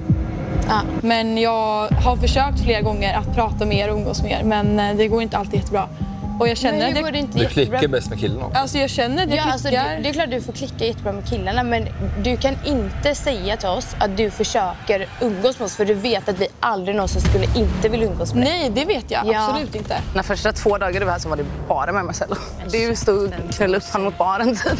Ja. 0.67 0.81
Men 1.01 1.37
jag 1.37 1.87
har 1.87 2.15
försökt 2.15 2.59
flera 2.63 2.81
gånger 2.81 3.13
att 3.17 3.35
prata 3.35 3.65
mer 3.65 3.89
och 3.89 3.95
umgås 3.97 4.23
mer 4.23 4.43
men 4.43 4.79
eh, 4.79 4.95
det 4.95 5.07
går 5.07 5.21
inte 5.21 5.37
alltid 5.37 5.53
jättebra. 5.59 5.89
Och 6.39 6.47
jag 6.47 6.57
känner 6.57 6.79
Men 6.79 6.89
att 6.97 6.99
jag, 7.01 7.13
det 7.13 7.19
inte 7.19 7.37
Du 7.37 7.43
jättebra? 7.43 7.65
klickar 7.79 7.87
bäst 7.87 8.09
med 8.09 8.19
killarna 8.19 8.45
också. 8.45 8.57
alltså 8.59 8.77
jag 8.77 8.89
känner 8.89 9.23
att 9.23 9.29
jag 9.29 9.37
Ja, 9.37 9.51
alltså, 9.51 9.67
klickar. 9.67 9.89
det, 9.95 9.99
det 10.03 10.09
är 10.09 10.13
klart 10.13 10.29
du 10.31 10.41
får 10.41 10.53
klicka 10.53 10.85
jättebra 10.85 11.11
med 11.11 11.25
killarna 11.29 11.63
men 11.63 11.87
du 12.23 12.37
kan 12.37 12.55
inte 12.65 13.15
säga 13.15 13.57
till 13.57 13.69
oss 13.69 13.95
att 13.99 14.17
du 14.17 14.29
försöker 14.29 15.07
umgås 15.21 15.59
med 15.59 15.65
oss 15.65 15.75
för 15.75 15.85
du 15.85 15.93
vet 15.93 16.29
att 16.29 16.39
vi 16.39 16.47
aldrig 16.59 16.95
någonsin 16.95 17.21
skulle 17.21 17.45
inte 17.55 17.89
vilja 17.89 18.07
umgås 18.07 18.33
med 18.33 18.43
dig. 18.47 18.59
Nej, 18.59 18.69
det 18.69 18.85
vet 18.85 19.11
jag 19.11 19.25
Ja. 19.25 19.49
absolut 19.49 19.75
inte. 19.75 19.95
De 20.13 20.23
första 20.23 20.51
två 20.53 20.77
dagarna 20.77 20.99
du 20.99 21.05
var 21.05 21.11
här 21.11 21.19
så 21.19 21.29
var 21.29 21.35
det 21.37 21.45
bara 21.67 21.91
med 21.91 22.05
Marcello. 22.05 22.35
Du 22.71 22.95
stod 22.95 23.23
och 23.47 23.53
knullade 23.55 23.77
upp 23.77 23.91
honom 23.93 24.05
mot 24.05 24.17
baren 24.17 24.55
typ. 24.55 24.79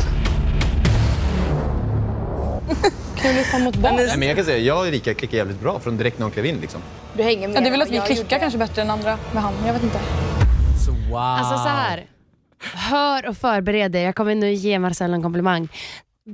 Knulla 3.16 3.40
upp 3.42 3.48
honom 3.48 3.66
mot 3.66 3.76
barn. 3.76 3.96
Nej, 3.96 4.18
men 4.18 4.28
jag 4.28 4.38
kan 4.38 4.46
säga, 4.46 4.58
jag 4.58 4.80
och 4.80 4.88
Erika 4.88 5.14
klickar 5.14 5.38
jävligt 5.38 5.60
bra 5.60 5.80
från 5.80 5.98
direkt 5.98 6.20
när 6.20 6.24
hon 6.24 6.32
klev 6.32 6.46
in. 6.46 6.58
Liksom. 6.62 6.82
Du 7.18 7.24
hänger 7.24 7.48
med 7.48 7.58
Ja, 7.58 7.62
det 7.62 7.68
är 7.68 7.72
väl 7.72 7.82
att 7.82 7.92
vi 7.92 7.98
klickar 8.00 8.16
gjorde. 8.16 8.40
kanske 8.40 8.58
bättre 8.60 8.82
än 8.82 8.90
andra 8.90 9.18
med 9.34 9.44
han. 9.44 9.54
Jag 9.66 9.74
vet 9.74 9.84
inte. 9.84 10.00
Wow. 11.10 11.18
Alltså 11.20 11.58
så 11.58 11.70
här. 11.70 12.06
Hör 12.76 13.28
och 13.30 13.38
förbered 13.38 13.92
dig. 13.92 14.04
Jag 14.04 14.16
kommer 14.16 14.36
nu 14.36 14.54
ge 14.54 14.80
Marcello 14.80 15.14
en 15.14 15.24
komplimang. 15.24 15.68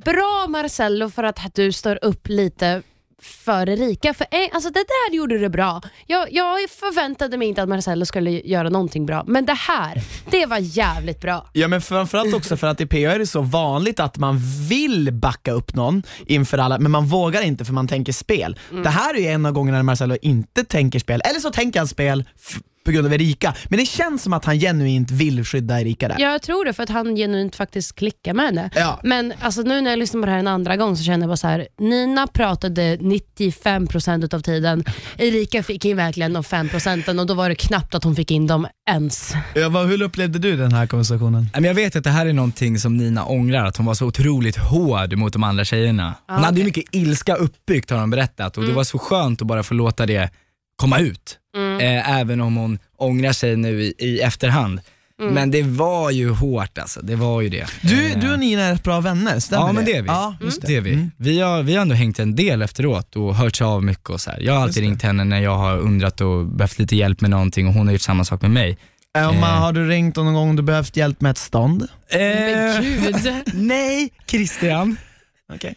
Bra 0.05 0.45
Marcello 0.49 1.09
för 1.09 1.23
att 1.23 1.55
du 1.55 1.71
står 1.71 1.99
upp 2.01 2.27
lite 2.27 2.81
för 3.21 3.69
Erika. 3.69 4.13
För, 4.13 4.25
eh, 4.31 4.39
alltså 4.51 4.69
det 4.69 4.79
där 4.79 5.15
gjorde 5.15 5.37
du 5.37 5.49
bra. 5.49 5.81
Jag, 6.07 6.33
jag 6.33 6.69
förväntade 6.69 7.37
mig 7.37 7.47
inte 7.47 7.63
att 7.63 7.69
Marcello 7.69 8.05
skulle 8.05 8.31
göra 8.31 8.69
någonting 8.69 9.05
bra, 9.05 9.23
men 9.27 9.45
det 9.45 9.53
här, 9.53 10.03
det 10.31 10.45
var 10.45 10.57
jävligt 10.57 11.21
bra. 11.21 11.49
Ja 11.53 11.67
men 11.67 11.81
framförallt 11.81 12.33
också 12.33 12.57
för 12.57 12.67
att 12.67 12.81
i 12.81 12.85
PA 12.85 12.97
är 12.97 13.19
det 13.19 13.27
så 13.27 13.41
vanligt 13.41 13.99
att 13.99 14.17
man 14.17 14.39
vill 14.69 15.13
backa 15.13 15.51
upp 15.51 15.75
någon 15.75 16.03
inför 16.25 16.57
alla, 16.57 16.79
men 16.79 16.91
man 16.91 17.05
vågar 17.05 17.41
inte 17.41 17.65
för 17.65 17.73
man 17.73 17.87
tänker 17.87 18.13
spel. 18.13 18.59
Det 18.83 18.89
här 18.89 19.15
är 19.15 19.19
ju 19.19 19.27
en 19.27 19.45
av 19.45 19.51
gångerna 19.51 19.77
när 19.77 19.83
Marcello 19.83 20.17
inte 20.21 20.63
tänker 20.63 20.99
spel, 20.99 21.21
eller 21.25 21.39
så 21.39 21.51
tänker 21.51 21.79
han 21.79 21.87
spel 21.87 22.23
på 22.89 22.93
grund 22.93 23.07
av 23.07 23.13
Erika. 23.13 23.53
Men 23.69 23.79
det 23.79 23.85
känns 23.85 24.23
som 24.23 24.33
att 24.33 24.45
han 24.45 24.59
genuint 24.59 25.11
vill 25.11 25.45
skydda 25.45 25.81
Erika 25.81 26.07
där. 26.07 26.19
Jag 26.19 26.41
tror 26.41 26.65
det 26.65 26.73
för 26.73 26.83
att 26.83 26.89
han 26.89 27.15
genuint 27.15 27.55
faktiskt 27.55 27.95
klickar 27.95 28.33
med 28.33 28.45
henne. 28.45 28.69
Ja. 28.75 28.99
Men 29.03 29.33
alltså, 29.41 29.61
nu 29.61 29.81
när 29.81 29.89
jag 29.89 29.99
lyssnar 29.99 30.21
på 30.21 30.25
det 30.25 30.31
här 30.31 30.39
en 30.39 30.47
andra 30.47 30.77
gång 30.77 30.97
så 30.97 31.03
känner 31.03 31.19
jag 31.19 31.29
bara 31.29 31.37
så 31.37 31.47
här. 31.47 31.67
Nina 31.79 32.27
pratade 32.27 32.97
95% 32.97 34.35
av 34.35 34.39
tiden. 34.39 34.83
Erika 35.17 35.63
fick 35.63 35.85
in 35.85 35.97
verkligen 35.97 36.33
de 36.33 36.43
5% 36.43 37.19
och 37.19 37.27
då 37.27 37.33
var 37.33 37.49
det 37.49 37.55
knappt 37.55 37.95
att 37.95 38.03
hon 38.03 38.15
fick 38.15 38.31
in 38.31 38.47
dem 38.47 38.67
ens. 38.89 39.33
Ja, 39.55 39.69
vad, 39.69 39.87
hur 39.87 40.01
upplevde 40.01 40.39
du 40.39 40.57
den 40.57 40.71
här 40.71 40.87
konversationen? 40.87 41.49
Jag 41.53 41.73
vet 41.73 41.95
att 41.95 42.03
det 42.03 42.09
här 42.09 42.25
är 42.25 42.33
någonting 42.33 42.79
som 42.79 42.97
Nina 42.97 43.25
ångrar, 43.25 43.65
att 43.65 43.77
hon 43.77 43.85
var 43.85 43.93
så 43.93 44.05
otroligt 44.05 44.57
hård 44.57 45.13
mot 45.17 45.33
de 45.33 45.43
andra 45.43 45.65
tjejerna. 45.65 46.15
Hon 46.27 46.37
Ah, 46.37 46.41
hade 46.45 46.59
ju 46.59 46.65
mycket 46.65 46.83
ilska 46.91 47.35
uppbyggt 47.35 47.89
har 47.89 47.99
hon 47.99 48.09
berättat 48.09 48.57
och 48.57 48.63
det 48.65 48.71
var 48.71 48.83
så 48.83 48.99
skönt 48.99 49.41
att 49.41 49.47
bara 49.47 49.63
få 49.63 49.73
låta 49.73 50.05
det 50.05 50.29
komma 50.79 50.99
ut. 50.99 51.37
Eh, 51.81 52.19
även 52.19 52.41
om 52.41 52.55
hon 52.55 52.79
ångrar 52.97 53.31
sig 53.31 53.55
nu 53.55 53.81
i, 53.83 53.93
i 53.99 54.19
efterhand. 54.21 54.79
Men 55.31 55.51
det 55.51 55.63
var 55.63 56.11
ju 56.11 56.29
hårt 56.29 56.77
alltså, 56.77 57.01
det 57.01 57.15
var 57.15 57.41
ju 57.41 57.49
det. 57.49 57.65
Du, 57.81 58.11
Eh, 58.11 58.19
du 58.19 58.33
och 58.33 58.39
Nina 58.39 58.61
är 58.61 58.71
rätt 58.73 58.83
bra 58.83 58.99
vänner, 59.01 59.39
stämmer 59.39 59.67
Ja 59.67 59.71
men 59.73 59.85
det 59.85 59.91
är 59.95 60.01
vi. 60.01 60.07
Ja, 60.07 60.35
just 60.41 60.61
det 60.61 60.75
är 60.75 60.81
vi. 60.81 61.09
Vi, 61.17 61.39
har, 61.39 61.63
vi 61.63 61.75
har 61.75 61.81
ändå 61.81 61.95
hängt 61.95 62.19
en 62.19 62.35
del 62.35 62.61
efteråt 62.61 63.15
och 63.15 63.35
hört 63.35 63.61
av 63.61 63.83
mycket 63.83 64.09
och 64.09 64.21
så 64.21 64.31
här. 64.31 64.39
Jag 64.41 64.53
har 64.53 64.61
alltid 64.61 64.83
det. 64.83 64.87
ringt 64.87 65.01
henne 65.03 65.23
när 65.23 65.39
jag 65.41 65.57
har 65.57 65.77
undrat 65.77 66.21
och 66.21 66.45
behövt 66.45 66.79
lite 66.79 66.95
hjälp 66.95 67.21
med 67.21 67.29
någonting 67.29 67.67
och 67.67 67.73
hon 67.73 67.87
har 67.87 67.93
gjort 67.93 68.01
samma 68.01 68.23
sak 68.25 68.41
med 68.41 68.51
mig. 68.51 68.77
Emma, 69.17 69.31
Eh. 69.47 69.61
har 69.61 69.73
du 69.73 69.87
ringt 69.89 70.15
någon 70.15 70.33
gång 70.33 70.55
du 70.55 70.61
behövt 70.63 70.97
hjälp 70.97 71.21
med 71.21 71.31
ett 71.31 71.37
stånd? 71.37 71.87
Men 72.11 72.75
Eh, 72.75 72.81
gud. 72.81 73.33
nej, 73.53 74.09
Christian. 74.27 74.97
Okej. 75.53 75.75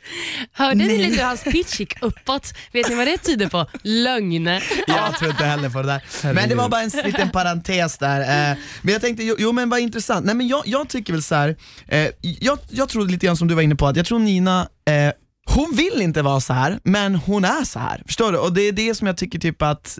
Hörde 0.52 0.74
ni 0.74 0.98
lite 0.98 1.16
hur 1.16 1.24
hans 1.24 1.42
pitch 1.42 1.80
gick 1.80 2.02
uppåt? 2.02 2.54
Vet 2.72 2.88
ni 2.88 2.94
vad 2.94 3.06
det 3.06 3.18
tyder 3.18 3.48
på? 3.48 3.66
Lögn. 3.82 4.46
Jag 4.86 5.18
tror 5.18 5.30
inte 5.30 5.44
heller 5.44 5.68
på 5.68 5.82
det 5.82 5.88
där. 5.88 6.32
Men 6.32 6.48
det 6.48 6.54
var 6.54 6.68
bara 6.68 6.80
en 6.80 6.90
liten 7.04 7.30
parentes 7.30 7.98
där. 7.98 8.20
Eh, 8.20 8.58
men 8.82 8.92
jag 8.92 9.02
tänkte, 9.02 9.24
jo, 9.24 9.36
jo 9.38 9.52
men 9.52 9.70
vad 9.70 9.80
intressant. 9.80 10.26
Nej 10.26 10.34
men 10.34 10.48
jag, 10.48 10.62
jag 10.66 10.88
tycker 10.88 11.12
väl 11.12 11.22
så 11.22 11.34
här. 11.34 11.56
Eh, 11.88 12.08
jag, 12.20 12.58
jag 12.70 12.88
tror 12.88 13.08
lite 13.08 13.26
grann 13.26 13.36
som 13.36 13.48
du 13.48 13.54
var 13.54 13.62
inne 13.62 13.74
på, 13.74 13.86
att 13.86 13.96
jag 13.96 14.06
tror 14.06 14.18
Nina 14.18 14.68
eh, 14.88 15.12
hon 15.44 15.72
vill 15.76 16.02
inte 16.02 16.22
vara 16.22 16.40
så 16.40 16.52
här, 16.52 16.80
men 16.84 17.14
hon 17.14 17.44
är 17.44 17.64
så 17.64 17.78
här. 17.78 18.02
Förstår 18.06 18.32
du? 18.32 18.38
Och 18.38 18.52
det 18.52 18.62
är 18.62 18.72
det 18.72 18.94
som 18.94 19.06
jag 19.06 19.16
tycker 19.16 19.38
typ 19.38 19.62
att, 19.62 19.98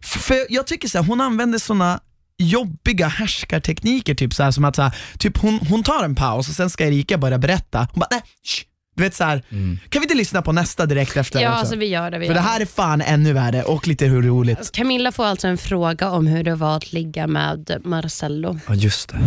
för 0.00 0.46
jag 0.48 0.66
tycker 0.66 0.88
så 0.88 0.98
här, 0.98 1.04
hon 1.04 1.20
använder 1.20 1.58
såna 1.58 2.00
jobbiga 2.38 3.06
härskartekniker, 3.08 4.14
typ 4.14 4.34
så 4.34 4.42
här, 4.42 4.50
som 4.50 4.64
att 4.64 4.76
så 4.76 4.82
här, 4.82 4.96
typ 5.18 5.38
hon, 5.38 5.58
hon 5.70 5.82
tar 5.82 6.04
en 6.04 6.14
paus 6.14 6.48
och 6.48 6.54
sen 6.54 6.70
ska 6.70 6.84
Erika 6.86 7.18
börja 7.18 7.38
berätta. 7.38 7.78
Hon 7.92 8.00
bara, 8.00 8.08
nej, 8.10 8.22
shh. 8.44 8.62
Du 8.96 9.02
vet 9.02 9.14
så 9.14 9.24
här, 9.24 9.42
kan 9.88 10.00
vi 10.00 10.04
inte 10.04 10.14
lyssna 10.14 10.42
på 10.42 10.52
nästa 10.52 10.86
direkt 10.86 11.16
efter? 11.16 11.40
Ja, 11.40 11.48
alltså 11.50 11.76
vi 11.76 11.86
gör 11.86 12.10
det. 12.10 12.18
Vi 12.18 12.26
För 12.26 12.34
gör 12.34 12.42
det 12.42 12.48
här 12.48 12.60
är 12.60 12.66
fan 12.66 13.00
ännu 13.00 13.32
värre 13.32 13.62
och 13.62 13.88
lite 13.88 14.04
hur 14.06 14.22
roligt. 14.22 14.72
Camilla 14.72 15.12
får 15.12 15.24
alltså 15.24 15.48
en 15.48 15.58
fråga 15.58 16.10
om 16.10 16.26
hur 16.26 16.44
det 16.44 16.54
var 16.54 16.76
att 16.76 16.92
ligga 16.92 17.26
med 17.26 17.80
Marcello. 17.84 18.60
Ja 18.68 18.74
just 18.74 19.08
det. 19.08 19.18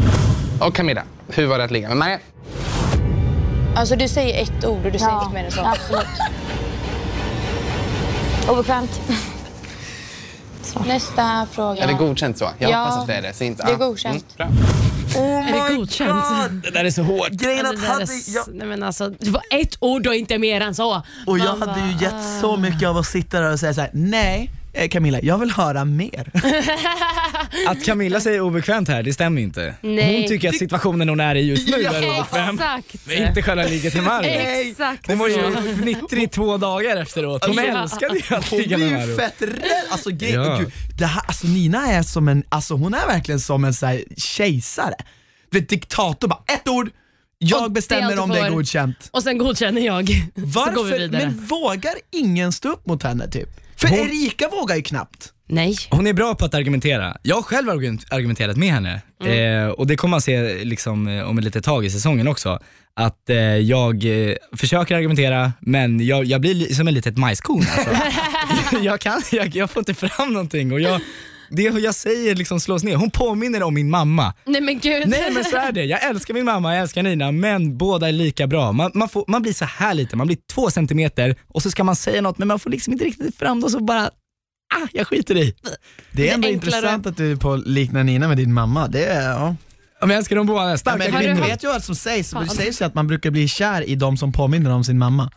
Och 0.65 0.75
Camilla, 0.75 1.03
hur 1.33 1.45
var 1.45 1.57
det 1.57 1.63
att 1.63 1.71
ligga 1.71 1.87
med 1.87 1.97
Maja? 1.97 2.19
Alltså 3.75 3.95
du 3.95 4.07
säger 4.07 4.43
ett 4.43 4.65
ord 4.65 4.85
och 4.85 4.91
du 4.91 4.99
säger 4.99 5.11
Ja, 5.11 5.21
inte 5.23 5.33
mer 5.33 5.45
än 5.45 5.51
så. 5.51 5.61
absolut. 5.61 6.05
Obekvämt. 8.49 9.01
Nästa 10.87 11.47
fråga. 11.51 11.83
Är 11.83 11.87
det 11.87 11.93
godkänt 11.93 12.37
så? 12.37 12.49
Jag 12.57 12.71
Ja, 12.71 12.77
hoppas 12.77 12.97
att 13.01 13.07
det 13.07 13.13
är 13.13 13.21
det. 13.21 13.33
Så 13.33 13.43
inte, 13.43 13.65
det 13.65 13.71
är 13.71 13.77
godkänt. 13.77 14.25
Mm, 14.39 14.55
bra. 14.55 15.21
är 15.21 15.69
det 15.69 15.75
godkänt? 15.75 16.63
Det 16.63 16.71
där 16.71 16.85
är 16.85 16.91
så 16.91 17.03
hårt. 17.03 17.29
Grejen 17.29 17.65
att 17.65 17.73
är, 17.73 17.87
hade 17.87 18.05
jag, 18.27 18.45
nej, 18.53 18.67
men 18.67 18.83
alltså, 18.83 19.09
det 19.09 19.29
var 19.29 19.41
ett 19.51 19.77
ord 19.79 20.07
och 20.07 20.15
inte 20.15 20.37
mer 20.37 20.61
än 20.61 20.75
så. 20.75 21.01
och 21.27 21.39
jag 21.39 21.59
Man 21.59 21.69
hade 21.69 21.87
ju 21.87 21.93
bara, 21.93 22.01
gett 22.03 22.41
så 22.41 22.57
mycket 22.57 22.89
av 22.89 22.97
att 22.97 23.05
sitta 23.05 23.39
där 23.39 23.51
och 23.53 23.59
säga 23.59 23.73
så 23.73 23.81
här: 23.81 23.89
nej 23.93 24.51
eh, 24.73 24.89
Camilla, 24.89 25.19
jag 25.21 25.37
vill 25.37 25.51
höra 25.51 25.85
mer. 25.85 26.31
Att 27.67 27.83
Camilla 27.85 28.19
säger 28.21 28.41
obekvämt 28.41 28.87
här, 28.87 29.03
det 29.03 29.13
stämmer 29.13 29.41
inte. 29.41 29.75
Nej. 29.81 30.19
Hon 30.19 30.27
tycker 30.27 30.49
att 30.49 30.55
situationen 30.57 31.09
hon 31.09 31.19
är 31.19 31.35
i 31.35 31.39
just 31.41 31.67
nu 31.67 31.83
är 31.83 31.89
obekväm. 32.19 32.55
Exakt. 32.55 33.07
Är 33.11 33.27
inte 33.27 33.41
själva 33.41 33.63
ligget 33.63 33.93
till 33.93 34.01
Marro. 34.01 34.25
Exakt 34.25 35.07
Hon 35.07 35.17
var 35.17 35.27
ju 35.27 35.33
så. 35.33 35.61
fnittrig 35.81 36.23
i 36.23 36.27
två 36.27 36.57
dagar 36.57 36.97
efteråt. 36.97 37.45
Hon 37.45 37.55
Ja. 37.55 37.81
älskade 37.83 38.15
ju 38.29 38.35
att 38.35 38.49
Hon 38.49 38.59
ligga 38.59 38.77
blir 38.77 38.91
med 38.91 39.01
ju 39.01 39.07
Marro. 39.07 39.17
fett 39.17 39.41
rädd. 39.41 39.83
Alltså, 39.91 40.09
grej, 40.09 40.31
Ja. 40.33 40.57
gud, 40.59 40.71
det 40.97 41.05
här, 41.05 41.21
alltså 41.27 41.47
Nina 41.47 41.87
är 41.91 42.03
som 42.03 42.27
en, 42.27 42.43
alltså 42.49 42.73
hon 42.73 42.93
är 42.93 43.07
verkligen 43.07 43.39
som 43.39 43.65
en 43.65 43.73
så 43.73 43.85
här, 43.85 44.03
kejsare. 44.17 44.95
Du 45.51 45.59
vet, 45.59 45.69
diktator 45.69 46.27
bara, 46.27 46.43
ett 46.47 46.67
ord, 46.67 46.89
jag 47.37 47.57
Och 47.63 47.69
det 47.69 47.71
är 47.71 47.73
bestämmer 47.73 48.03
allt 48.05 48.15
du 48.15 48.21
om 48.21 48.29
det 48.29 48.39
är 48.39 48.43
får. 48.49 48.55
godkänt. 48.55 49.09
Och 49.11 49.23
sen 49.23 49.37
godkänner 49.37 49.81
jag. 49.81 50.07
Så 50.35 50.41
går 50.41 50.41
vi 50.45 50.51
Varför? 50.51 50.97
vidare. 50.99 51.25
Men 51.25 51.45
vågar 51.45 51.93
ingen 52.11 52.51
stå 52.51 52.69
upp 52.69 52.85
mot 52.85 53.03
henne 53.03 53.27
typ? 53.31 53.49
För 53.79 53.87
Hon- 53.87 53.99
Erika 53.99 54.49
vågar 54.49 54.75
ju 54.75 54.81
knappt. 54.81 55.33
Nej. 55.47 55.75
Hon 55.89 56.07
är 56.07 56.13
bra 56.13 56.35
på 56.35 56.45
att 56.45 56.53
argumentera. 56.53 57.17
Jag 57.23 57.35
har 57.35 57.43
själv 57.43 57.69
argument- 57.69 58.05
argumenterat 58.13 58.57
med 58.57 58.69
henne 58.71 59.01
Mm. 59.23 59.63
eh, 59.65 59.69
och 59.69 59.87
det 59.87 59.95
kommer 59.95 60.11
man 60.11 60.21
se 60.21 60.63
liksom, 60.63 61.07
eh, 61.07 61.29
om 61.29 61.37
ett 61.37 61.43
litet 61.43 61.63
tag 61.63 61.85
i 61.85 61.89
säsongen 61.89 62.27
också. 62.27 62.59
Att 62.93 63.29
eh, 63.29 63.37
jag 63.37 64.05
eh, 64.29 64.35
försöker 64.57 64.95
argumentera 64.95 65.53
men 65.59 66.05
jag, 66.07 66.25
jag 66.25 66.41
blir 66.41 66.53
li- 66.53 66.73
som 66.73 66.87
ett 66.87 66.93
litet 66.93 67.17
majskorn 67.17 67.65
alltså. 67.77 67.91
jag, 68.83 68.99
kan, 68.99 69.21
jag, 69.31 69.55
jag 69.55 69.69
får 69.69 69.81
inte 69.81 69.93
fram 69.93 70.33
någonting 70.33 70.71
och 70.73 70.79
jag, 70.81 71.01
det 71.51 71.61
jag 71.63 71.95
säger 71.95 72.35
liksom 72.35 72.59
slås 72.59 72.83
ner. 72.83 72.95
Hon 72.95 73.11
påminner 73.11 73.63
om 73.63 73.73
min 73.73 73.89
mamma. 73.89 74.33
Nej 74.45 74.61
men 74.61 74.79
gud. 74.79 75.07
Nej 75.07 75.31
men 75.33 75.43
så 75.43 75.57
är 75.57 75.71
det. 75.71 75.83
Jag 75.85 76.03
älskar 76.03 76.33
min 76.33 76.45
mamma, 76.45 76.73
jag 76.75 76.81
älskar 76.81 77.03
Nina, 77.03 77.31
men 77.31 77.77
båda 77.77 78.07
är 78.07 78.11
lika 78.11 78.47
bra. 78.47 78.71
Man, 78.71 78.91
man, 78.93 79.09
får, 79.09 79.25
man 79.27 79.41
blir 79.41 79.53
så 79.53 79.65
här 79.65 79.93
lite, 79.93 80.15
man 80.15 80.27
blir 80.27 80.37
två 80.53 80.69
centimeter 80.69 81.35
och 81.47 81.63
så 81.63 81.71
ska 81.71 81.83
man 81.83 81.95
säga 81.95 82.21
något 82.21 82.37
men 82.37 82.47
man 82.47 82.59
får 82.59 82.69
liksom 82.69 82.93
inte 82.93 83.05
riktigt 83.05 83.35
fram 83.35 83.59
det 83.59 83.65
och 83.65 83.71
så 83.71 83.79
bara, 83.79 84.03
ah, 84.75 84.87
jag 84.91 85.07
skiter 85.07 85.37
i. 85.37 85.55
Det 86.11 86.29
är 86.29 86.33
ändå 86.33 86.47
enklare. 86.47 86.77
intressant 86.77 87.05
att 87.07 87.17
du 87.17 87.31
är 87.31 87.35
på 87.35 87.55
liknar 87.55 88.03
Nina 88.03 88.27
med 88.27 88.37
din 88.37 88.53
mamma. 88.53 88.87
Det 88.87 89.05
är, 89.05 89.29
ja. 89.29 89.55
Ja, 89.99 90.05
Men 90.05 90.09
jag 90.09 90.17
älskar 90.17 90.35
dem 90.35 90.47
båda, 90.47 90.69
Ja, 90.69 90.77
starka 90.77 90.97
men 90.97 91.13
Har 91.13 91.19
du 91.19 91.25
kvinnor. 91.27 91.41
vet 91.47 91.63
ju 91.63 91.67
vad 91.67 91.83
som 91.83 91.95
sägs, 91.95 92.31
det 92.31 92.49
sägs 92.49 92.81
ju 92.81 92.85
att 92.85 92.95
man 92.95 93.07
brukar 93.07 93.31
bli 93.31 93.47
kär 93.47 93.89
i 93.89 93.95
de 93.95 94.17
som 94.17 94.31
påminner 94.31 94.69
om 94.71 94.83
sin 94.83 94.97
mamma. 94.97 95.31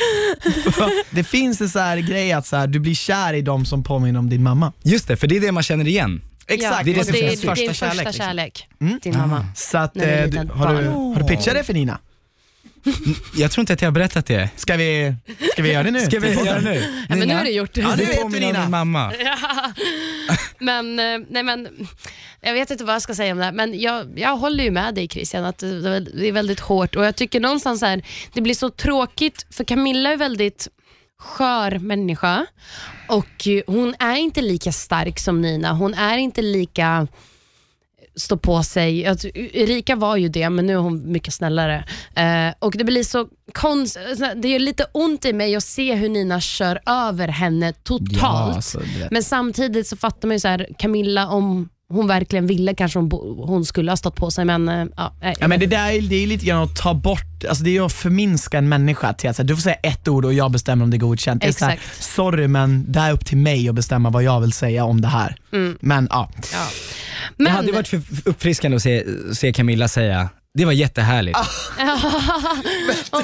det 1.10 1.24
finns 1.24 1.60
en 1.60 1.68
så 1.68 1.78
här 1.78 1.96
grej 1.98 2.32
att 2.32 2.46
så 2.46 2.56
här, 2.56 2.66
du 2.66 2.78
blir 2.78 2.94
kär 2.94 3.34
i 3.34 3.42
de 3.42 3.64
som 3.64 3.82
påminner 3.82 4.18
om 4.18 4.30
din 4.30 4.42
mamma. 4.42 4.72
Just 4.82 5.08
det, 5.08 5.16
för 5.16 5.26
det 5.26 5.36
är 5.36 5.40
det 5.40 5.52
man 5.52 5.62
känner 5.62 5.88
igen. 5.88 6.22
Exakt, 6.46 6.84
det 6.84 6.90
är 6.90 6.94
det 6.94 7.04
som 7.04 7.12
det 7.12 7.26
är 7.26 7.30
din 7.30 7.38
första 7.38 7.74
kärlek, 7.74 8.06
liksom. 8.06 8.12
kärlek. 8.12 8.68
Mm. 8.80 8.98
Din 9.02 9.18
mamma. 9.18 9.46
Så 9.54 9.78
att, 9.78 9.94
du 9.94 10.00
eh, 10.00 10.28
du, 10.28 10.38
har, 10.38 10.82
du, 10.82 10.88
har 10.88 11.20
du 11.20 11.24
pitchat 11.24 11.54
det 11.54 11.64
för 11.64 11.74
Nina? 11.74 11.98
Jag 13.36 13.50
tror 13.50 13.62
inte 13.62 13.72
att 13.72 13.82
jag 13.82 13.86
har 13.86 13.92
berättat 13.92 14.26
det. 14.26 14.50
Ska 14.56 14.76
vi, 14.76 15.14
ska 15.52 15.62
vi 15.62 15.72
göra 15.72 15.82
det 15.82 15.90
nu? 15.90 16.00
Ska 16.00 16.20
vi 16.20 16.32
göra 16.32 16.60
det 16.60 16.70
nu? 16.70 17.06
Ja, 17.08 17.16
men 17.16 17.28
nu 17.28 17.34
är 17.34 17.44
det 17.44 17.50
gjort. 17.50 17.76
Ja, 17.76 17.90
nu 17.96 18.04
vet 18.04 18.16
du 18.16 18.22
påminner 18.22 18.46
om 18.48 18.52
Nina. 18.52 18.60
min 18.60 18.70
mamma. 18.70 19.12
Men, 20.58 20.98
eh, 20.98 21.18
nej 21.28 21.42
men, 21.42 21.88
jag 22.40 22.54
vet 22.54 22.70
inte 22.70 22.84
vad 22.84 22.94
jag 22.94 23.02
ska 23.02 23.14
säga 23.14 23.32
om 23.32 23.38
det 23.38 23.44
här, 23.44 23.52
men 23.52 23.80
jag, 23.80 24.18
jag 24.18 24.36
håller 24.36 24.64
ju 24.64 24.70
med 24.70 24.94
dig 24.94 25.08
Christian 25.08 25.44
att 25.44 25.58
det 25.58 26.28
är 26.28 26.32
väldigt 26.32 26.60
hårt 26.60 26.96
och 26.96 27.04
jag 27.04 27.16
tycker 27.16 27.40
någonstans 27.40 27.82
här, 27.82 28.02
det 28.32 28.40
blir 28.40 28.54
så 28.54 28.70
tråkigt 28.70 29.46
för 29.50 29.64
Camilla 29.64 30.12
är 30.12 30.16
väldigt 30.16 30.68
skör 31.18 31.78
människa 31.78 32.46
och 33.08 33.48
hon 33.66 33.94
är 33.98 34.16
inte 34.16 34.42
lika 34.42 34.72
stark 34.72 35.18
som 35.18 35.40
Nina. 35.40 35.72
Hon 35.72 35.94
är 35.94 36.18
inte 36.18 36.42
lika 36.42 37.06
stå 38.20 38.36
på 38.36 38.62
sig. 38.62 39.00
Erika 39.52 39.96
var 39.96 40.16
ju 40.16 40.28
det, 40.28 40.50
men 40.50 40.66
nu 40.66 40.72
är 40.72 40.76
hon 40.78 41.12
mycket 41.12 41.34
snällare. 41.34 41.84
Eh, 42.16 42.54
och 42.58 42.72
Det 42.78 42.84
blir 42.84 43.02
så 43.02 43.28
konst... 43.52 43.98
Det 44.36 44.48
gör 44.48 44.58
lite 44.58 44.86
ont 44.92 45.24
i 45.24 45.32
mig 45.32 45.56
att 45.56 45.64
se 45.64 45.94
hur 45.94 46.08
Nina 46.08 46.40
kör 46.40 46.80
över 46.86 47.28
henne 47.28 47.72
totalt. 47.72 48.56
alltså, 48.56 48.78
det- 48.78 49.08
Men 49.10 49.22
samtidigt 49.22 49.86
så 49.86 49.96
fattar 49.96 50.28
man 50.28 50.34
ju 50.34 50.40
så 50.40 50.48
här, 50.48 50.68
Camilla 50.78 51.28
om 51.28 51.68
hon 51.88 52.06
verkligen 52.06 52.46
ville 52.46 52.74
kanske 52.74 52.98
hon, 52.98 53.10
hon 53.46 53.64
skulle 53.64 53.90
ha 53.90 53.96
stått 53.96 54.16
på 54.16 54.30
sig 54.30 54.44
men 54.44 54.68
eh, 54.68 54.86
ja, 54.96 55.12
Ja, 55.40 55.48
men 55.48 55.60
det 55.60 55.66
där 55.66 55.90
är, 55.90 56.00
det 56.02 56.16
är 56.16 56.26
lite 56.26 56.46
grann 56.46 56.62
att 56.62 56.76
ta 56.76 56.94
bort, 56.94 57.44
alltså 57.48 57.64
det 57.64 57.76
är 57.76 57.86
att 57.86 57.92
förminska 57.92 58.58
en 58.58 58.68
människa 58.68 59.12
till 59.12 59.30
att 59.30 59.36
säga, 59.36 59.46
du 59.46 59.54
får 59.54 59.62
säga 59.62 59.74
ett 59.74 60.08
ord 60.08 60.24
och 60.24 60.32
jag 60.34 60.50
bestämmer 60.50 60.84
om 60.84 60.90
det 60.90 60.96
är 60.96 60.98
godkänt. 60.98 61.42
Det 61.42 61.48
är 61.48 61.52
så 61.52 61.64
här, 61.64 61.72
Exakt. 61.72 62.02
sorry 62.02 62.48
men 62.48 62.92
det 62.92 63.00
är 63.00 63.12
upp 63.12 63.26
till 63.26 63.36
mig 63.36 63.68
att 63.68 63.74
bestämma 63.74 64.10
vad 64.10 64.22
jag 64.22 64.40
vill 64.40 64.52
säga 64.52 64.84
om 64.84 65.00
det 65.00 65.08
här. 65.08 65.36
Men 65.80 66.08
ja, 66.10 66.30
ja. 66.52 66.66
Det 67.36 67.44
Men, 67.44 67.52
hade 67.52 67.66
ju 67.66 67.72
varit 67.72 67.88
för 67.88 68.02
uppfriskande 68.24 68.76
att 68.76 68.82
se, 68.82 69.04
se 69.34 69.52
Camilla 69.52 69.88
säga, 69.88 70.28
det 70.56 70.64
var 70.64 70.72
jättehärligt. 70.72 71.38
och, 73.10 73.18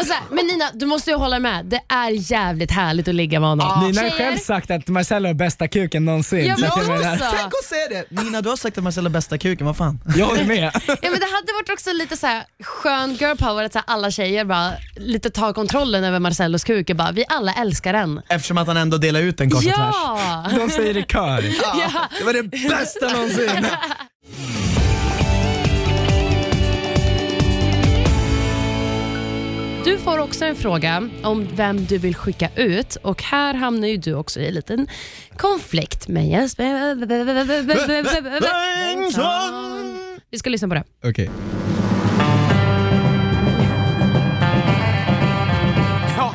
och 0.00 0.06
så 0.06 0.12
här, 0.12 0.22
men 0.30 0.46
Nina, 0.46 0.70
du 0.74 0.86
måste 0.86 1.10
ju 1.10 1.16
hålla 1.16 1.38
med. 1.38 1.64
Det 1.66 1.80
är 1.88 2.10
jävligt 2.32 2.70
härligt 2.70 3.08
att 3.08 3.14
ligga 3.14 3.40
med 3.40 3.48
honom. 3.48 3.84
Nina 3.86 4.02
har 4.02 4.10
själv 4.10 4.36
sagt 4.38 4.70
att 4.70 4.88
Marcello 4.88 5.28
har 5.28 5.34
bästa 5.34 5.68
kuken 5.68 6.04
någonsin. 6.04 6.46
Ja, 6.46 6.54
Så 6.54 6.60
men 6.60 6.70
att 6.70 6.76
jag 6.78 6.88
menar- 7.00 7.14
också. 7.14 7.26
tänk 7.36 7.46
att 7.46 7.64
säga 7.64 7.88
det! 8.10 8.22
Nina 8.22 8.40
du 8.42 8.48
har 8.48 8.56
sagt 8.56 8.78
att 8.78 8.84
Marcella 8.84 9.08
är 9.08 9.12
bästa 9.12 9.38
kuken, 9.38 9.66
vad 9.66 9.76
fan? 9.76 10.00
Jag 10.16 10.26
håller 10.26 10.44
med. 10.44 10.70
Ja, 10.86 10.96
men 11.10 11.20
det 11.20 11.26
hade 11.26 11.52
varit 11.52 11.70
också 11.72 11.92
lite 11.92 12.16
så 12.16 12.26
här 12.26 12.44
skön 12.62 13.14
girl 13.14 13.36
power 13.36 13.64
att 13.64 13.72
så 13.72 13.78
här, 13.78 13.84
alla 13.86 14.10
tjejer 14.10 14.44
bara 14.44 14.72
lite 14.96 15.30
tar 15.30 15.52
kontrollen 15.52 16.04
över 16.04 16.18
Marcellos 16.18 16.64
kuk 16.64 16.90
och 16.90 16.96
bara, 16.96 17.12
vi 17.12 17.24
alla 17.28 17.52
älskar 17.54 17.92
den. 17.92 18.20
Eftersom 18.28 18.58
att 18.58 18.66
han 18.66 18.76
ändå 18.76 18.96
delar 18.96 19.20
ut 19.20 19.38
den 19.38 19.50
kors 19.50 19.66
och 19.66 19.72
tvärs. 19.74 19.76
Ja! 19.94 20.44
De 20.56 20.70
säger 20.70 20.96
i 20.96 21.02
kör. 21.02 21.42
ja. 21.62 21.90
Det 22.18 22.24
var 22.24 22.32
det 22.32 22.42
bästa 22.68 23.08
någonsin! 23.12 23.66
Du 29.86 29.98
får 29.98 30.18
också 30.18 30.44
en 30.44 30.56
fråga 30.56 31.08
om 31.22 31.48
vem 31.52 31.84
du 31.84 31.98
vill 31.98 32.16
skicka 32.16 32.50
ut 32.56 32.96
och 32.96 33.22
här 33.22 33.54
hamnar 33.54 33.88
ju 33.88 33.96
du 33.96 34.14
också 34.14 34.40
i 34.40 34.48
en 34.48 34.54
liten 34.54 34.86
konflikt 35.36 36.08
med 36.08 36.28
Jesper 36.28 36.94
Bengtsson. 38.94 39.96
Vi 40.30 40.38
ska 40.38 40.50
lyssna 40.50 40.68
på 40.68 40.74
det. 40.74 40.84
Okej. 41.04 41.30
Ja. 46.16 46.34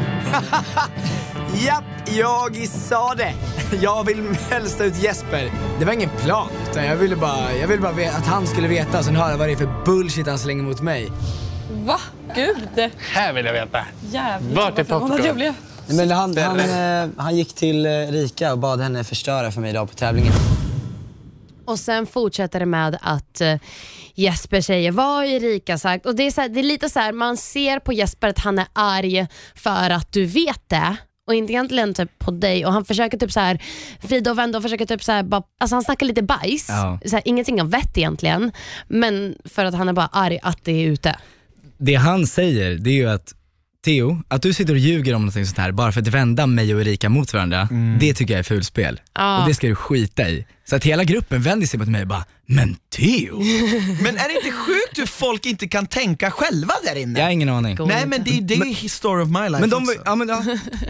Japp, 1.66 1.84
jag 2.18 2.68
sa 2.68 3.16
det. 3.16 3.34
Jag 3.82 4.06
vill 4.06 4.28
helst 4.50 4.82
ut 4.82 5.04
Jesper. 5.04 5.52
Det 5.80 5.86
var 5.86 5.94
ingen 5.94 6.10
plan, 6.10 6.48
utan 6.72 6.86
jag 6.86 6.96
ville 6.96 7.16
bara, 7.16 7.56
jag 7.56 7.68
ville 7.68 7.82
bara 7.82 7.92
att 7.92 8.26
han 8.26 8.48
skulle 8.48 8.68
veta 8.68 8.98
och 8.98 9.06
sen 9.06 9.16
höra 9.16 9.38
vad 9.38 9.48
det 9.48 9.52
är 9.52 9.58
för 9.58 9.84
bullshit 9.86 10.28
han 10.28 10.40
slänger 10.40 10.64
mot 10.64 10.82
mig. 10.82 11.12
Va? 11.86 12.00
Gud. 12.36 12.92
Här 13.14 13.34
vill 13.34 13.46
jag 13.46 13.54
veta. 13.54 13.86
Jävlar 14.12 14.56
Vart 14.64 14.80
är 14.80 14.84
popcorn? 14.84 15.26
jag 15.26 15.36
blev. 15.36 15.54
Men 15.88 16.12
han, 16.12 16.38
han, 16.38 16.60
eh, 16.60 17.10
han 17.18 17.36
gick 17.38 17.54
till 17.54 17.86
eh, 17.86 17.90
Rika 17.92 18.52
och 18.52 18.60
bad 18.60 18.82
henne 18.82 19.04
förstöra 19.04 19.52
för 19.52 19.62
mig 19.62 19.70
idag 19.70 19.90
på 19.90 19.96
tävlingen. 19.96 20.34
Och 21.66 21.80
sen 21.80 22.06
fortsätter 22.08 22.60
det 22.60 22.66
med 22.66 22.98
att 23.02 23.42
eh, 23.42 23.56
Jesper 24.16 24.62
säger 24.62 24.92
vad 24.92 25.06
har 25.06 25.24
Erika 25.24 25.78
sagt? 25.78 26.06
Och 26.06 26.16
det 26.16 26.24
är, 26.24 26.32
så 26.32 26.42
här, 26.42 26.50
det 26.50 26.60
är 26.60 26.64
lite 26.64 26.90
så 26.90 27.00
här, 27.00 27.12
man 27.14 27.38
ser 27.38 27.80
på 27.80 27.94
Jesper 27.94 28.28
att 28.28 28.40
han 28.40 28.60
är 28.60 28.68
arg 28.74 29.28
för 29.56 29.90
att 29.90 30.12
du 30.12 30.26
vet 30.26 30.62
det 30.70 30.96
och 31.28 31.34
inte 31.36 31.54
egentligen 31.54 31.94
typ 31.94 32.20
på 32.20 32.32
dig 32.32 32.66
och 32.66 32.74
han 32.74 32.86
försöker 32.86 33.18
typ 33.18 33.32
så 33.32 33.40
här 33.40 33.62
vrida 34.02 34.32
och 34.32 34.38
vända 34.38 34.58
och 34.58 34.64
försöker 34.64 34.86
typ 34.86 35.04
så 35.04 35.12
här, 35.12 35.24
bara, 35.24 35.44
alltså 35.60 35.76
han 35.76 35.84
snackar 35.84 36.06
lite 36.06 36.22
bajs, 36.22 36.66
Ja. 36.70 37.00
så 37.06 37.16
här, 37.16 37.22
ingenting 37.26 37.62
av 37.62 37.70
vett 37.70 37.98
egentligen 37.98 38.52
men 38.88 39.36
för 39.46 39.66
att 39.66 39.74
han 39.74 39.90
är 39.90 39.94
bara 39.94 40.10
arg 40.12 40.40
att 40.44 40.60
det 40.64 40.72
är 40.72 40.88
ute. 40.88 41.16
Det 41.84 41.96
han 41.96 42.28
säger, 42.28 42.76
det 42.76 42.90
är 42.90 42.94
ju 42.94 43.10
att 43.10 43.34
Theo, 43.86 44.24
att 44.28 44.42
du 44.42 44.54
sitter 44.54 44.74
och 44.74 44.80
ljuger 44.80 45.14
om 45.14 45.22
någonting 45.22 45.46
sånt 45.46 45.58
här 45.58 45.72
bara 45.72 45.92
för 45.92 46.02
att 46.02 46.08
vända 46.08 46.48
mig 46.48 46.76
och 46.76 46.82
Erika 46.82 47.10
mot 47.10 47.34
varandra, 47.34 47.70
det 48.00 48.14
tycker 48.14 48.34
jag 48.34 48.40
är 48.40 48.44
fulspel. 48.44 49.02
Ja. 49.14 49.42
Och 49.42 49.48
det 49.48 49.54
ska 49.54 49.68
du 49.68 49.76
skita 49.76 50.30
i. 50.30 50.46
Så 50.72 50.76
att 50.76 50.84
hela 50.84 51.04
gruppen 51.04 51.42
vänder 51.42 51.68
sig 51.68 51.80
mot 51.80 51.88
mig 51.88 52.02
och 52.02 52.08
bara, 52.08 52.26
men 52.46 52.76
Theo? 52.96 53.38
Men 54.02 54.18
är 54.18 54.28
det 54.28 54.36
inte 54.36 54.52
sjukt 54.58 54.98
hur 55.00 55.06
folk 55.06 55.46
inte 55.46 55.68
kan 55.68 55.88
tänka 55.88 56.32
själva 56.32 56.74
där 56.84 56.96
inne? 56.96 57.20
Jag 57.20 57.26
har 57.26 57.32
ingen 57.32 57.50
aning. 57.50 57.78
Nej 57.88 58.06
men 58.08 58.24
det, 58.24 58.40
det 58.42 58.54
är 58.54 58.84
ju 58.84 58.90
story 58.90 59.24
of 59.24 59.30
my 59.30 59.40
life 59.50 59.60
Men 59.60 59.70
de, 59.70 59.84
också. 59.84 60.02
ja, 60.06 60.16
men, 60.16 60.30
ja, 60.30 60.44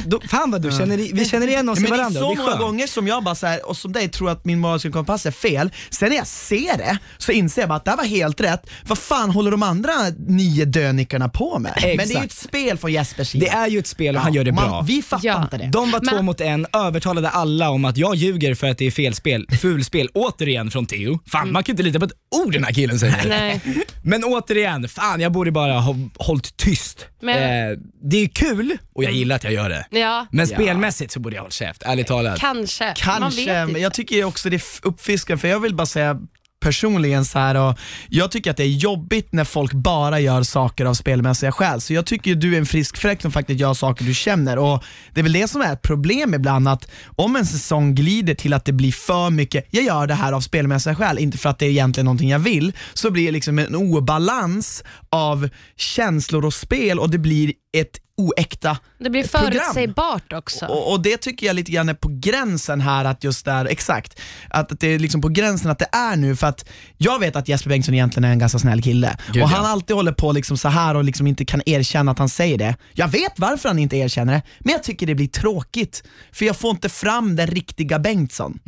då, 0.06 0.22
fan 0.30 0.52
vad 0.52 0.62
du 0.62 0.72
känner, 0.72 0.98
i- 1.00 1.12
vi 1.14 1.26
känner 1.26 1.48
igen 1.48 1.70
oss 1.70 1.80
i 1.80 1.82
men 1.82 1.92
det 1.92 1.96
är 1.96 1.98
varandra, 1.98 2.20
så 2.22 2.28
det 2.28 2.34
är 2.34 2.38
många 2.38 2.50
skönt. 2.50 2.62
gånger 2.62 2.88
som 2.88 3.08
jag 3.08 3.24
bara 3.24 3.36
så 3.36 3.48
här, 3.48 3.70
och 3.70 3.78
som 3.78 3.92
dig 3.92 4.10
tror 4.10 4.30
att 4.30 4.46
min 4.46 4.60
moraliska 4.60 4.92
kompass 4.92 5.26
är 5.26 5.32
fel. 5.32 5.72
Sen 5.90 6.10
när 6.10 6.16
jag 6.18 6.28
ser 6.28 6.78
det 6.78 6.98
så 7.18 7.32
inser 7.32 7.62
jag 7.62 7.70
bara 7.70 7.76
att 7.76 7.86
det 7.86 7.92
här 7.92 7.98
var 7.98 8.04
helt 8.06 8.42
rätt. 8.42 8.70
Vad 8.88 8.98
fan 8.98 9.30
håller 9.32 9.52
de 9.52 9.64
andra 9.64 9.92
nio 10.28 10.66
dönickarna 10.66 11.30
på 11.30 11.60
med? 11.60 11.74
Men 11.98 11.98
det 12.08 12.14
är 12.14 12.20
ju 12.20 12.26
ett 12.26 12.32
spel 12.32 12.78
från 12.78 12.92
Jespers 12.92 13.28
sida. 13.30 13.46
Det 13.46 13.52
är 13.52 13.68
ju 13.68 13.80
ett 13.80 13.88
spel 13.88 14.16
och 14.16 14.22
han 14.22 14.34
gör 14.34 14.44
det 14.44 14.52
man, 14.52 14.70
bra. 14.70 14.82
Vi 14.88 15.02
fattar 15.02 15.28
Ja. 15.28 15.44
inte 15.44 15.58
det. 15.58 15.68
De 15.74 15.92
var 15.92 16.00
två 16.00 16.16
Men- 16.16 16.26
mot 16.26 16.42
en, 16.42 16.68
övertalade 16.74 17.30
alla 17.30 17.70
om 17.70 17.86
att 17.86 17.98
jag 17.98 18.16
ljuger 18.16 18.56
för 18.56 18.68
att 18.70 18.78
det 18.78 18.86
är 18.88 18.92
fel 18.92 19.14
spel, 19.16 19.48
fulspel. 19.72 20.08
Återigen 20.14 20.72
från 20.72 20.86
Theo. 20.86 21.20
Fan 21.32 21.52
man 21.52 21.64
kan 21.64 21.74
inte 21.74 21.84
lita 21.84 22.00
på 22.00 22.06
ett 22.06 22.12
ord 22.46 22.54
den 22.54 22.64
här 22.64 22.74
killen 22.74 23.00
säger. 23.00 23.26
Nej. 23.30 23.62
Men 24.04 24.24
återigen, 24.24 24.88
fan 24.90 25.22
jag 25.22 25.32
borde 25.32 25.52
bara 25.52 25.80
ha 25.80 25.96
hållit 26.16 26.58
tyst. 26.58 27.06
Men- 27.22 27.72
Eh, 27.72 27.78
det 28.04 28.18
är 28.18 28.28
kul 28.28 28.78
och 28.96 29.04
jag 29.04 29.12
gillar 29.12 29.36
att 29.36 29.44
jag 29.44 29.54
gör 29.54 29.70
det. 29.70 30.00
Ja, 30.00 30.28
Men 30.32 30.48
spelmässigt 30.48 31.12
så 31.12 31.20
borde 31.20 31.36
jag 31.36 31.42
hålla 31.44 31.52
käft, 31.52 31.84
ärligt 31.84 32.08
talat. 32.08 32.40
kanske. 32.40 32.86
Man 32.86 32.96
Kanske, 32.96 33.42
vet 33.42 33.48
men 33.56 33.70
inte. 33.70 33.80
jag 33.82 33.94
tycker 33.94 34.24
också 34.24 34.50
det 34.50 34.56
är 34.56 34.58
f- 34.58 34.80
uppfriskande 34.84 35.42
för 35.42 35.48
jag 35.48 35.60
vill 35.60 35.76
bara 35.76 35.86
säga 35.86 36.18
personligen 36.62 37.26
så 37.26 37.40
här 37.40 37.56
och 37.56 37.80
jag 38.10 38.32
tycker 38.32 38.52
att 38.52 38.58
det 38.58 38.64
är 38.64 38.68
jobbigt 38.68 39.34
när 39.34 39.44
folk 39.44 39.74
bara 39.74 40.20
gör 40.20 40.44
saker 40.44 40.86
av 40.86 40.94
spelmässiga 40.94 41.52
skäl. 41.52 41.82
Så 41.82 41.94
jag 41.94 42.06
tycker 42.06 42.36
du 42.36 42.54
är 42.54 42.58
en 42.58 42.66
frisk 42.66 42.98
fläkt 42.98 43.22
som 43.22 43.32
faktiskt 43.32 43.60
gör 43.60 43.74
saker 43.74 44.06
du 44.06 44.14
känner 44.14 44.58
och 44.58 44.84
det 45.14 45.22
är 45.22 45.24
väl 45.24 45.34
det 45.34 45.48
som 45.48 45.62
är 45.62 45.74
ett 45.74 45.82
problem 45.82 46.34
ibland 46.34 46.68
att 46.68 46.92
om 47.16 47.36
en 47.36 47.46
säsong 47.46 47.96
glider 47.96 48.34
till 48.34 48.54
att 48.54 48.66
det 48.66 48.74
blir 48.74 48.92
för 48.92 49.30
mycket, 49.30 49.68
jag 49.70 49.84
gör 49.84 50.08
det 50.08 50.14
här 50.14 50.34
av 50.34 50.42
spelmässiga 50.42 50.96
skäl, 50.96 51.18
inte 51.18 51.38
för 51.38 51.50
att 51.50 51.60
det 51.60 51.66
är 51.66 51.70
egentligen 51.70 52.06
någonting 52.06 52.30
jag 52.30 52.40
vill, 52.40 52.74
så 52.94 53.12
blir 53.12 53.26
det 53.26 53.32
liksom 53.32 53.60
en 53.60 53.76
obalans 53.76 54.84
av 55.12 55.50
känslor 55.76 56.46
och 56.46 56.54
spel 56.54 57.00
och 57.00 57.10
det 57.10 57.18
blir 57.18 57.54
ett 57.78 57.98
oäkta 58.18 58.78
Det 59.00 59.10
blir 59.10 59.28
program. 59.28 59.52
förutsägbart 59.52 60.34
också. 60.34 60.66
Och, 60.66 60.92
och 60.92 61.02
det 61.02 61.18
tycker 61.18 61.48
jag 61.48 61.56
lite 61.56 61.72
grann 61.72 61.90
är 61.90 61.94
på 61.94 62.10
gränsen 62.12 62.82
här 62.82 63.06
att 63.06 63.24
just 63.24 63.46
där, 63.46 63.66
exakt, 63.66 64.20
att 64.50 64.80
det 64.80 64.88
är 64.88 65.00
liksom 65.00 65.22
på 65.22 65.30
gränsen 65.30 65.72
att 65.72 65.80
det 65.80 65.90
är 65.92 66.16
nu 66.16 66.36
för 66.36 66.48
att 66.48 66.70
jag 66.98 67.20
vet 67.20 67.36
att 67.36 67.48
Jesper 67.48 67.70
Bengtsson 67.70 67.94
egentligen 67.94 68.24
är 68.24 68.32
en 68.32 68.40
ganska 68.40 68.60
snäll 68.60 68.82
kille 68.82 69.18
Gud, 69.28 69.44
och 69.44 69.50
ja. 69.50 69.56
han 69.56 69.66
alltid 69.66 69.96
håller 69.96 70.12
på 70.12 70.32
liksom 70.32 70.58
så 70.58 70.70
här 70.70 70.96
och 70.96 71.04
liksom 71.04 71.28
inte 71.28 71.46
kan 71.46 71.62
erkänna 71.66 72.12
att 72.12 72.20
han 72.20 72.30
säger 72.30 72.58
det. 72.58 72.76
Jag 72.94 73.08
vet 73.08 73.40
varför 73.40 73.70
han 73.70 73.80
inte 73.80 73.98
erkänner 73.98 74.34
det, 74.34 74.42
men 74.60 74.72
jag 74.72 74.84
tycker 74.84 75.08
det 75.08 75.16
blir 75.16 75.28
tråkigt 75.28 76.04
för 76.32 76.46
jag 76.46 76.56
får 76.56 76.72
inte 76.72 76.90
fram 76.90 77.36
den 77.36 77.48
riktiga 77.48 78.00
Bengtsson. 78.00 78.60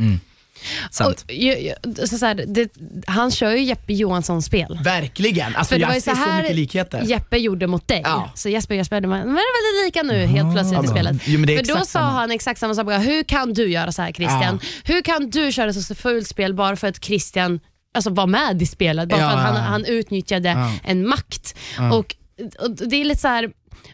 Sant. 0.91 1.21
Och, 1.27 1.31
ju- 1.33 1.59
ju- 1.59 2.07
så 2.07 2.17
så 2.17 2.25
här, 2.25 2.35
det, 2.47 2.69
han 3.07 3.31
kör 3.31 3.51
ju 3.51 3.63
Jeppe 3.63 3.93
Johansson-spel. 3.93 4.79
Verkligen, 4.83 5.55
alltså 5.55 5.73
För 5.73 5.79
det 5.79 5.85
var 5.85 5.91
jag 5.91 5.95
ju 5.97 6.01
ser 6.01 6.11
så 6.11 6.17
så, 6.17 6.23
här 6.23 6.41
mycket 6.41 6.55
likheter. 6.55 7.01
Jeppe 7.01 7.37
gjorde 7.37 7.67
mot 7.67 7.87
dig. 7.87 8.01
Ja. 8.03 8.31
Så 8.35 8.49
Jesper 8.49 8.75
Jesper, 8.75 9.01
de 9.01 9.11
är 9.11 9.17
väldigt 9.17 9.85
lika 9.85 10.03
nu 10.03 10.25
helt 10.25 10.53
plötsligt 10.53 10.83
i 10.83 10.87
spelet. 10.87 11.15
Jo, 11.25 11.39
För 11.45 11.63
då 11.67 11.75
sa 11.79 11.85
samma. 11.85 12.09
han 12.09 12.31
exakt 12.31 12.59
samma 12.59 12.75
sak. 12.75 12.87
Hur 12.87 13.23
kan 13.23 13.53
du 13.53 13.71
göra 13.71 13.91
så 13.91 14.01
här 14.01 14.11
Christian? 14.11 14.59
Hur 14.83 15.01
kan 15.01 15.29
du 15.29 15.51
köra 15.51 15.73
så 15.73 15.95
fullt 15.95 16.27
spel 16.27 16.53
bara 16.53 16.75
för 16.75 16.87
att 16.87 17.03
Christian 17.05 17.59
alltså, 17.93 18.09
var 18.09 18.27
med 18.27 18.61
i 18.61 18.65
spelet? 18.65 19.09
Bara 19.09 19.21
Ja, 19.21 19.29
för 19.29 19.37
att 19.37 19.43
han, 19.43 19.55
ja, 19.55 19.61
ja. 19.61 19.65
han 19.67 19.85
utnyttjade 19.85 20.49
Ja. 20.49 20.71
en 20.83 21.07
makt. 21.07 21.55
Och, 21.93 22.15
och 22.59 22.71
Det 22.71 22.95
är 23.01 23.05
lite 23.05 23.21
så 23.21 23.27
här... 23.27 23.51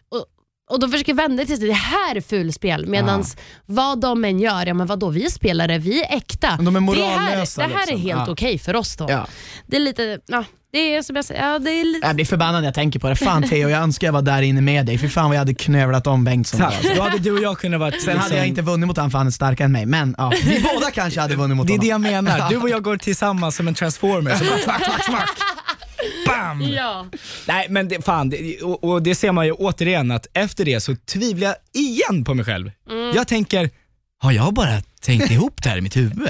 Och, 0.08 0.24
och 0.70 0.80
de 0.80 0.90
försöker 0.90 1.14
vända 1.14 1.44
till 1.44 1.60
det 1.60 1.72
här 1.72 2.16
är 2.16 2.20
fulspel 2.20 2.86
medan 2.86 3.24
vad 3.66 4.00
de 4.00 4.24
än 4.24 4.40
gör, 4.40 4.66
ja 4.66 4.74
men 4.74 4.86
vadå 4.86 5.10
vi 5.10 5.24
är 5.26 5.30
spelare, 5.30 5.78
vi 5.78 6.02
är 6.04 6.16
äkta. 6.16 6.58
De 6.60 6.76
är 6.76 6.80
det 6.94 7.04
här, 7.06 7.46
det 7.56 7.62
här 7.62 7.82
är 7.82 7.86
liksom. 7.86 8.00
helt 8.00 8.20
Ja. 8.26 8.32
okej 8.32 8.58
för 8.58 8.76
oss 8.76 8.96
då. 8.96 9.06
Ja. 9.10 9.26
Det 9.66 9.76
är 9.76 9.80
lite, 9.80 10.18
ja, 10.26 10.44
det 10.72 10.94
är 10.96 11.02
som 11.02 11.16
jag 11.16 11.24
säger, 11.24 11.52
ja, 11.52 11.58
det 11.58 11.70
är 11.70 11.84
lite 11.84 12.06
Jag 12.06 12.16
blir 12.16 12.24
förbannad 12.24 12.60
när 12.60 12.68
jag 12.68 12.74
tänker 12.74 13.00
på 13.00 13.08
det. 13.08 13.16
Fan 13.16 13.42
Theo, 13.42 13.68
jag 13.68 13.82
önskar 13.82 14.06
jag 14.06 14.12
var 14.12 14.22
där 14.22 14.42
inne 14.42 14.60
med 14.60 14.86
dig. 14.86 14.98
För 14.98 15.08
fan 15.08 15.24
vad 15.24 15.34
jag 15.34 15.40
hade 15.40 15.54
knövlat 15.54 16.06
om 16.06 16.24
Bengtsson. 16.24 16.60
Tack. 16.60 16.74
Då 16.96 17.02
hade 17.02 17.18
du 17.18 17.32
och 17.32 17.42
jag 17.42 17.58
kunnat 17.58 17.80
vara 17.80 17.92
Sen 18.04 18.18
hade 18.18 18.36
jag 18.36 18.46
inte 18.46 18.62
vunnit 18.62 18.86
mot 18.86 18.96
honom 18.96 19.10
för 19.10 19.18
han 19.18 19.26
är 19.26 19.30
starkare 19.30 19.64
än 19.64 19.72
mig, 19.72 19.86
men 19.86 20.14
ja, 20.18 20.32
vi 20.44 20.60
båda 20.74 20.90
kanske 20.90 21.20
hade 21.20 21.36
vunnit 21.36 21.56
mot 21.56 21.66
Det 21.66 21.72
är 21.72 21.78
honom. 21.92 22.02
det 22.02 22.10
jag 22.10 22.24
menar, 22.24 22.50
du 22.50 22.56
och 22.56 22.68
jag 22.68 22.82
går 22.82 22.96
tillsammans 22.96 23.56
som 23.56 23.68
en 23.68 23.74
transformer, 23.74 24.34
så 24.34 24.44
bara 24.44 24.58
smack, 24.58 24.84
smack, 24.84 25.04
smack. 25.04 25.30
Bam! 26.26 26.62
Ja. 26.76 27.06
Nej 27.48 27.66
men 27.70 27.88
det, 27.88 28.04
fan, 28.04 28.30
det, 28.30 28.62
och, 28.62 28.84
och 28.84 29.02
det 29.02 29.14
ser 29.14 29.32
man 29.32 29.46
ju 29.46 29.52
återigen 29.52 30.10
att 30.10 30.26
efter 30.32 30.64
det 30.64 30.80
så 30.80 30.96
tvivlar 30.96 31.46
jag 31.48 31.56
igen 31.82 32.24
på 32.24 32.34
mig 32.34 32.44
själv. 32.44 32.70
Mm. 32.90 33.12
Jag 33.16 33.28
tänker, 33.28 33.70
har 34.18 34.32
jag 34.32 34.54
bara 34.54 34.82
tänkt 35.00 35.30
ihop 35.30 35.62
det 35.62 35.68
här 35.68 35.76
i 35.78 35.80
mitt 35.80 35.96
huvud? 35.96 36.28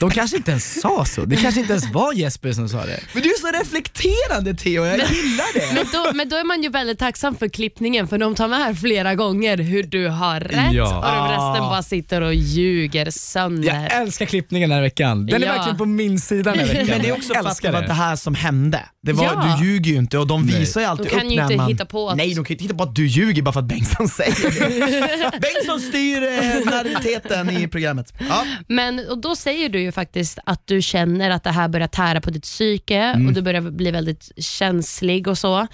De 0.00 0.10
kanske 0.10 0.36
inte 0.36 0.50
ens 0.50 0.80
sa 0.80 1.04
så. 1.04 1.24
Det 1.24 1.36
kanske 1.36 1.60
inte 1.60 1.72
ens 1.72 1.90
var 1.92 2.12
Jesper 2.12 2.52
som 2.52 2.68
sa 2.68 2.86
det. 2.86 3.00
Men 3.12 3.22
du 3.22 3.28
är 3.28 3.40
så 3.40 3.58
reflekterande 3.58 4.54
Theo, 4.54 4.84
jag 4.86 4.96
gillar 4.96 5.54
det. 5.54 5.74
Men 5.74 5.86
då, 5.92 6.12
men 6.14 6.28
då 6.28 6.36
är 6.36 6.44
man 6.44 6.62
ju 6.62 6.68
väldigt 6.68 6.98
tacksam 6.98 7.36
för 7.36 7.48
klippningen 7.48 8.08
för 8.08 8.18
de 8.18 8.34
tar 8.34 8.48
med 8.48 8.78
flera 8.78 9.14
gånger 9.14 9.56
hur 9.58 9.82
du 9.82 10.08
har 10.08 10.40
rätt 10.40 10.72
Ja. 10.72 10.96
och 10.98 11.04
de 11.16 11.28
resten 11.28 11.68
bara 11.70 11.82
sitter 11.82 12.20
och 12.20 12.34
ljuger 12.34 13.10
sönder. 13.10 13.68
Jag 13.68 13.92
älskar 14.02 14.26
klippningen 14.26 14.70
den 14.70 14.76
här 14.76 14.82
veckan. 14.82 15.26
Den 15.26 15.42
är 15.42 15.46
Ja. 15.46 15.52
verkligen 15.52 15.76
på 15.78 15.84
min 15.86 16.20
sida 16.20 16.50
den 16.50 16.60
här 16.60 16.66
veckan. 16.74 16.86
Men 16.86 17.02
det 17.02 17.08
är 17.08 17.12
också 17.12 17.34
för 17.34 17.48
att 17.48 17.62
det 17.62 17.70
var 17.70 17.82
det 17.82 17.92
här 17.92 18.16
som 18.16 18.34
hände. 18.34 18.80
Det 19.02 19.12
var, 19.12 19.24
Ja. 19.24 19.56
Du 19.60 19.66
ljuger 19.66 19.90
ju 19.90 19.96
inte 19.98 20.18
och 20.18 20.26
de 20.26 20.42
Nej. 20.46 20.60
visar 20.60 20.80
ju 20.80 20.86
alltid 20.86 21.06
De 21.06 21.10
kan 21.10 21.26
upp 21.26 21.32
ju 21.32 21.36
när 21.36 21.42
inte 21.44 21.56
man... 21.56 21.68
hitta 21.70 21.84
på 21.86 22.10
att- 22.10 22.16
Nej, 22.16 22.34
de 22.34 22.44
kan 22.44 22.54
inte 22.54 22.64
hitta 22.64 22.74
på 22.76 22.82
att 22.82 22.94
du 22.94 23.06
ljuger 23.06 23.42
bara 23.42 23.52
för 23.52 23.60
att 23.60 23.66
Bengtsson 23.66 24.08
säger 24.08 24.50
det. 24.50 25.30
Bengtsson 25.40 25.80
styr 25.80 26.22
eh, 26.22 26.28
nervositeten 26.72 27.50
i 27.50 27.68
programmet. 27.68 28.11
Ja. 28.18 28.46
Men 28.68 29.08
och 29.10 29.18
då 29.18 29.36
säger 29.36 29.68
du 29.68 29.80
ju 29.80 29.92
faktiskt 29.92 30.38
att 30.46 30.66
du 30.66 30.82
känner 30.82 31.30
att 31.30 31.44
det 31.44 31.50
här 31.50 31.68
börjar 31.68 31.88
tära 31.88 32.20
på 32.20 32.30
ditt 32.30 32.42
psyke 32.42 32.96
Mm. 32.98 33.26
och 33.26 33.32
du 33.32 33.42
börjar 33.42 33.60
bli 33.60 33.90
väldigt 33.90 34.30
känslig 34.36 35.28
och 35.28 35.38
så. 35.38 35.66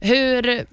Hur, 0.00 0.64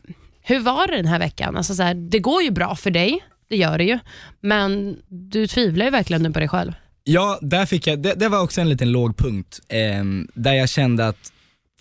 hur 0.41 0.59
var 0.59 0.87
det 0.87 0.95
den 0.95 1.05
här 1.05 1.19
veckan? 1.19 1.57
Alltså 1.57 1.75
så 1.75 1.83
här, 1.83 1.93
det 1.93 2.19
går 2.19 2.43
ju 2.43 2.51
bra 2.51 2.75
för 2.75 2.91
dig, 2.91 3.19
det 3.49 3.55
gör 3.57 3.77
det 3.77 3.83
ju, 3.83 3.99
men 4.41 4.97
du 5.07 5.47
tvivlar 5.47 5.85
ju 5.85 5.91
verkligen 5.91 6.23
nu 6.23 6.31
på 6.31 6.39
dig 6.39 6.47
själv. 6.47 6.73
Ja, 7.03 7.39
där 7.41 7.65
fick 7.65 7.87
jag, 7.87 7.99
det, 7.99 8.13
det 8.13 8.29
var 8.29 8.41
också 8.43 8.61
en 8.61 8.69
liten 8.69 8.91
låg 8.91 9.17
punkt 9.17 9.59
ehm, 9.69 10.27
där 10.33 10.53
jag 10.53 10.69
kände 10.69 11.07
att, 11.07 11.31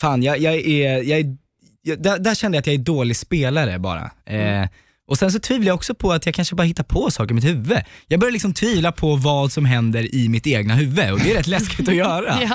fan 0.00 0.22
jag, 0.22 0.38
jag 0.38 0.54
är, 0.54 1.02
jag 1.02 1.18
är 1.20 1.36
jag, 1.82 2.02
där, 2.02 2.18
där 2.18 2.34
kände 2.34 2.56
jag 2.56 2.60
att 2.60 2.66
jag 2.66 2.74
är 2.74 2.78
dålig 2.78 3.16
spelare 3.16 3.78
bara. 3.78 4.10
Eh, 4.24 4.68
och 5.08 5.18
sen 5.18 5.32
så 5.32 5.38
tvivlar 5.38 5.66
jag 5.66 5.74
också 5.74 5.94
på 5.94 6.12
att 6.12 6.26
jag 6.26 6.34
kanske 6.34 6.54
bara 6.54 6.62
hittar 6.62 6.84
på 6.84 7.10
saker 7.10 7.30
i 7.30 7.34
mitt 7.34 7.44
huvud. 7.44 7.78
Jag 8.06 8.20
börjar 8.20 8.32
liksom 8.32 8.54
tvivla 8.54 8.92
på 8.92 9.16
vad 9.16 9.52
som 9.52 9.64
händer 9.64 10.14
i 10.14 10.28
mitt 10.28 10.46
egna 10.46 10.74
huvud 10.74 11.12
och 11.12 11.18
det 11.18 11.30
är 11.30 11.34
rätt 11.36 11.46
läskigt 11.46 11.88
att 11.88 11.94
göra. 11.94 12.38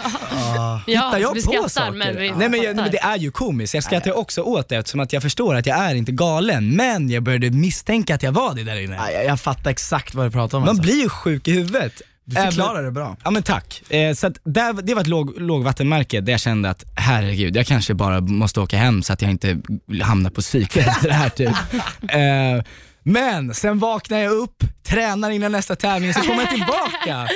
Ja, 0.56 0.82
Hittar 0.88 1.18
jag 1.18 1.34
vi 1.34 1.44
på 1.44 1.52
skrattar 1.52 1.68
saker? 1.70 1.92
men 1.92 2.18
vi 2.18 2.32
Nej 2.32 2.50
men, 2.50 2.54
jag, 2.62 2.76
fattar. 2.76 2.84
men 2.84 2.92
det 2.92 2.98
är 3.00 3.18
ju 3.18 3.32
komiskt, 3.32 3.74
jag 3.74 3.84
skrattar 3.84 4.18
också 4.18 4.42
åt 4.42 4.70
det 4.70 4.76
eftersom 4.76 5.00
att 5.00 5.14
jag 5.14 5.22
förstår 5.22 5.56
att 5.56 5.66
jag 5.66 5.78
är 5.78 5.96
inte 5.96 6.12
galen, 6.12 6.76
men 6.76 7.10
jag 7.10 7.24
började 7.24 7.52
misstänka 7.52 8.16
att 8.16 8.24
jag 8.24 8.32
var 8.32 8.56
det 8.56 8.64
där 8.64 8.80
inne. 8.80 8.96
Ja, 8.96 9.12
jag, 9.12 9.26
jag 9.26 9.40
fattar 9.40 9.72
exakt 9.72 10.16
vad 10.16 10.26
du 10.26 10.32
pratar 10.32 10.58
om. 10.58 10.62
Man 10.62 10.70
alltså. 10.70 10.84
blir 10.84 11.02
ju 11.02 11.10
sjuk 11.10 11.48
i 11.48 11.52
huvudet. 11.52 12.02
Du 12.36 12.42
förklarar 12.42 12.84
det 12.84 12.92
bra. 12.92 13.18
Ja 13.24 13.32
men 13.32 13.44
tack. 13.44 13.84
Eh, 13.92 14.14
så 14.14 14.28
att 14.28 14.38
där, 14.44 14.74
det 14.74 14.94
var 14.94 15.02
ett 15.02 15.08
låg, 15.08 15.42
lågvattenmärke 15.42 16.22
där 16.22 16.32
jag 16.34 16.40
kände 16.40 16.70
att 16.70 16.84
herregud, 16.96 17.56
jag 17.56 17.66
kanske 17.66 17.94
bara 17.94 18.22
måste 18.22 18.60
åka 18.60 18.78
hem 18.78 19.04
så 19.04 19.14
att 19.14 19.22
jag 19.22 19.32
inte 19.32 19.62
hamnar 20.04 20.30
på 20.30 20.42
psyket 20.42 20.88
efter 20.88 21.08
det 21.08 21.14
här 21.14 21.30
typ. 21.30 21.50
Eh, 22.12 22.64
men 23.04 23.54
sen 23.54 23.80
vaknar 23.80 24.18
jag 24.18 24.32
upp, 24.34 24.64
tränar 24.84 25.30
innan 25.30 25.52
nästa 25.52 25.76
tävling, 25.76 26.14
så 26.14 26.20
kommer 26.22 26.42
jag 26.42 26.50
tillbaka. 26.50 27.28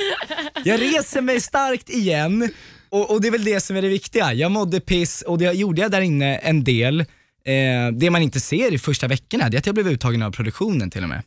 Jag 0.64 0.80
reser 0.80 1.20
mig 1.20 1.40
starkt 1.40 1.90
igen 1.90 2.50
och, 2.90 3.10
och 3.10 3.20
det 3.20 3.28
är 3.28 3.32
väl 3.32 3.44
det 3.44 3.60
som 3.60 3.76
är 3.76 3.82
det 3.82 3.88
viktiga. 3.88 4.32
Jag 4.32 4.50
mådde 4.50 4.80
piss 4.80 5.22
och 5.22 5.38
det 5.38 5.52
gjorde 5.52 5.82
jag 5.82 5.90
där 5.90 6.00
inne 6.00 6.36
en 6.36 6.64
del. 6.64 7.00
Eh, 7.00 7.06
det 7.92 8.10
man 8.10 8.22
inte 8.22 8.40
ser 8.40 8.74
i 8.74 8.78
första 8.78 9.08
veckorna, 9.08 9.48
det 9.48 9.56
är 9.56 9.58
att 9.58 9.66
jag 9.66 9.74
blev 9.74 9.88
uttagen 9.88 10.22
av 10.22 10.30
produktionen 10.32 10.90
till 10.90 11.02
och 11.02 11.08
med. 11.08 11.22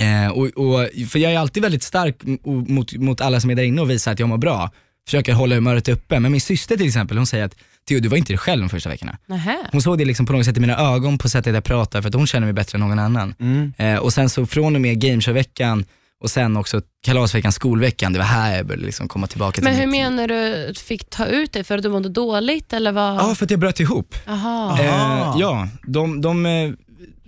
Eh, 0.00 0.30
och, 0.30 0.46
och, 0.46 0.88
för 1.08 1.18
jag 1.18 1.32
är 1.32 1.38
alltid 1.38 1.62
väldigt 1.62 1.82
stark 1.82 2.16
mot, 2.44 2.92
mot 2.92 3.20
alla 3.20 3.40
som 3.40 3.50
är 3.50 3.54
där 3.54 3.62
inne 3.62 3.80
och 3.80 3.90
visar 3.90 4.12
att 4.12 4.20
jag 4.20 4.28
mår 4.28 4.38
bra. 4.38 4.70
Försöker 5.06 5.32
hålla 5.32 5.54
humöret 5.54 5.88
uppe. 5.88 6.20
Men 6.20 6.32
min 6.32 6.40
syster 6.40 6.76
till 6.76 6.86
exempel, 6.86 7.16
hon 7.16 7.26
säger 7.26 7.44
att 7.44 7.54
Theo 7.88 8.00
du 8.00 8.08
var 8.08 8.16
inte 8.16 8.32
dig 8.32 8.38
själv 8.38 8.60
de 8.60 8.68
första 8.68 8.88
veckorna. 8.88 9.18
Nähä. 9.26 9.56
Hon 9.72 9.82
såg 9.82 9.98
det 9.98 10.04
liksom 10.04 10.26
på 10.26 10.32
något 10.32 10.44
sätt 10.44 10.56
i 10.56 10.60
mina 10.60 10.94
ögon, 10.94 11.18
på 11.18 11.28
sättet 11.28 11.54
jag 11.54 11.64
pratar 11.64 12.02
för 12.02 12.08
att 12.08 12.14
hon 12.14 12.26
känner 12.26 12.46
mig 12.46 12.54
bättre 12.54 12.76
än 12.76 12.80
någon 12.80 12.98
annan. 12.98 13.34
Eh, 13.78 13.96
och 13.96 14.12
sen 14.12 14.28
så 14.28 14.46
från 14.46 14.74
och 14.74 14.80
med 14.80 15.00
gameshowveckan 15.00 15.84
och 16.20 16.30
sen 16.30 16.56
också 16.56 16.80
kalasveckan, 17.02 17.52
skolveckan, 17.52 18.12
det 18.12 18.18
var 18.18 18.26
här 18.26 18.56
jag 18.56 18.66
började 18.66 18.86
liksom 18.86 19.08
komma 19.08 19.26
tillbaka 19.26 19.54
till 19.54 19.64
Men 19.64 19.74
hur 19.74 19.86
menar 19.86 20.28
du 20.28 20.74
fick 20.74 21.10
ta 21.10 21.26
ut 21.26 21.52
det 21.52 21.64
för 21.64 21.76
att 21.76 21.82
du 21.82 21.88
mådde 21.88 22.08
dåligt 22.08 22.72
eller 22.72 22.92
vad? 22.92 23.16
Ja, 23.16 23.34
för 23.34 23.44
att 23.44 23.50
jag 23.50 23.60
bröt 23.60 23.80
ihop. 23.80 24.14
Aha. 24.28 24.78
Eh, 24.80 25.34
ja, 25.40 25.68
de, 25.86 26.20
de, 26.20 26.46
eh, 26.46 26.70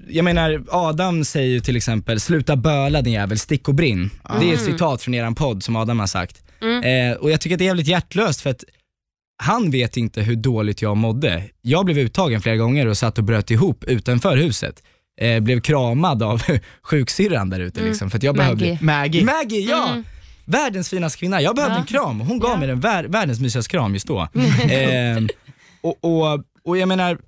jag 0.08 0.24
menar 0.24 0.64
Adam 0.70 1.24
säger 1.24 1.48
ju 1.48 1.60
till 1.60 1.76
exempel, 1.76 2.20
sluta 2.20 2.56
böla 2.56 3.02
din 3.02 3.12
jävel, 3.12 3.38
stick 3.38 3.68
och 3.68 3.74
brinn. 3.74 4.10
Det 4.40 4.50
är 4.50 4.54
ett 4.54 4.60
citat 4.64 5.02
från 5.02 5.14
eran 5.14 5.34
podd 5.34 5.62
som 5.62 5.76
Adam 5.76 6.00
har 6.00 6.06
sagt. 6.06 6.42
Eh, 6.84 7.16
och 7.18 7.30
jag 7.30 7.40
tycker 7.40 7.54
att 7.54 7.58
det 7.58 7.64
är 7.64 7.66
jävligt 7.66 7.86
hjärtlöst 7.88 8.40
för 8.40 8.50
att 8.50 8.64
han 9.42 9.70
vet 9.70 9.96
inte 9.96 10.20
hur 10.22 10.36
dåligt 10.36 10.82
jag 10.82 10.96
mådde. 10.96 11.42
Jag 11.62 11.84
blev 11.84 11.98
uttagen 11.98 12.40
flera 12.40 12.56
gånger 12.56 12.86
och 12.86 12.96
satt 12.98 13.18
och 13.18 13.24
bröt 13.24 13.50
ihop 13.50 13.84
utanför 13.84 14.36
huset. 14.36 14.82
Eh, 15.20 15.40
blev 15.40 15.60
kramad 15.60 16.22
av 16.22 16.42
sjuksyrran 16.82 17.50
där 17.50 17.60
ute 17.60 17.80
liksom, 17.84 18.10
för 18.10 18.16
att 18.18 18.22
jag 18.22 18.36
behövde 18.36 18.64
Maggie. 18.64 18.78
Maggie. 18.82 19.24
Maggie, 19.24 19.60
ja! 19.70 20.02
Världens 20.44 20.88
finaste 20.90 21.18
kvinna. 21.18 21.40
Jag 21.42 21.56
behövde 21.56 21.74
Ja. 21.76 21.80
en 21.80 21.86
kram. 21.86 22.20
Hon 22.20 22.38
gav 22.38 22.58
mig 22.58 22.68
den 22.68 22.80
vär, 22.80 23.04
världens 23.04 23.40
mysigaste 23.40 23.70
kram 23.70 23.94
just 23.94 24.06
då. 24.06 24.28
Ehm, 24.70 25.28
och, 25.80 26.04
och, 26.04 26.42
och 26.64 26.78
jag 26.78 26.88
menar, 26.88 27.18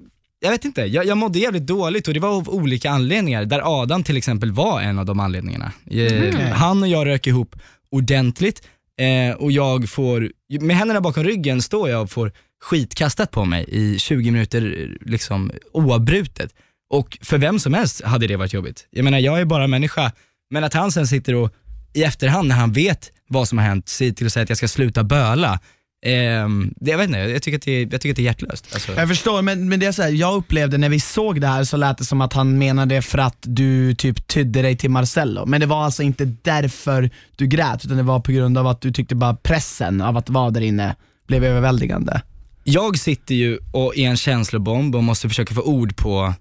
jag 0.40 0.50
vet 0.50 0.64
inte, 0.64 0.80
jag, 0.80 1.06
jag 1.06 1.18
mådde 1.18 1.38
jävligt 1.38 1.66
dåligt 1.66 2.08
och 2.08 2.14
det 2.14 2.20
var 2.20 2.28
av 2.28 2.48
olika 2.48 2.90
anledningar. 2.90 3.44
Där 3.44 3.82
Adam 3.82 4.02
till 4.02 4.16
exempel 4.16 4.52
var 4.52 4.80
en 4.80 4.98
av 4.98 5.06
de 5.06 5.20
anledningarna. 5.20 5.72
Eh, 5.90 6.34
Han 6.52 6.82
och 6.82 6.88
jag 6.88 7.06
rök 7.06 7.26
ihop 7.26 7.56
ordentligt 7.90 8.62
eh, 9.00 9.36
och 9.36 9.52
jag 9.52 9.88
får, 9.88 10.30
med 10.60 10.76
händerna 10.76 11.00
bakom 11.00 11.24
ryggen 11.24 11.62
står 11.62 11.90
jag 11.90 12.02
och 12.02 12.10
får 12.10 12.32
skit 12.62 12.94
kastat 12.94 13.30
på 13.30 13.44
mig 13.44 13.64
i 13.68 13.98
20 13.98 14.30
minuter 14.30 14.96
liksom 15.00 15.52
oavbrutet. 15.72 16.54
Och 16.90 17.18
för 17.22 17.38
vem 17.38 17.58
som 17.58 17.74
helst 17.74 18.04
hade 18.04 18.26
det 18.26 18.36
varit 18.36 18.52
jobbigt. 18.52 18.86
Jag 18.90 19.04
menar 19.04 19.18
jag 19.18 19.40
är 19.40 19.44
bara 19.44 19.66
människa, 19.66 20.12
men 20.50 20.64
att 20.64 20.74
han 20.74 20.92
sen 20.92 21.06
sitter 21.06 21.34
och 21.34 21.50
i 21.94 22.02
efterhand 22.02 22.48
när 22.48 22.56
han 22.56 22.72
vet 22.72 23.10
vad 23.28 23.48
som 23.48 23.58
har 23.58 23.64
hänt, 23.64 23.88
säger 23.88 24.12
till 24.12 24.26
att 24.26 24.32
säga 24.32 24.42
att 24.42 24.48
jag 24.48 24.58
ska 24.58 24.68
sluta 24.68 25.04
böla. 25.04 25.60
Ehm, 26.02 26.74
jag 26.80 26.98
vet 26.98 27.06
inte, 27.06 27.18
jag 27.18 27.42
tycker 27.42 27.58
att 27.58 27.64
det, 27.64 27.80
jag 27.80 28.00
tycker 28.00 28.10
att 28.10 28.16
det 28.16 28.22
är 28.22 28.24
hjärtlöst. 28.24 28.68
Alltså. 28.72 28.92
Jag 28.92 29.08
förstår, 29.08 29.42
men, 29.42 29.68
men 29.68 29.80
det 29.80 29.86
är 29.86 29.92
så 29.92 30.02
här, 30.02 30.10
jag 30.10 30.34
upplevde 30.34 30.78
när 30.78 30.88
vi 30.88 31.00
såg 31.00 31.40
det 31.40 31.46
här 31.46 31.64
så 31.64 31.76
lät 31.76 31.98
det 31.98 32.04
som 32.04 32.20
att 32.20 32.32
han 32.32 32.58
menade 32.58 33.02
för 33.02 33.18
att 33.18 33.38
du 33.40 33.94
typ 33.94 34.26
tydde 34.26 34.62
dig 34.62 34.76
till 34.76 34.90
Marcello. 34.90 35.46
Men 35.46 35.60
det 35.60 35.66
var 35.66 35.84
alltså 35.84 36.02
inte 36.02 36.24
därför 36.24 37.10
du 37.36 37.46
grät, 37.46 37.84
utan 37.84 37.96
det 37.96 38.02
var 38.02 38.20
på 38.20 38.32
grund 38.32 38.58
av 38.58 38.66
att 38.66 38.80
du 38.80 38.92
tyckte 38.92 39.14
bara 39.14 39.34
pressen 39.34 40.00
av 40.00 40.16
att 40.16 40.30
vara 40.30 40.50
där 40.50 40.60
inne 40.60 40.96
blev 41.28 41.44
överväldigande. 41.44 42.22
Jag 42.64 42.98
sitter 42.98 43.34
ju 43.34 43.58
och 43.72 43.96
är 43.96 44.08
en 44.08 44.16
känslobomb 44.16 44.94
och 44.94 45.04
måste 45.04 45.28
försöka 45.28 45.54
få 45.54 45.62
ord 45.62 45.96
på, 45.96 46.34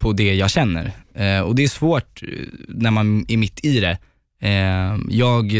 på 0.00 0.12
det 0.12 0.34
jag 0.34 0.50
känner. 0.50 0.92
Eh, 1.14 1.40
och 1.40 1.54
det 1.54 1.64
är 1.64 1.68
svårt 1.68 2.22
eh, 2.22 2.28
när 2.68 2.90
man 2.90 3.24
är 3.28 3.36
mitt 3.36 3.64
i 3.64 3.80
det. 3.80 3.98
Eh, 4.40 4.98
jag, 5.08 5.52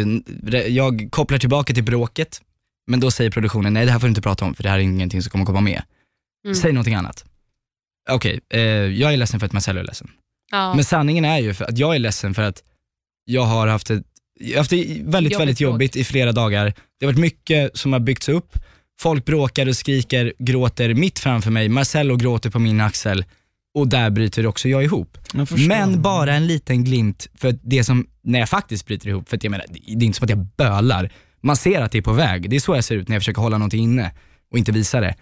jag 0.69 1.09
kopplar 1.11 1.39
tillbaka 1.39 1.75
till 1.75 1.85
bråket, 1.85 2.41
men 2.87 3.01
då 3.01 3.11
säger 3.11 3.31
produktionen, 3.31 3.73
nej 3.75 3.87
det 3.87 3.93
här 3.93 3.99
får 3.99 4.07
du 4.07 4.11
inte 4.11 4.23
prata 4.23 4.45
om 4.45 4.55
för 4.55 4.63
det 4.63 4.69
här 4.69 4.79
är 4.79 4.83
ingenting 4.83 5.23
som 5.23 5.31
kommer 5.31 5.45
komma 5.45 5.61
med. 5.61 5.83
Mm. 6.45 6.55
Säg 6.55 6.73
någonting 6.73 6.95
annat. 6.95 7.25
Okej, 8.11 8.41
eh, 8.55 8.61
jag 8.61 9.13
är 9.13 9.17
ledsen 9.17 9.41
för 9.41 9.47
att 9.47 9.53
Marcello 9.53 9.81
är 9.81 9.85
ledsen. 9.85 10.11
Ja. 10.51 10.75
Men 10.75 10.85
sanningen 10.85 11.25
är 11.25 11.39
ju 11.39 11.55
för 11.55 11.65
att 11.65 11.79
jag 11.79 11.95
är 11.95 11.99
ledsen 11.99 12.35
för 12.35 12.43
att 12.43 12.63
jag 13.25 13.43
har 13.43 13.67
haft, 13.67 13.91
ett, 13.91 14.03
jag 14.41 14.53
har 14.53 14.59
haft 14.59 14.71
det 14.71 14.77
väldigt, 14.77 15.05
Jobbigt 15.05 15.41
väldigt 15.41 15.61
jobbigt 15.61 15.97
i 15.97 16.05
flera 16.05 16.33
dagar. 16.33 16.65
Det 17.01 17.07
har 17.07 17.13
varit 17.13 17.21
mycket 17.21 17.77
som 17.77 17.93
har 17.93 18.01
byggts 18.01 18.29
upp. 18.29 18.59
Folk 19.01 19.25
bråkar 19.25 19.69
och 19.69 19.77
skriker, 19.77 20.33
gråter 20.39 20.95
mitt 20.95 21.19
framför 21.19 21.51
mig. 21.51 21.69
Marcello 21.69 22.17
gråter 22.17 22.51
på 22.51 22.59
min 22.59 22.81
axel 22.81 23.25
och 23.75 23.89
där 23.89 24.11
bryter 24.11 24.47
också 24.47 24.69
jag 24.69 24.85
ihop. 24.85 25.19
Jag. 25.33 25.59
Men 25.59 26.03
bara 26.03 26.35
en 26.35 26.47
liten 26.47 26.85
glimt 26.85 27.29
för 27.35 27.59
det 27.63 27.85
som, 27.85 28.07
när 28.23 28.39
jag 28.39 28.49
faktiskt 28.49 28.87
bryter 28.87 29.09
ihop, 29.09 29.29
för 29.29 29.37
att 29.37 29.45
jag 29.45 29.51
menar, 29.51 29.67
det 29.69 29.91
är 29.91 30.07
inte 30.07 30.19
som 30.19 30.25
att 30.25 30.31
jag 30.31 30.47
bölar. 30.57 31.13
Man 31.43 31.57
ser 31.57 31.81
att 31.81 31.93
det 31.93 31.99
är 31.99 32.03
på 32.03 32.13
väg. 32.13 32.51
Det 32.51 32.57
är 32.57 32.61
så 32.61 32.75
jag 32.75 32.85
ser 32.85 32.95
ut 32.95 33.09
när 33.09 33.17
jag 33.17 33.23
försöker 33.23 33.43
hålla 33.43 33.59
någonting 33.59 33.85
inne 33.85 34.11
och 34.51 34.59
inte 34.59 34.73
visa 34.73 35.01
det. 35.01 35.15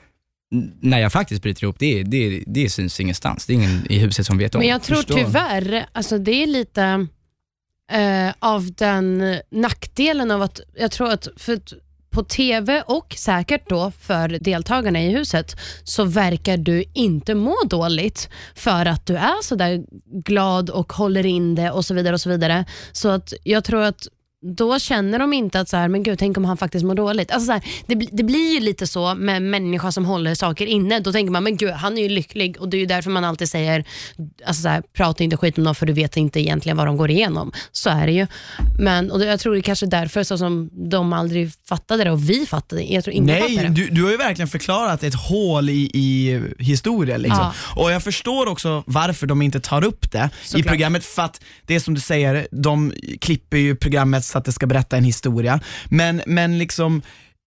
N- 0.53 0.73
när 0.81 0.99
jag 0.99 1.13
faktiskt 1.13 1.43
bryter 1.43 1.65
ihop, 1.65 1.77
det, 1.79 2.03
det, 2.03 2.45
det 2.47 2.71
syns 2.71 3.01
ingenstans. 3.01 3.47
Det 3.47 3.53
är 3.53 3.55
ingen 3.55 3.87
i 3.93 3.99
huset 3.99 4.27
som 4.27 4.39
vet 4.39 4.55
om. 4.55 4.59
Men 4.59 4.69
jag 4.69 4.83
tror 4.83 4.97
förstår. 4.97 5.17
tyvärr, 5.17 5.87
alltså 5.93 6.19
det 6.19 6.43
är 6.43 6.47
lite 6.47 7.07
eh, 7.93 8.35
av 8.39 8.73
den 8.73 9.37
nackdelen 9.51 10.31
av 10.31 10.43
att, 10.43 10.61
jag 10.77 10.91
tror 10.91 11.11
att 11.11 11.29
för 11.37 11.61
på 12.11 12.23
TV 12.25 12.83
och 12.87 13.15
säkert 13.19 13.69
då 13.69 13.93
för 14.01 14.29
deltagarna 14.29 15.03
i 15.03 15.11
huset 15.11 15.57
så 15.85 16.05
verkar 16.05 16.57
du 16.57 16.85
inte 16.95 17.35
må 17.35 17.57
dåligt 17.67 18.29
för 18.55 18.87
att 18.87 19.07
du 19.07 19.17
är 19.17 19.43
så 19.43 19.55
där 19.55 19.85
glad 20.25 20.71
och 20.71 20.93
håller 20.93 21.27
in 21.27 21.55
det 21.55 21.71
och 21.71 21.85
så 21.85 21.95
vidare. 21.95 22.15
och 22.15 22.21
Så 22.21 22.31
vidare. 22.31 22.65
Så 22.93 23.09
att 23.09 23.33
jag 23.45 23.65
tror 23.65 23.83
att 23.83 24.07
då 24.43 24.79
känner 24.79 25.19
de 25.19 25.33
inte 25.33 25.61
att 25.61 25.69
så 25.69 25.77
här, 25.77 25.89
men 25.89 26.03
gud, 26.03 26.19
tänk 26.19 26.37
om 26.37 26.45
han 26.45 26.57
faktiskt 26.57 26.85
mår 26.85 26.95
dåligt. 26.95 27.31
Alltså 27.31 27.47
så 27.47 27.53
här, 27.53 27.63
det, 27.87 27.95
det 27.95 28.23
blir 28.23 28.55
ju 28.55 28.61
lite 28.61 28.87
så 28.87 29.15
med 29.15 29.37
en 29.37 29.51
människa 29.51 29.93
som 29.93 30.05
håller 30.05 30.35
saker 30.35 30.67
inne. 30.67 31.01
Då 31.01 31.13
tänker 31.13 31.33
man, 31.33 31.45
men 31.45 31.57
gud, 31.57 31.71
han 31.71 31.99
är 31.99 32.03
ju 32.03 32.09
lycklig 32.09 32.57
och 32.61 32.69
det 32.69 32.77
är 32.77 32.79
ju 32.79 32.87
därför 32.87 33.11
man 33.11 33.25
alltid 33.25 33.49
säger, 33.49 33.85
alltså 34.47 34.63
så 34.63 34.69
här, 34.69 34.83
prata 34.93 35.25
inte 35.25 35.37
skit 35.37 35.59
om 35.59 35.65
dem 35.65 35.75
för 35.75 35.87
du 35.87 35.93
vet 35.93 36.17
inte 36.17 36.41
egentligen 36.41 36.77
vad 36.77 36.87
de 36.87 36.97
går 36.97 37.11
igenom. 37.11 37.53
Så 37.73 37.91
är 37.91 38.07
det 38.07 38.13
ju. 38.13 38.27
Men, 38.79 39.11
och 39.11 39.25
jag 39.25 39.41
tror 39.41 39.53
det 39.53 39.59
är 39.59 39.63
kanske 39.63 39.87
därför 39.87 40.25
så 40.25 40.39
som 40.39 40.71
de 40.91 41.13
aldrig 41.13 41.53
fattade 41.69 42.05
det 42.05 42.11
och 42.11 42.31
vi 42.31 42.47
fattade 42.47 42.83
det. 42.83 42.89
Jag 42.89 43.05
tror 43.05 43.15
ingen 43.17 43.27
Nej, 43.27 43.69
du, 43.71 43.89
du 43.89 44.03
har 44.03 44.11
ju 44.11 44.17
verkligen 44.17 44.49
förklarat 44.49 45.03
ett 45.03 45.15
hål 45.15 45.71
i, 45.71 45.91
i 45.95 46.41
historien. 46.59 47.23
Liksom. 47.23 47.53
Ja. 47.75 47.83
Och 47.83 47.93
jag 47.93 48.03
förstår 48.03 48.49
också 48.49 48.83
varför 48.87 49.27
de 49.27 49.43
inte 49.43 49.61
tar 49.61 49.85
upp 49.85 50.13
det 50.13 50.31
i 50.45 50.47
Såklart. 50.47 50.67
programmet, 50.67 51.05
för 51.05 51.23
att 51.23 51.41
det 51.67 51.75
är 51.75 51.81
som 51.81 51.95
du 51.95 52.01
säger, 52.01 52.49
de 52.51 52.93
klipper 53.21 53.57
ju 53.57 53.77
programmet 53.77 54.25
så 54.31 54.39
att 54.39 54.45
det 54.45 54.53
ska 54.53 54.67
berätta 54.67 54.97
en 54.97 55.05
historia. 55.05 55.61
Men, 55.89 56.23
men 56.27 56.59
liksom 56.59 57.03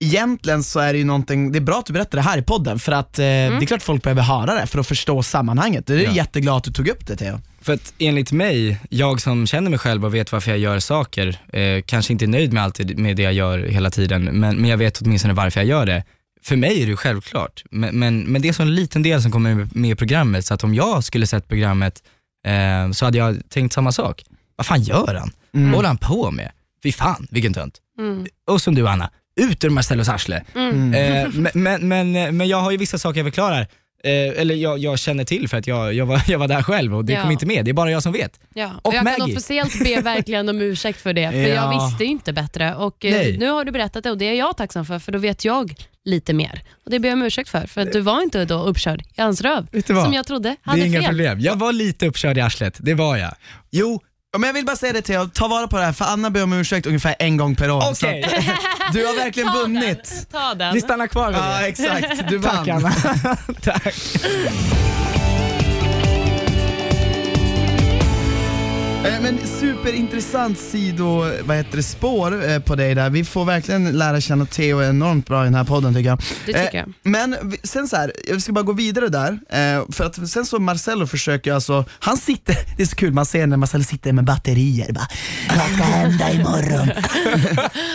Egentligen 0.05 0.63
så 0.63 0.79
är 0.79 0.93
det 0.93 0.99
ju 0.99 1.05
någonting, 1.05 1.51
det 1.51 1.59
är 1.59 1.61
bra 1.61 1.79
att 1.79 1.85
du 1.85 1.93
berättar 1.93 2.17
det 2.17 2.21
här 2.21 2.37
i 2.37 2.41
podden 2.41 2.79
för 2.79 2.91
att 2.91 3.19
eh, 3.19 3.23
det 3.23 3.29
är 3.61 3.65
klart 3.65 3.81
folk 3.81 4.03
behöver 4.03 4.21
höra 4.21 4.53
det 4.61 4.67
för 4.67 4.79
att 4.79 4.87
förstå 4.87 5.23
sammanhanget. 5.23 5.87
Det 5.87 5.93
är 5.93 5.99
Ja. 6.03 6.11
jätteglad 6.11 6.57
att 6.57 6.63
du 6.63 6.71
tog 6.71 6.87
upp 6.87 7.07
det 7.07 7.15
Theo. 7.15 7.39
För 7.61 7.73
att 7.73 7.93
enligt 7.99 8.31
mig, 8.31 8.79
jag 8.89 9.21
som 9.21 9.47
känner 9.47 9.69
mig 9.69 9.79
själv 9.79 10.05
och 10.05 10.13
vet 10.15 10.31
varför 10.31 10.51
jag 10.51 10.59
gör 10.59 10.79
saker, 10.79 11.37
eh, 11.53 11.81
kanske 11.85 12.13
inte 12.13 12.25
är 12.25 12.27
nöjd 12.27 12.53
med 12.53 12.63
alltid 12.63 12.99
med 12.99 13.15
det 13.15 13.23
jag 13.23 13.33
gör 13.33 13.59
hela 13.59 13.89
tiden, 13.89 14.23
men, 14.23 14.39
men 14.57 14.65
jag 14.69 14.77
vet 14.77 15.01
åtminstone 15.01 15.33
varför 15.33 15.59
jag 15.59 15.67
gör 15.67 15.85
det. 15.85 16.03
För 16.43 16.55
mig 16.55 16.71
är 16.81 16.85
det 16.85 16.89
ju 16.91 16.97
självklart, 16.97 17.63
men, 17.71 17.99
men, 17.99 18.19
men 18.23 18.41
det 18.41 18.47
är 18.49 18.53
så 18.53 18.61
en 18.63 18.75
liten 18.75 19.03
del 19.03 19.21
som 19.21 19.31
kommer 19.31 19.55
med- 19.55 19.75
med 19.75 19.91
i 19.91 19.95
programmet, 19.95 20.45
så 20.45 20.53
att 20.53 20.63
om 20.63 20.73
jag 20.73 21.03
skulle 21.03 21.27
sett 21.27 21.47
programmet 21.47 22.03
eh, 22.47 22.91
så 22.91 23.05
hade 23.05 23.17
jag 23.17 23.49
tänkt 23.49 23.73
samma 23.73 23.91
sak. 23.91 24.23
Vad 24.55 24.65
fan 24.65 24.81
gör 24.83 25.15
han? 25.19 25.31
Mm. 25.55 25.67
Vad 25.67 25.75
håller 25.75 25.87
han 25.87 25.97
på 25.97 26.31
med? 26.31 26.51
Fy 26.83 26.91
fan, 26.91 27.27
vilken 27.31 27.53
tönt. 27.53 27.77
Mm. 27.99 28.25
Och 28.47 28.61
som 28.61 28.75
du 28.75 28.87
Anna, 28.87 29.09
ut 29.41 29.63
ur 29.63 29.69
Marcellos 29.69 30.09
arsle. 30.09 30.43
Mm. 30.55 30.93
Eh, 30.93 31.29
men, 31.33 31.51
men, 31.53 31.87
men, 32.11 32.37
men 32.37 32.47
jag 32.47 32.57
har 32.57 32.71
ju 32.71 32.77
vissa 32.77 32.97
saker 32.97 33.19
jag 33.19 33.25
förklarar, 33.27 33.61
eh, 34.03 34.41
eller 34.41 34.55
jag, 34.55 34.79
jag 34.79 34.99
känner 34.99 35.23
till 35.23 35.47
för 35.49 35.57
att 35.57 35.67
jag, 35.67 35.93
jag, 35.93 36.05
var, 36.05 36.21
jag 36.27 36.39
var 36.39 36.47
där 36.47 36.63
själv 36.63 36.95
och 36.95 37.05
det 37.05 37.13
Ja. 37.13 37.21
kom 37.21 37.31
inte 37.31 37.45
med, 37.45 37.65
det 37.65 37.71
är 37.71 37.73
bara 37.73 37.91
jag 37.91 38.03
som 38.03 38.13
vet. 38.13 38.39
Ja, 38.53 38.71
Och 38.81 38.85
och 38.87 38.93
jag 38.93 39.05
kan 39.05 39.19
Maggie. 39.19 39.35
officiellt 39.35 39.79
be 39.83 40.01
verkligen 40.03 40.49
om 40.49 40.61
ursäkt 40.61 41.01
för 41.01 41.13
det, 41.13 41.31
för 41.31 41.37
Ja. 41.37 41.47
jag 41.47 41.85
visste 41.89 42.05
inte 42.05 42.33
bättre. 42.33 42.75
Och 42.75 43.05
eh. 43.05 43.37
Nu 43.37 43.49
har 43.49 43.65
du 43.65 43.71
berättat 43.71 44.03
det 44.03 44.11
och 44.11 44.17
det 44.17 44.25
är 44.25 44.33
jag 44.33 44.57
tacksam 44.57 44.85
för, 44.85 44.99
för 44.99 45.11
då 45.11 45.19
vet 45.19 45.45
jag 45.45 45.73
lite 46.05 46.33
mer. 46.33 46.61
Och 46.85 46.91
Det 46.91 46.99
ber 46.99 47.09
jag 47.09 47.15
om 47.15 47.23
ursäkt 47.23 47.49
för, 47.49 47.67
för 47.67 47.81
att 47.81 47.91
du 47.93 47.99
var 48.01 48.21
inte 48.21 48.45
då 48.45 48.63
uppkörd 48.63 49.01
i 49.17 49.21
hans 49.21 49.41
röv, 49.41 49.67
som 49.85 50.13
jag 50.13 50.27
trodde 50.27 50.49
Det 50.49 50.55
hade 50.61 50.81
är 50.81 50.85
inga 50.85 50.99
fel. 50.99 51.09
problem. 51.09 51.39
Jag 51.39 51.55
var 51.55 51.73
lite 51.73 52.07
uppkörd 52.07 52.37
i 52.37 52.41
arslet, 52.41 52.77
det 52.79 52.93
var 52.93 53.17
jag. 53.17 53.35
Jo, 53.71 54.01
men 54.39 54.47
jag 54.47 54.53
vill 54.53 54.65
bara 54.65 54.75
säga 54.75 54.93
det 54.93 55.01
Theo, 55.01 55.27
ta 55.27 55.47
vara 55.47 55.67
på 55.67 55.77
det 55.77 55.83
här 55.85 55.93
för 55.93 56.05
Anna 56.05 56.29
ber 56.29 56.43
om 56.43 56.53
ursäkt 56.53 56.87
ungefär 56.87 57.15
en 57.19 57.37
gång 57.37 57.55
per 57.55 57.71
år. 57.71 57.81
så 57.81 57.89
Okej. 58.07 58.23
att 58.23 58.93
Du 58.93 59.05
har 59.05 59.13
verkligen 59.15 59.49
Ta 59.53 59.57
vunnit. 59.59 60.03
Den. 60.03 60.25
Ta 60.41 60.53
den. 60.53 60.73
Vi 60.73 60.81
stannar 60.81 61.07
kvar 61.07 61.27
vid 61.29 61.37
Ja 61.37 61.57
det. 61.59 61.65
exakt, 61.67 62.29
du 62.29 62.41
Tack 62.41 62.67
vann. 62.67 62.69
Anna. 62.85 62.91
Tack. 63.61 63.95
Men 69.03 69.39
superintressant 69.47 70.59
sido, 70.59 71.25
vad 71.43 71.57
heter 71.57 71.77
det, 71.77 71.83
spår 71.83 72.49
eh, 72.49 72.59
på 72.59 72.75
dig 72.75 72.95
där. 72.95 73.09
Vi 73.09 73.23
får 73.25 73.45
verkligen 73.45 73.97
lära 73.97 74.21
känna 74.21 74.45
Theo 74.45 74.83
enormt 74.83 75.27
bra 75.27 75.41
i 75.41 75.45
den 75.45 75.55
här 75.55 75.63
podden 75.63 75.93
tycker 75.93 76.09
jag. 76.09 76.21
Det 76.45 76.53
tycker 76.53 76.77
jag. 76.77 76.93
Men 77.03 77.53
sen 77.63 77.87
så 77.87 77.95
här, 77.95 78.13
jag 78.27 78.41
ska 78.41 78.51
bara 78.51 78.63
gå 78.63 78.71
vidare 78.73 79.09
där, 79.09 79.31
eh, 79.49 79.83
för 79.91 80.03
att 80.03 80.29
sen 80.29 80.45
så 80.45 80.59
Marcello 80.59 81.07
försöker 81.07 81.53
alltså, 81.53 81.85
han 81.99 82.17
sitter, 82.17 82.55
det 82.77 82.83
är 82.83 82.87
så 82.87 82.95
kul, 82.95 83.13
man 83.13 83.25
ser 83.25 83.47
när 83.47 83.57
Marcello 83.57 83.83
sitter 83.83 84.13
med 84.13 84.25
batterier 84.25 84.91
bara, 84.91 85.07
vad 85.57 85.73
ska 85.73 85.83
hända 85.83 86.31
imorgon? 86.31 86.89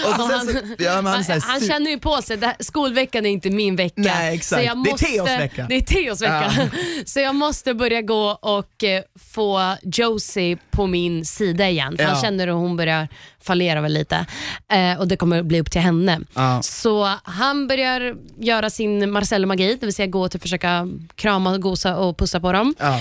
och 0.07 0.15
så, 0.17 0.29
sen 0.29 0.47
så, 0.47 0.83
ja, 0.85 0.93
han, 0.93 1.25
så 1.25 1.33
här, 1.33 1.41
han, 1.41 1.51
han 1.51 1.61
känner 1.61 1.91
ju 1.91 1.99
på 1.99 2.23
sig, 2.23 2.37
det 2.37 2.47
här, 2.47 2.57
skolveckan 2.61 3.27
är 3.27 3.31
inte 3.31 3.51
min 3.51 3.77
vecka. 3.77 3.95
Nej, 3.97 4.35
exakt. 4.37 4.65
Jag 4.65 4.85
Det 4.85 4.91
är 4.91 4.93
måste, 4.93 5.07
Theos 5.07 5.29
vecka. 5.29 5.67
Det 5.69 5.75
är 5.77 5.81
Theos 5.81 6.23
vecka. 6.23 6.53
Så 7.05 7.21
jag 7.21 7.35
måste 7.35 7.75
börja 7.75 8.03
gå 8.03 8.39
och 8.43 8.85
eh, 8.85 9.03
få 9.35 9.77
Josie 9.83 10.57
på 10.71 10.87
min 10.87 10.98
sida 11.25 11.69
igen. 11.69 11.97
För 11.97 12.05
Ja. 12.05 12.11
han 12.11 12.21
känner 12.23 12.49
att 12.49 12.55
hon 12.55 12.77
börjar 12.77 13.09
fallera 13.41 13.81
väl 13.81 13.93
lite. 13.93 14.27
Eh, 14.73 14.99
och 15.01 15.09
det 15.09 15.17
kommer 15.17 15.43
bli 15.43 15.61
upp 15.61 15.71
till 15.71 15.81
henne. 15.81 16.21
Ja. 16.35 16.63
Så 16.63 17.13
han 17.23 17.69
börjar 17.69 18.15
göra 18.39 18.71
sin 18.71 19.11
Marcello-magi, 19.11 19.77
det 19.81 19.87
vill 19.87 19.95
säga 19.95 20.07
gå 20.07 20.29
till 20.29 20.41
försöka 20.41 20.89
krama, 21.15 21.59
gosa 21.59 21.97
och 21.97 22.17
pussa 22.19 22.41
på 22.41 22.53
dem. 22.53 22.75
ja. 22.79 23.01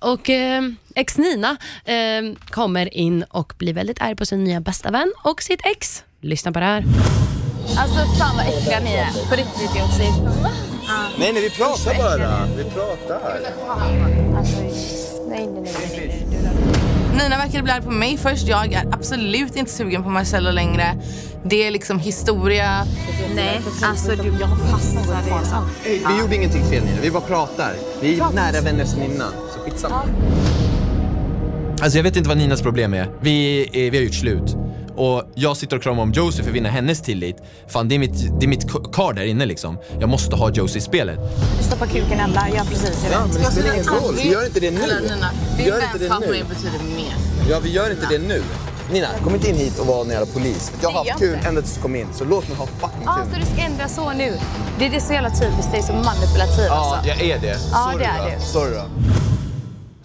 Och 0.00 0.30
eh, 0.30 0.62
ex-Nina 0.94 1.56
eh, 1.84 2.22
kommer 2.50 2.96
in 2.96 3.22
och 3.22 3.52
blir 3.58 3.72
väldigt 3.74 4.00
arg 4.02 4.16
på 4.16 4.26
sin 4.26 4.44
nya 4.44 4.60
bästa 4.60 4.90
vän 4.90 5.12
och 5.24 5.42
sitt 5.42 5.60
ex. 5.66 6.04
Lyssna 6.20 6.52
på 6.52 6.58
det 6.60 6.64
här. 6.66 6.84
Alltså 7.78 7.98
fan 8.18 8.36
vad 8.36 8.46
äckliga 8.46 8.80
ni 8.80 8.92
är. 8.94 9.28
På 9.28 9.34
riktigt 9.36 9.78
Josie. 9.78 10.12
Nej, 11.18 11.32
nej, 11.32 11.42
vi 11.42 11.50
pratar 11.50 11.94
bara. 11.94 12.46
Vi 12.56 12.64
pratar. 12.64 13.40
Alltså, 14.38 14.56
nej, 14.60 15.46
nej, 15.46 15.46
nej. 15.62 16.26
nej. 16.28 16.29
Nina 17.12 17.36
verkade 17.36 17.62
bli 17.62 17.72
arg 17.72 17.82
på 17.82 17.90
mig 17.90 18.16
först. 18.16 18.48
Jag 18.48 18.72
är 18.72 18.86
absolut 18.92 19.56
inte 19.56 19.70
sugen 19.70 20.02
på 20.02 20.08
Marcello 20.10 20.50
längre. 20.50 20.96
Det 21.44 21.66
är 21.66 21.70
liksom 21.70 21.98
historia. 21.98 22.84
Nej, 23.34 23.60
alltså 23.82 24.10
du, 24.10 24.28
jag 24.40 24.50
passar 24.70 25.22
det. 25.26 25.34
Alltså. 25.34 25.56
Vi 25.84 26.20
gjorde 26.20 26.34
ingenting 26.36 26.64
fel 26.64 26.84
Nina, 26.84 26.96
vi 27.02 27.10
bara 27.10 27.22
pratar. 27.22 27.72
Vi 28.00 28.20
är 28.20 28.30
nära 28.34 28.60
vänner 28.60 28.84
sen 28.84 29.02
innan, 29.02 29.32
så 29.54 29.60
skitsamma. 29.60 30.02
Alltså 31.82 31.98
jag 31.98 32.02
vet 32.02 32.16
inte 32.16 32.28
vad 32.28 32.38
Ninas 32.38 32.62
problem 32.62 32.94
är. 32.94 33.08
Vi, 33.20 33.62
är, 33.72 33.90
vi 33.90 33.96
har 33.96 34.04
gjort 34.04 34.14
slut. 34.14 34.56
Och 35.00 35.22
jag 35.34 35.56
sitter 35.56 35.76
och 35.76 35.82
kramar 35.82 36.02
om 36.02 36.12
Josie 36.12 36.42
för 36.42 36.50
att 36.50 36.56
vinna 36.56 36.68
hennes 36.68 37.02
tillit. 37.02 37.36
Fan 37.68 37.88
det 37.88 37.94
är 37.94 37.98
mitt, 37.98 38.40
det 38.40 38.46
är 38.46 38.48
mitt 38.48 38.66
kar 38.92 39.12
där 39.12 39.22
inne 39.24 39.46
liksom. 39.46 39.78
Jag 40.00 40.08
måste 40.08 40.36
ha 40.36 40.50
Josie 40.50 40.78
i 40.78 40.80
spelet. 40.80 41.18
Du 41.58 41.64
stoppar 41.64 41.86
kuken 41.86 42.20
Ella, 42.20 42.48
gör 42.48 42.64
precis 42.64 43.04
jag 43.04 43.12
Ja, 43.12 43.24
vet. 43.24 43.34
men 43.34 43.42
det 43.42 43.50
spelar 43.50 43.72
ingen 43.74 43.86
roll. 43.86 44.14
Vi 44.16 44.30
gör 44.32 44.46
inte 44.46 44.60
det 44.60 44.70
nu. 44.70 44.80
Vi 45.56 45.64
gör 45.66 45.82
inte 45.82 45.98
det 46.08 46.18
nu. 46.20 46.26
mig 46.30 46.44
betyder 46.48 46.78
mer. 46.96 47.14
Ja, 47.50 47.58
vi 47.62 47.70
gör 47.72 47.90
inte 47.90 48.06
det 48.10 48.18
nu. 48.18 48.42
Nina, 48.92 49.06
kom 49.24 49.34
inte 49.34 49.48
in 49.50 49.56
hit 49.56 49.78
och 49.78 49.86
var 49.86 50.00
en 50.04 50.10
jävla 50.10 50.26
polis. 50.26 50.72
Jag 50.82 50.90
har 50.90 51.04
haft 51.04 51.18
kul 51.20 51.38
ända 51.48 51.60
tills 51.62 51.74
du 51.74 51.82
kom 51.82 51.96
in, 51.96 52.06
så 52.14 52.24
låt 52.24 52.48
mig 52.48 52.56
ha 52.56 52.66
fucking 52.66 53.02
Ja, 53.04 53.18
kul. 53.24 53.32
så 53.34 53.40
du 53.40 53.46
ska 53.56 53.64
ändra 53.66 53.88
så 53.88 54.12
nu. 54.12 54.36
Det 54.78 54.86
är 54.86 54.90
det 54.90 55.00
så 55.00 55.12
jävla 55.12 55.30
typiskt, 55.30 55.68
det 55.72 55.78
är 55.78 55.82
så 55.82 55.92
manipulativ 55.92 56.64
Ja, 56.68 56.74
alltså. 56.94 57.08
jag 57.08 57.20
är 57.20 57.38
det. 57.38 57.56
Ja, 57.72 57.90
Sorry 57.92 57.98
det 57.98 58.04
är 58.04 58.36
du. 58.38 58.44
Sorry 58.44 58.74
då. 58.74 58.84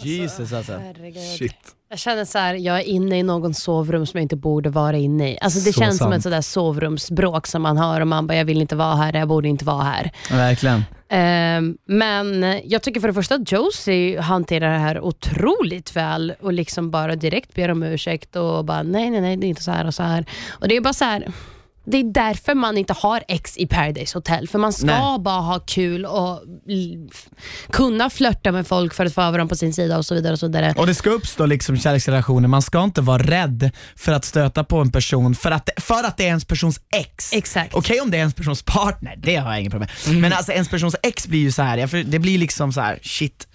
Jesus 0.06 0.54
alltså. 0.54 0.74
Herregud. 0.74 1.52
Jag 1.90 2.00
känner 2.00 2.26
så 2.26 2.38
här, 2.38 2.54
jag 2.56 2.78
är 2.80 2.84
inne 2.84 3.20
i 3.20 3.24
någon 3.24 3.54
sovrum 3.54 4.06
som 4.06 4.18
jag 4.18 4.22
inte 4.24 4.36
borde 4.36 4.70
vara 4.70 4.98
inne 4.98 5.32
i. 5.32 5.38
Alltså 5.42 5.60
det 5.60 5.74
Så 5.74 5.80
känns 5.80 5.98
som 5.98 6.06
sant. 6.06 6.16
ett 6.16 6.24
sådär 6.24 6.42
sovrumsbråk 6.42 7.48
som 7.48 7.62
man 7.62 7.78
hör 7.78 8.02
och 8.02 8.08
man 8.08 8.28
bara, 8.28 8.38
jag 8.38 8.46
vill 8.46 8.62
inte 8.62 8.76
vara 8.76 8.96
här, 8.96 9.14
jag 9.14 9.28
borde 9.28 9.48
inte 9.48 9.66
vara 9.66 9.84
här. 9.84 10.12
Verkligen. 10.32 10.84
Ehm, 11.10 11.78
men 11.86 12.60
jag 12.66 12.82
tycker 12.82 13.00
för 13.00 13.08
det 13.08 13.14
första 13.14 13.36
att 13.36 13.52
Josie 13.52 14.22
hanterar 14.22 14.72
det 14.74 14.80
här 14.80 15.02
otroligt 15.02 15.96
väl 15.96 16.34
och 16.42 16.54
liksom 16.54 16.92
bara 16.92 17.16
direkt 17.16 17.54
ber 17.56 17.72
om 17.72 17.84
ursäkt 17.84 18.36
och 18.36 18.66
bara 18.66 18.84
nej, 18.84 19.10
nej, 19.10 19.22
nej, 19.22 19.38
det 19.38 19.48
är 19.48 19.50
inte 19.50 19.64
så 19.64 19.72
här 19.72 19.88
och 19.88 19.94
så 19.94 20.04
här. 20.04 20.26
Och 20.52 20.68
det 20.68 20.76
är 20.78 20.82
bara 20.82 20.94
så 20.94 21.06
här. 21.06 21.28
Det 21.86 21.98
är 21.98 22.04
därför 22.04 22.56
man 22.56 22.78
inte 22.78 22.94
har 22.94 23.24
ex 23.28 23.58
i 23.58 23.68
Paradise 23.68 24.18
Hotel. 24.18 24.48
För 24.48 24.60
man 24.60 24.74
ska 24.74 24.86
Nej. 24.86 25.20
bara 25.20 25.42
ha 25.42 25.60
kul 25.60 26.06
och 26.06 26.42
kunna 27.72 28.10
flörta 28.10 28.52
med 28.52 28.68
folk 28.68 28.94
för 28.94 29.06
att 29.06 29.14
få 29.14 29.22
över 29.22 29.38
dem 29.38 29.48
på 29.48 29.56
sin 29.56 29.74
sida 29.74 29.98
och 29.98 30.06
så 30.06 30.16
vidare. 30.16 30.34
Och 30.34 30.40
så 30.40 30.48
vidare. 30.48 30.74
Och 30.78 30.88
det 30.88 30.96
ska 30.96 31.10
uppstå 31.10 31.46
liksom 31.46 31.78
kärleksrelationer, 31.78 32.48
man 32.48 32.62
ska 32.62 32.84
inte 32.84 33.02
vara 33.02 33.24
rädd 33.24 33.72
för 33.96 34.12
att 34.12 34.26
stöta 34.26 34.64
på 34.64 34.78
en 34.78 34.92
person 34.92 35.36
för 35.36 35.52
att, 35.52 35.70
för 35.78 36.04
att 36.04 36.18
det 36.18 36.24
är 36.24 36.28
ens 36.28 36.46
persons 36.46 36.80
ex. 36.96 37.34
Exakt. 37.34 37.74
Okej 37.74 38.02
om 38.02 38.12
det 38.12 38.18
är 38.18 38.20
ens 38.20 38.34
persons 38.34 38.64
partner, 38.64 39.16
det 39.18 39.36
har 39.36 39.52
jag 39.52 39.60
inget 39.60 39.72
problem 39.72 39.90
med. 40.08 40.22
Men 40.22 40.34
alltså 40.34 40.52
ens 40.52 40.70
persons 40.70 40.96
ex 41.04 41.28
blir 41.28 41.40
ju 41.40 41.52
så 41.52 41.62
här, 41.62 42.04
det 42.04 42.20
blir 42.20 42.38
liksom 42.38 42.74
så 42.74 42.82
här, 42.82 43.00
shit. 43.02 43.48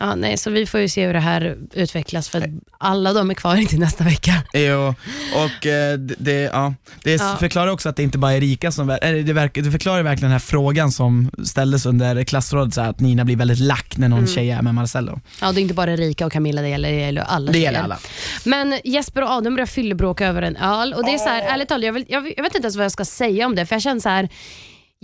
Ja, 0.00 0.14
nej, 0.14 0.36
så 0.38 0.50
vi 0.50 0.66
får 0.66 0.80
ju 0.80 0.88
se 0.88 1.06
hur 1.06 1.12
det 1.12 1.20
här 1.20 1.56
utvecklas 1.72 2.28
för 2.28 2.38
att 2.40 2.50
alla 2.78 3.12
de 3.12 3.30
är 3.30 3.34
kvar 3.34 3.56
till 3.68 3.78
nästa 3.80 4.04
vecka. 4.04 4.32
Jo, 4.52 4.94
och 5.34 5.66
eh, 5.66 5.98
det, 5.98 6.40
ja, 6.40 6.74
det 7.02 7.14
Ja. 7.14 7.36
förklarar 7.40 7.66
också 7.70 7.88
att 7.88 7.96
det 7.96 8.02
inte 8.02 8.18
bara 8.18 8.32
är 8.32 8.36
Erika 8.36 8.72
som, 8.72 8.90
ver- 8.90 8.98
eller 9.02 9.22
det, 9.22 9.32
verkar, 9.32 9.62
det 9.62 9.70
förklarar 9.70 10.02
verkligen 10.02 10.22
den 10.30 10.32
här 10.32 10.38
frågan 10.46 10.92
som 10.92 11.30
ställdes 11.44 11.86
under 11.86 12.24
klassrådet, 12.24 12.74
så 12.74 12.80
här, 12.80 12.90
att 12.90 13.00
Nina 13.00 13.24
blir 13.24 13.36
väldigt 13.36 13.58
lack 13.60 13.96
när 13.96 14.08
någon 14.08 14.18
Mm. 14.18 14.30
tjej 14.34 14.50
är 14.50 14.62
med 14.62 14.74
Marcello. 14.74 15.20
Ja, 15.40 15.52
det 15.52 15.60
är 15.60 15.62
inte 15.62 15.74
bara 15.74 15.92
Erika 15.92 16.26
och 16.26 16.32
Camilla, 16.32 16.62
det 16.62 16.68
gäller, 16.68 16.90
det 16.92 17.00
gäller 17.00 17.22
alla 17.22 17.52
Det 17.52 17.58
gäller 17.58 17.72
tjejer. 17.78 17.84
alla. 17.84 17.98
Men 18.44 18.80
Jesper 18.84 19.22
och 19.22 19.30
Adam 19.30 19.54
börjar 19.54 19.66
fyllebråka 19.66 20.26
över 20.26 20.42
en 20.42 20.56
öl 20.56 20.94
och 20.94 21.04
det 21.04 21.10
är 21.14 21.18
så 21.18 21.28
här, 21.28 21.42
ärligt 21.42 21.68
talat, 21.68 21.84
jag, 21.84 21.92
vill, 21.92 22.04
jag, 22.08 22.32
jag 22.36 22.42
vet 22.42 22.54
inte 22.54 22.66
ens 22.66 22.76
vad 22.76 22.84
jag 22.84 22.92
ska 22.92 23.04
säga 23.04 23.46
om 23.46 23.54
det 23.54 23.66
för 23.66 23.74
jag 23.74 23.82
känner 23.82 24.00
så 24.00 24.08
här 24.08 24.28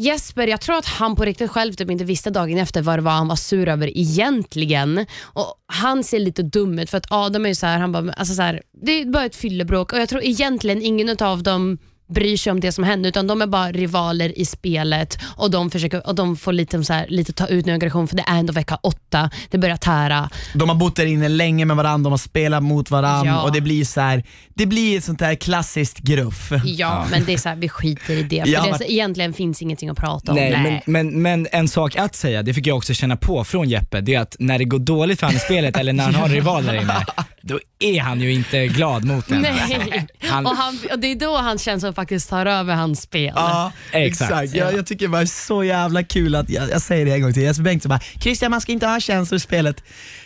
Jesper, 0.00 0.46
jag 0.46 0.60
tror 0.60 0.76
att 0.76 0.86
han 0.86 1.16
på 1.16 1.24
riktigt 1.24 1.50
själv 1.50 1.72
typ 1.72 1.90
inte 1.90 2.04
visste 2.04 2.30
dagen 2.30 2.58
efter 2.58 2.82
vad 2.82 2.98
det 2.98 3.02
var 3.02 3.12
han 3.12 3.28
var 3.28 3.36
sur 3.36 3.68
över 3.68 3.98
egentligen. 3.98 5.06
Och 5.22 5.54
Han 5.66 6.04
ser 6.04 6.18
lite 6.18 6.42
dum 6.42 6.78
ut 6.78 6.90
för 6.90 6.98
att 6.98 7.06
Adam 7.12 7.44
är 7.44 7.48
ju 7.48 7.54
så 7.54 7.66
här, 7.66 7.78
han 7.78 7.92
bara, 7.92 8.12
alltså 8.12 8.34
så 8.34 8.42
här, 8.42 8.62
det 8.82 8.92
är 8.92 9.04
bara 9.04 9.24
ett 9.24 9.36
fyllebråk 9.36 9.92
och 9.92 9.98
jag 9.98 10.08
tror 10.08 10.24
egentligen 10.24 10.82
ingen 10.82 11.16
av 11.20 11.42
dem 11.42 11.78
bryr 12.10 12.36
sig 12.36 12.50
om 12.52 12.60
det 12.60 12.72
som 12.72 12.84
händer 12.84 13.08
utan 13.08 13.26
de 13.26 13.42
är 13.42 13.46
bara 13.46 13.72
rivaler 13.72 14.38
i 14.38 14.44
spelet 14.44 15.18
och 15.36 15.50
de, 15.50 15.70
försöker, 15.70 16.06
och 16.06 16.14
de 16.14 16.36
får 16.36 16.52
lite, 16.52 16.84
så 16.84 16.92
här, 16.92 17.06
lite 17.08 17.32
ta 17.32 17.46
ut 17.46 17.66
en 17.66 17.74
aggression 17.74 18.08
för 18.08 18.16
det 18.16 18.24
är 18.26 18.38
ändå 18.38 18.52
vecka 18.52 18.78
åtta, 18.82 19.30
det 19.50 19.58
börjar 19.58 19.76
tära. 19.76 20.30
De 20.54 20.68
har 20.68 20.76
bott 20.76 20.96
där 20.96 21.06
inne 21.06 21.28
länge 21.28 21.64
med 21.64 21.76
varandra, 21.76 22.04
de 22.04 22.12
har 22.12 22.18
spelat 22.18 22.62
mot 22.62 22.90
varandra 22.90 23.30
Ja. 23.32 23.42
och 23.42 23.52
det 23.52 23.60
blir 23.60 23.84
så 23.84 24.00
här, 24.00 24.24
det 24.54 24.66
blir 24.66 24.98
ett 24.98 25.04
sånt 25.04 25.18
där 25.18 25.34
klassiskt 25.34 25.98
gruff. 25.98 26.52
Ja, 26.64 27.06
men 27.10 27.24
det 27.24 27.32
är 27.32 27.38
så 27.38 27.48
här, 27.48 27.56
vi 27.56 27.68
skiter 27.68 28.14
i 28.14 28.22
det. 28.22 28.42
För 28.42 28.50
Ja, 28.50 28.66
det 28.72 28.78
så, 28.78 28.84
egentligen 28.84 29.32
finns 29.32 29.62
ingenting 29.62 29.88
att 29.88 29.98
prata 29.98 30.32
om. 30.32 30.36
Nej, 30.38 30.50
men, 30.52 30.80
men, 30.86 31.22
men 31.22 31.46
en 31.52 31.68
sak 31.68 31.96
att 31.96 32.14
säga, 32.14 32.42
det 32.42 32.54
fick 32.54 32.66
jag 32.66 32.76
också 32.76 32.94
känna 32.94 33.16
på 33.16 33.44
från 33.44 33.68
Jeppe, 33.68 34.00
det 34.00 34.14
är 34.14 34.20
att 34.20 34.36
när 34.38 34.58
det 34.58 34.64
går 34.64 34.78
dåligt 34.78 35.20
för 35.20 35.26
han 35.26 35.36
i 35.36 35.38
spelet 35.38 35.76
eller 35.76 35.92
när 35.92 36.04
han 36.04 36.14
har 36.14 36.24
en 36.26 36.32
rival 36.32 36.64
där 36.66 36.74
inne, 36.74 37.04
då 37.42 37.60
är 37.78 38.00
han 38.00 38.20
ju 38.20 38.32
inte 38.32 38.66
glad 38.66 39.04
mot 39.04 39.28
den. 39.28 39.40
Nej. 39.42 40.06
Han- 40.20 40.46
Och, 40.46 40.56
han, 40.56 40.78
och 40.92 40.98
det 40.98 41.06
är 41.06 41.14
då 41.16 41.36
hans 41.36 41.62
känslor 41.62 41.92
faktiskt 41.92 42.30
tar 42.30 42.46
över 42.46 42.74
hans 42.74 43.02
spel. 43.02 43.32
Ja, 43.36 43.72
exakt. 43.92 44.54
Jag, 44.54 44.74
jag 44.74 44.86
tycker 44.86 45.06
det 45.06 45.12
var 45.12 45.24
så 45.24 45.64
jävla 45.64 46.02
kul 46.02 46.34
att, 46.34 46.50
jag, 46.50 46.70
jag 46.70 46.82
säger 46.82 47.06
det 47.06 47.12
en 47.12 47.22
gång 47.22 47.32
till, 47.32 47.42
Jesper 47.42 47.64
Bengtsson 47.64 47.88
bara 47.88 48.00
“Christian 48.20 48.50
man 48.50 48.60
ska 48.60 48.72
inte 48.72 48.86
ha 48.86 49.00
känslor 49.00 49.36
i 49.36 49.40
spelet”. 49.40 49.82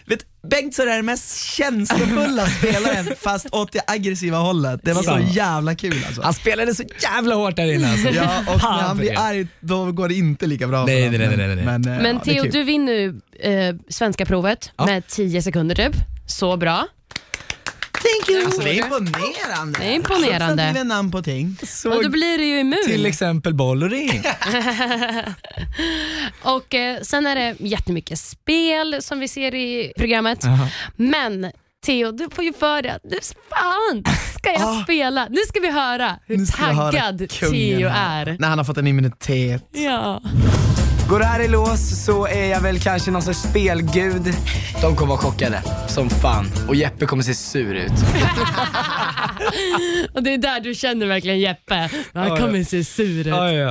Vet, 0.07 0.19
Bengtsson 0.51 0.89
är 0.89 0.97
den 0.97 1.07
mest 1.07 1.45
känslofulla 1.45 2.47
spelaren 2.47 3.07
fast 3.21 3.47
åt 3.55 3.73
det 3.73 3.81
aggressiva 3.87 4.39
hållet. 4.39 4.81
Det 4.85 4.93
var 4.93 5.03
så 5.03 5.11
Ja. 5.11 5.21
jävla 5.21 5.75
kul 5.75 6.05
alltså. 6.07 6.23
Han 6.23 6.35
spelade 6.35 6.75
så 6.75 6.83
jävla 7.03 7.35
hårt 7.35 7.57
där 7.57 7.73
inne 7.73 7.91
alltså. 7.93 8.09
Ja, 8.11 8.39
och 8.49 8.63
när 8.63 8.83
han 8.83 8.97
blir 8.97 9.19
arg 9.19 9.47
då 9.61 9.93
går 9.93 10.09
det 10.09 10.15
inte 10.15 10.47
lika 10.47 10.67
bra 10.69 10.85
Nej, 10.85 11.11
för 11.11 11.19
nej, 11.19 11.27
honom. 11.27 11.39
nej, 11.39 11.47
nej, 11.57 11.57
nej. 11.57 11.79
Men, 11.79 11.97
eh, 11.97 12.03
Men 12.03 12.17
ja, 12.25 12.33
Theo, 12.43 12.51
du 12.53 12.63
vinner 12.63 12.93
nu 12.93 13.21
eh, 13.69 13.75
svenska 13.89 14.27
provet 14.27 14.71
med 14.87 15.07
10 15.07 15.43
sekunder 15.43 15.75
typ. 15.75 15.93
Så 16.27 16.57
bra. 16.57 16.87
Thank 18.05 18.29
you. 18.29 18.45
Alltså, 18.45 18.61
det 18.61 18.71
är 18.71 18.85
imponerande. 18.85 19.79
Det 19.79 19.85
är 19.85 19.93
imponerande. 19.95 20.63
Sätt 20.73 20.81
in 20.83 20.89
namn 20.89 21.11
på 21.11 21.23
ting. 21.23 21.57
Och 21.85 22.03
då 22.03 22.09
blir 22.09 22.39
du 22.39 22.45
ju 22.45 22.61
immun. 22.61 22.79
Till 22.87 23.07
exempel 23.07 23.55
boll 23.55 23.83
och 23.83 23.91
ring. 23.91 24.23
och 26.43 26.75
eh, 26.75 27.01
Sen 27.03 27.27
är 27.27 27.35
det 27.35 27.57
jättemycket 27.59 28.19
spel 28.19 28.97
som 29.03 29.21
vi 29.21 29.29
ser 29.29 29.55
i 29.55 29.93
programmet. 29.97 30.39
Jaha. 30.43 30.69
Men 30.97 31.51
Theo, 31.87 32.13
du 32.13 32.29
får 32.31 32.45
ju 32.45 32.53
för 32.53 32.83
dig 32.83 32.91
att 32.91 33.05
nu 33.05 33.19
fan 33.51 34.05
ska 34.39 34.53
jag 34.53 34.83
spela. 34.85 35.27
Nu 35.31 35.41
ska 35.49 35.61
vi 35.61 35.71
höra 35.71 36.19
hur 36.27 36.47
Ah. 36.59 36.73
Höra 36.73 36.91
taggad 36.93 37.31
kungen 37.31 37.79
Theo 37.79 37.89
är. 37.95 38.37
När 38.39 38.49
han 38.49 38.59
har 38.59 38.65
fått 38.65 38.77
en 38.79 38.87
immunitet. 38.87 39.65
Ja. 39.73 40.23
Går 41.09 41.19
det 41.19 41.25
här 41.25 41.41
i 41.41 41.49
lås 41.49 42.05
så 42.05 42.27
är 42.27 42.51
jag 42.51 42.61
väl 42.61 42.81
kanske 42.81 43.11
någon 43.11 43.23
sorts 43.23 43.39
spelgud. 43.39 44.35
De 44.81 44.97
kommer 44.97 45.09
vara 45.09 45.19
chockade 45.19 45.63
som 45.89 46.11
fan 46.11 46.47
och 46.69 46.75
Jeppe 46.75 47.07
kommer 47.07 47.23
se 47.23 47.35
sur 47.35 47.75
ut. 47.75 47.93
Och 50.15 50.23
Det 50.23 50.35
är 50.35 50.39
där 50.39 50.61
du 50.61 50.75
känner 50.75 51.07
verkligen 51.07 51.41
Jeppe. 51.41 51.91
Han 52.13 52.37
kommer 52.37 52.65
se 52.65 52.85
sur 52.85 53.21
ut. 53.21 53.27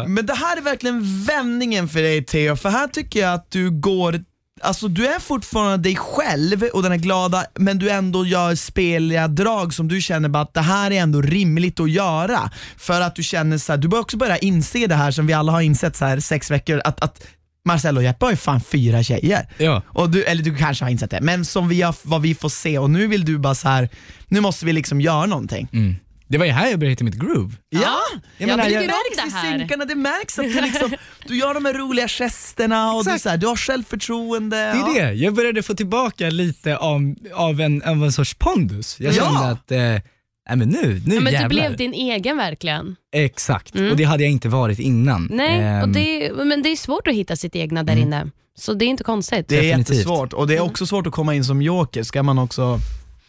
Men 0.07 0.25
det 0.25 0.33
här 0.33 0.57
är 0.57 0.61
verkligen 0.61 1.23
vändningen 1.23 1.89
för 1.89 2.01
dig 2.01 2.25
Theo, 2.25 2.55
för 2.55 2.69
här 2.69 2.87
tycker 2.87 3.19
jag 3.19 3.33
att 3.33 3.51
du 3.51 3.71
går 3.71 4.19
Alltså 4.63 4.87
du 4.87 5.07
är 5.07 5.19
fortfarande 5.19 5.77
dig 5.77 5.95
själv 5.95 6.63
och 6.63 6.83
den 6.83 6.91
är 6.91 6.97
glada 6.97 7.45
men 7.55 7.79
du 7.79 7.89
ändå 7.89 8.25
gör 8.25 8.55
speliga 8.55 9.27
drag 9.27 9.73
som 9.73 9.87
du 9.87 10.01
känner 10.01 10.29
bara 10.29 10.43
att 10.43 10.53
det 10.53 10.61
här 10.61 10.91
är 10.91 11.01
ändå 11.01 11.21
rimligt 11.21 11.79
att 11.79 11.91
göra. 11.91 12.51
För 12.77 13.01
att 13.01 13.15
du 13.15 13.23
känner 13.23 13.57
så 13.57 13.71
här, 13.71 13.77
du 13.77 13.87
bör 13.87 13.99
också 13.99 14.17
börja 14.17 14.37
inse 14.37 14.87
det 14.87 14.95
här 14.95 15.11
som 15.11 15.27
vi 15.27 15.33
alla 15.33 15.51
har 15.51 15.61
insett 15.61 15.95
så 15.95 16.05
här 16.05 16.19
sex 16.19 16.51
veckor, 16.51 16.81
att, 16.85 17.01
att 17.01 17.23
Marcelo 17.65 17.97
och 17.97 18.03
Jeppe 18.03 18.25
har 18.25 18.31
ju 18.31 18.37
fan 18.37 18.61
fyra 18.61 19.03
tjejer. 19.03 19.49
Ja. 19.57 19.81
Och 19.85 20.09
du, 20.09 20.23
eller 20.23 20.43
du 20.43 20.55
kanske 20.55 20.85
har 20.85 20.89
insett 20.89 21.11
det, 21.11 21.21
men 21.21 21.45
som 21.45 21.67
vi 21.67 21.81
har, 21.81 21.95
vad 22.03 22.21
vi 22.21 22.35
får 22.35 22.49
se 22.49 22.77
och 22.77 22.89
nu 22.89 23.07
vill 23.07 23.25
du 23.25 23.37
bara 23.37 23.55
så 23.55 23.67
här, 23.67 23.89
nu 24.27 24.41
måste 24.41 24.65
vi 24.65 24.73
liksom 24.73 25.01
göra 25.01 25.25
någonting. 25.25 25.67
Mm. 25.73 25.95
Det 26.27 26.37
var 26.37 26.45
ju 26.45 26.51
här 26.51 26.69
jag 26.69 26.79
började 26.79 26.91
hitta 26.91 27.03
mitt 27.03 27.15
groove. 27.15 27.53
Ja, 27.69 27.97
jag 28.37 28.47
menar, 28.47 28.63
tycker 28.63 28.77
det 28.79 28.85
om 28.85 28.87
märks 28.87 29.33
det 29.33 29.37
här. 29.37 29.57
synkarna, 29.59 29.85
det 29.85 29.95
märks 29.95 30.39
att 30.39 30.45
du, 30.45 30.61
liksom, 30.61 30.91
du 31.27 31.37
gör 31.37 31.53
de 31.53 31.65
här 31.65 31.73
roliga 31.73 32.07
gesterna 32.07 32.93
och 32.93 33.05
du, 33.05 33.19
så 33.19 33.29
här, 33.29 33.37
du 33.37 33.47
har 33.47 33.55
självförtroende. 33.55 34.55
Det 34.57 34.99
är 35.01 35.05
det, 35.07 35.13
jag 35.13 35.33
började 35.33 35.63
få 35.63 35.73
tillbaka 35.73 36.29
lite 36.29 36.77
av, 36.77 37.15
av, 37.33 37.61
en, 37.61 37.83
av 37.83 38.03
en 38.03 38.11
sorts 38.11 38.33
pondus. 38.33 38.99
Jag 38.99 39.13
Ja. 39.13 39.23
kände 39.23 39.39
att, 39.49 39.71
eh, 39.71 39.77
nej 39.77 40.01
men 40.57 40.69
nu, 40.69 41.01
nu 41.05 41.15
Ja, 41.15 41.21
men 41.21 41.25
du 41.25 41.31
jävlar. 41.31 41.49
blev 41.49 41.77
din 41.77 41.93
egen 41.93 42.37
verkligen. 42.37 42.95
Exakt, 43.15 43.75
Mm. 43.75 43.91
och 43.91 43.97
det 43.97 44.03
hade 44.03 44.23
jag 44.23 44.31
inte 44.31 44.49
varit 44.49 44.79
innan. 44.79 45.27
Nej, 45.31 45.57
och 45.57 45.63
Ehm, 45.83 45.93
det, 45.93 46.31
men 46.45 46.61
det 46.61 46.69
är 46.69 46.75
svårt 46.75 47.07
att 47.07 47.13
hitta 47.13 47.35
sitt 47.35 47.55
egna 47.55 47.83
där 47.83 47.95
inne. 47.95 48.29
Så 48.57 48.73
det 48.73 48.85
är 48.85 48.87
inte 48.87 49.03
konstigt. 49.03 49.47
Det 49.47 49.55
är 49.57 49.61
Definitivt. 49.63 49.89
jättesvårt 49.97 50.33
och 50.33 50.47
det 50.47 50.55
är 50.55 50.59
också 50.61 50.85
svårt 50.85 51.07
att 51.07 51.13
komma 51.13 51.35
in 51.35 51.43
som 51.43 51.61
joker 51.61 52.03
ska 52.03 52.23
man 52.23 52.37
också 52.39 52.79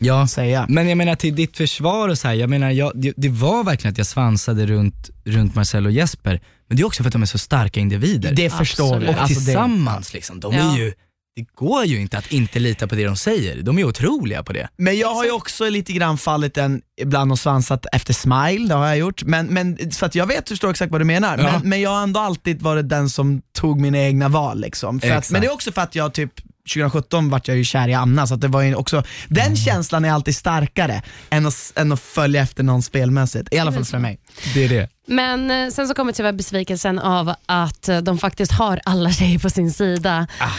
ja. 0.07 0.27
säga. 0.27 0.67
Men 0.69 0.89
jag 0.89 0.99
menar 0.99 1.15
till 1.15 1.35
ditt 1.35 1.57
försvar 1.57 2.09
och 2.09 2.19
så 2.19 2.29
här, 2.29 2.35
jag 2.35 2.51
menar 2.51 2.71
jag, 2.71 2.93
det, 2.95 3.13
det 3.17 3.29
var 3.29 3.65
verkligen 3.65 3.93
att 3.93 3.99
jag 3.99 4.07
svansade 4.07 4.67
runt, 4.67 5.11
runt 5.25 5.55
Marcel 5.55 5.87
och 5.87 5.93
Jesper, 5.93 6.41
men 6.69 6.77
det 6.77 6.83
är 6.83 6.87
också 6.87 7.03
för 7.03 7.09
att 7.09 7.13
de 7.13 7.23
är 7.23 7.27
så 7.27 7.39
starka 7.39 7.81
individer. 7.81 8.33
Det 8.33 8.51
förstår 8.51 8.99
vi. 8.99 9.07
Och 9.07 9.11
Alltså, 9.11 9.27
det- 9.41 9.45
tillsammans 9.45 10.15
liksom, 10.15 10.41
de 10.41 10.55
Ja. 10.55 10.75
är 10.75 10.79
ju, 10.79 10.93
det 11.37 11.47
går 11.55 11.85
ju 11.85 12.01
inte 12.01 12.19
att 12.19 12.33
inte 12.33 12.59
lita 12.59 12.87
på 12.89 12.95
det 12.95 13.05
de 13.05 13.17
säger. 13.17 13.63
De 13.63 13.79
är 13.79 13.85
otroliga 13.85 14.43
på 14.43 14.53
det. 14.53 14.69
Men 14.77 14.99
jag 14.99 15.15
har 15.15 15.25
ju 15.25 15.31
också 15.31 15.69
lite 15.69 15.93
grann 15.93 16.19
fallit 16.19 16.57
en 16.57 16.81
ibland 17.01 17.33
och 17.33 17.39
svansat 17.39 17.87
efter 17.93 18.15
Smile, 18.15 18.69
det 18.69 18.75
har 18.75 18.87
jag 18.87 18.99
gjort. 18.99 19.23
Men, 19.25 19.47
men, 19.47 19.91
så 19.93 20.07
att 20.07 20.15
jag 20.15 20.27
vet 20.27 20.49
förstår 20.49 20.71
exakt 20.71 20.93
vad 20.93 21.01
du 21.01 21.05
menar. 21.05 21.39
Ja. 21.39 21.43
Men, 21.53 21.69
men 21.69 21.81
jag 21.81 21.91
har 21.91 22.03
ändå 22.03 22.21
alltid 22.21 22.63
varit 22.63 22.89
den 22.89 23.11
som 23.11 23.43
tog 23.59 23.81
mina 23.81 23.99
egna 23.99 24.29
val. 24.29 24.61
Liksom. 24.61 25.01
För 25.01 25.11
att, 25.11 25.31
men 25.31 25.41
det 25.41 25.47
är 25.47 25.53
också 25.53 25.73
för 25.73 25.83
att 25.83 25.95
jag 25.95 26.15
typ 26.15 26.33
2017 26.69 27.31
vart 27.31 27.49
jag 27.49 27.57
ju 27.57 27.65
kär 27.65 27.89
i 27.89 27.95
Anna, 27.95 28.27
så 28.27 28.35
att 28.35 28.41
det 28.41 28.49
var 28.49 28.63
ju 28.63 28.75
också, 28.75 29.03
den 29.29 29.45
Mm. 29.45 29.57
känslan 29.57 30.05
är 30.05 30.11
alltid 30.13 30.37
starkare 30.37 31.03
än 31.31 31.47
att, 31.47 31.73
än 31.77 31.93
att 31.93 32.01
följa 32.01 32.43
efter 32.43 32.63
någon 32.63 32.83
spelmässigt. 32.83 33.49
I 33.55 33.59
alla 33.59 33.73
fall 33.73 33.85
för 33.85 33.99
mig. 33.99 34.19
Det 34.55 34.65
är 34.65 34.69
det. 34.69 34.89
Men 35.07 35.51
eh, 35.51 35.71
sen 35.71 35.89
så 35.89 35.95
kommer 35.95 36.13
tyvärr 36.13 36.33
besvikelsen 36.33 36.99
av 36.99 37.35
att 37.47 37.89
eh, 37.89 37.99
de 37.99 38.19
faktiskt 38.19 38.53
har 38.53 38.81
alla 38.85 39.13
tjejer 39.13 39.39
på 39.39 39.51
sin 39.51 39.73
sida. 39.73 40.27
Ah. 40.41 40.51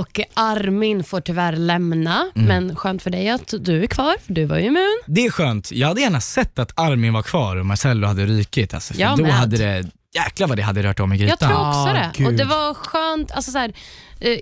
Och 0.00 0.20
Armin 0.34 1.04
får 1.04 1.20
tyvärr 1.20 1.52
lämna, 1.56 2.26
Mm. 2.34 2.48
men 2.48 2.76
skönt 2.76 3.02
för 3.02 3.10
dig 3.10 3.28
att 3.30 3.54
du 3.60 3.82
är 3.82 3.86
kvar, 3.86 4.14
för 4.26 4.32
du 4.34 4.44
var 4.44 4.56
ju 4.58 4.64
immun. 4.66 5.00
Det 5.06 5.26
är 5.26 5.30
skönt. 5.30 5.72
Jag 5.72 5.88
hade 5.88 6.00
gärna 6.00 6.20
sett 6.20 6.58
att 6.58 6.72
Armin 6.80 7.12
var 7.12 7.22
kvar 7.22 7.56
och 7.56 7.66
Marcello 7.66 8.06
hade 8.06 8.26
rykit. 8.26 8.74
Alltså, 8.74 8.94
för 8.94 9.00
Jag 9.00 9.16
då 9.18 9.22
med. 9.22 9.32
hade 9.34 9.56
det, 9.56 9.84
jäklar 10.14 10.48
vad 10.48 10.56
det 10.56 10.62
hade 10.62 10.82
rört 10.82 11.00
om 11.00 11.12
i 11.12 11.16
grytan. 11.18 11.36
Jag 11.40 11.48
tror 11.48 11.68
också 11.68 11.78
Ah, 11.78 11.92
det. 11.92 12.10
gud. 12.16 12.26
Och 12.26 12.32
det 12.32 12.44
var 12.44 12.74
skönt. 12.74 13.30
Alltså 13.32 13.50
så 13.50 13.58
här, 13.58 13.72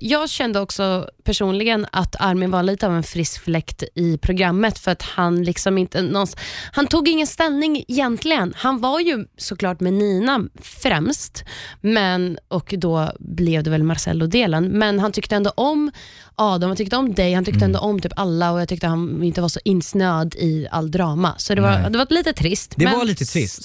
jag 0.01 0.31
kände 0.31 0.61
också 0.61 1.09
personligen 1.24 1.87
att 1.93 2.16
Armin 2.20 2.51
var 2.51 2.62
lite 2.62 2.87
av 2.87 2.95
en 2.97 3.03
frisk 3.03 3.43
fläkt 3.45 3.83
i 3.95 4.18
programmet 4.18 4.79
för 4.79 4.91
att 4.91 5.03
han 5.03 5.45
liksom 5.45 5.79
inte 5.79 6.03
någons, 6.03 6.37
Han 6.72 6.87
tog 6.87 7.09
ingen 7.09 7.26
ställning 7.26 7.85
egentligen. 7.89 8.55
Han 8.57 8.81
var 8.81 9.01
ju 9.01 9.24
såklart 9.37 9.81
med 9.81 9.93
Nina 9.93 10.41
främst 10.61 11.45
men, 11.81 12.39
och 12.49 12.74
då 12.79 13.12
blev 13.18 13.62
det 13.62 13.70
väl 13.70 13.83
Marcello-delen. 13.83 14.64
Men 14.68 14.99
han 14.99 15.12
tyckte 15.12 15.37
ändå 15.37 15.51
om 15.57 15.91
Adam, 16.35 16.68
han 16.70 16.76
tyckte 16.76 16.97
om 16.97 17.14
dig, 17.14 17.33
han 17.35 17.45
tyckte 17.45 17.64
ändå 17.64 17.79
om 17.79 18.01
typ 18.01 18.12
alla 18.16 18.53
och 18.53 18.61
jag 18.61 18.68
tyckte 18.68 18.87
han 18.87 19.22
inte 19.22 19.41
var 19.41 19.49
så 19.49 19.61
insnöad 19.64 20.35
i 20.35 20.66
all 20.70 20.91
drama. 20.91 21.35
Så 21.39 21.55
det 21.55 21.61
var, 21.61 21.79
Nej. 21.81 21.91
det 21.91 21.99
var 21.99 22.07
lite 22.11 22.33
trist. 22.33 22.74
Det 22.76 22.87
var 22.87 23.05
lite 23.05 23.24
trist. 23.24 23.64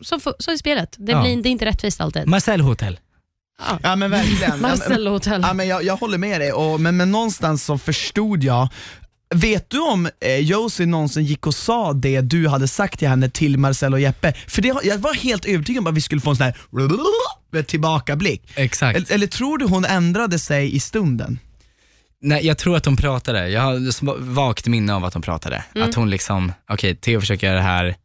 Så, 0.00 0.20
så, 0.20 0.34
så 0.38 0.50
är 0.50 0.56
spelet. 0.56 0.94
Det, 0.98 1.12
Ja. 1.12 1.22
blir, 1.22 1.42
det 1.42 1.48
är 1.48 1.50
inte 1.50 1.64
rättvist 1.64 2.00
alltid. 2.00 2.26
Marcel 2.26 2.60
Hotel. 2.60 2.98
Ja 3.82 3.96
men 3.96 4.10
verkligen. 4.10 4.40
Ja, 4.42 4.48
men- 4.52 4.60
Marcel 4.60 5.06
Hotel. 5.06 5.40
Ja, 5.44 5.52
men 5.52 5.68
jag, 5.68 5.84
jag 5.84 5.96
håller 5.96 6.18
med 6.18 6.40
dig, 6.40 6.52
och, 6.52 6.80
men, 6.80 6.96
men 6.96 7.10
någonstans 7.12 7.64
så 7.64 7.78
förstod 7.78 8.44
jag 8.44 8.68
Vet 9.34 9.70
du 9.70 9.78
om 9.80 10.08
eh, 10.20 10.36
Josie 10.36 10.86
någonsin 10.86 11.24
gick 11.24 11.46
och 11.46 11.54
sa 11.54 11.92
det 11.92 12.20
du 12.20 12.48
hade 12.48 12.68
sagt 12.68 12.98
till 12.98 13.08
henne 13.08 13.30
till 13.30 13.58
Marcel 13.58 13.92
och 13.94 14.00
Jeppe? 14.00 14.32
För 14.46 14.62
det, 14.62 14.74
jag 14.84 14.98
var 14.98 15.14
helt 15.14 15.44
övertygad 15.44 15.80
om 15.80 15.86
att 15.86 15.94
vi 15.94 16.00
skulle 16.00 16.20
få 16.20 16.30
en 16.30 16.36
sån 16.36 16.44
här 16.46 17.62
tillbakablick. 17.62 18.42
Exakt. 18.54 18.96
Eller, 18.96 19.12
eller 19.12 19.26
tror 19.26 19.58
du 19.58 19.66
hon 19.66 19.84
ändrade 19.84 20.38
sig 20.38 20.76
i 20.76 20.80
stunden? 20.80 21.38
Nej, 22.20 22.46
jag 22.46 22.58
tror 22.58 22.76
att 22.76 22.84
de 22.84 22.96
pratade. 22.96 23.48
Jag 23.48 23.60
har 23.62 24.18
vagt 24.34 24.66
minne 24.66 24.94
av 24.94 25.04
att 25.04 25.12
de 25.12 25.22
pratade. 25.22 25.64
Mm. 25.74 25.88
Att 25.88 25.94
hon 25.94 26.10
liksom, 26.10 26.52
okej 26.70 26.96
Theo 26.96 27.20
försöker 27.20 27.46
göra 27.46 27.56
det 27.56 27.62
här, 27.62 27.96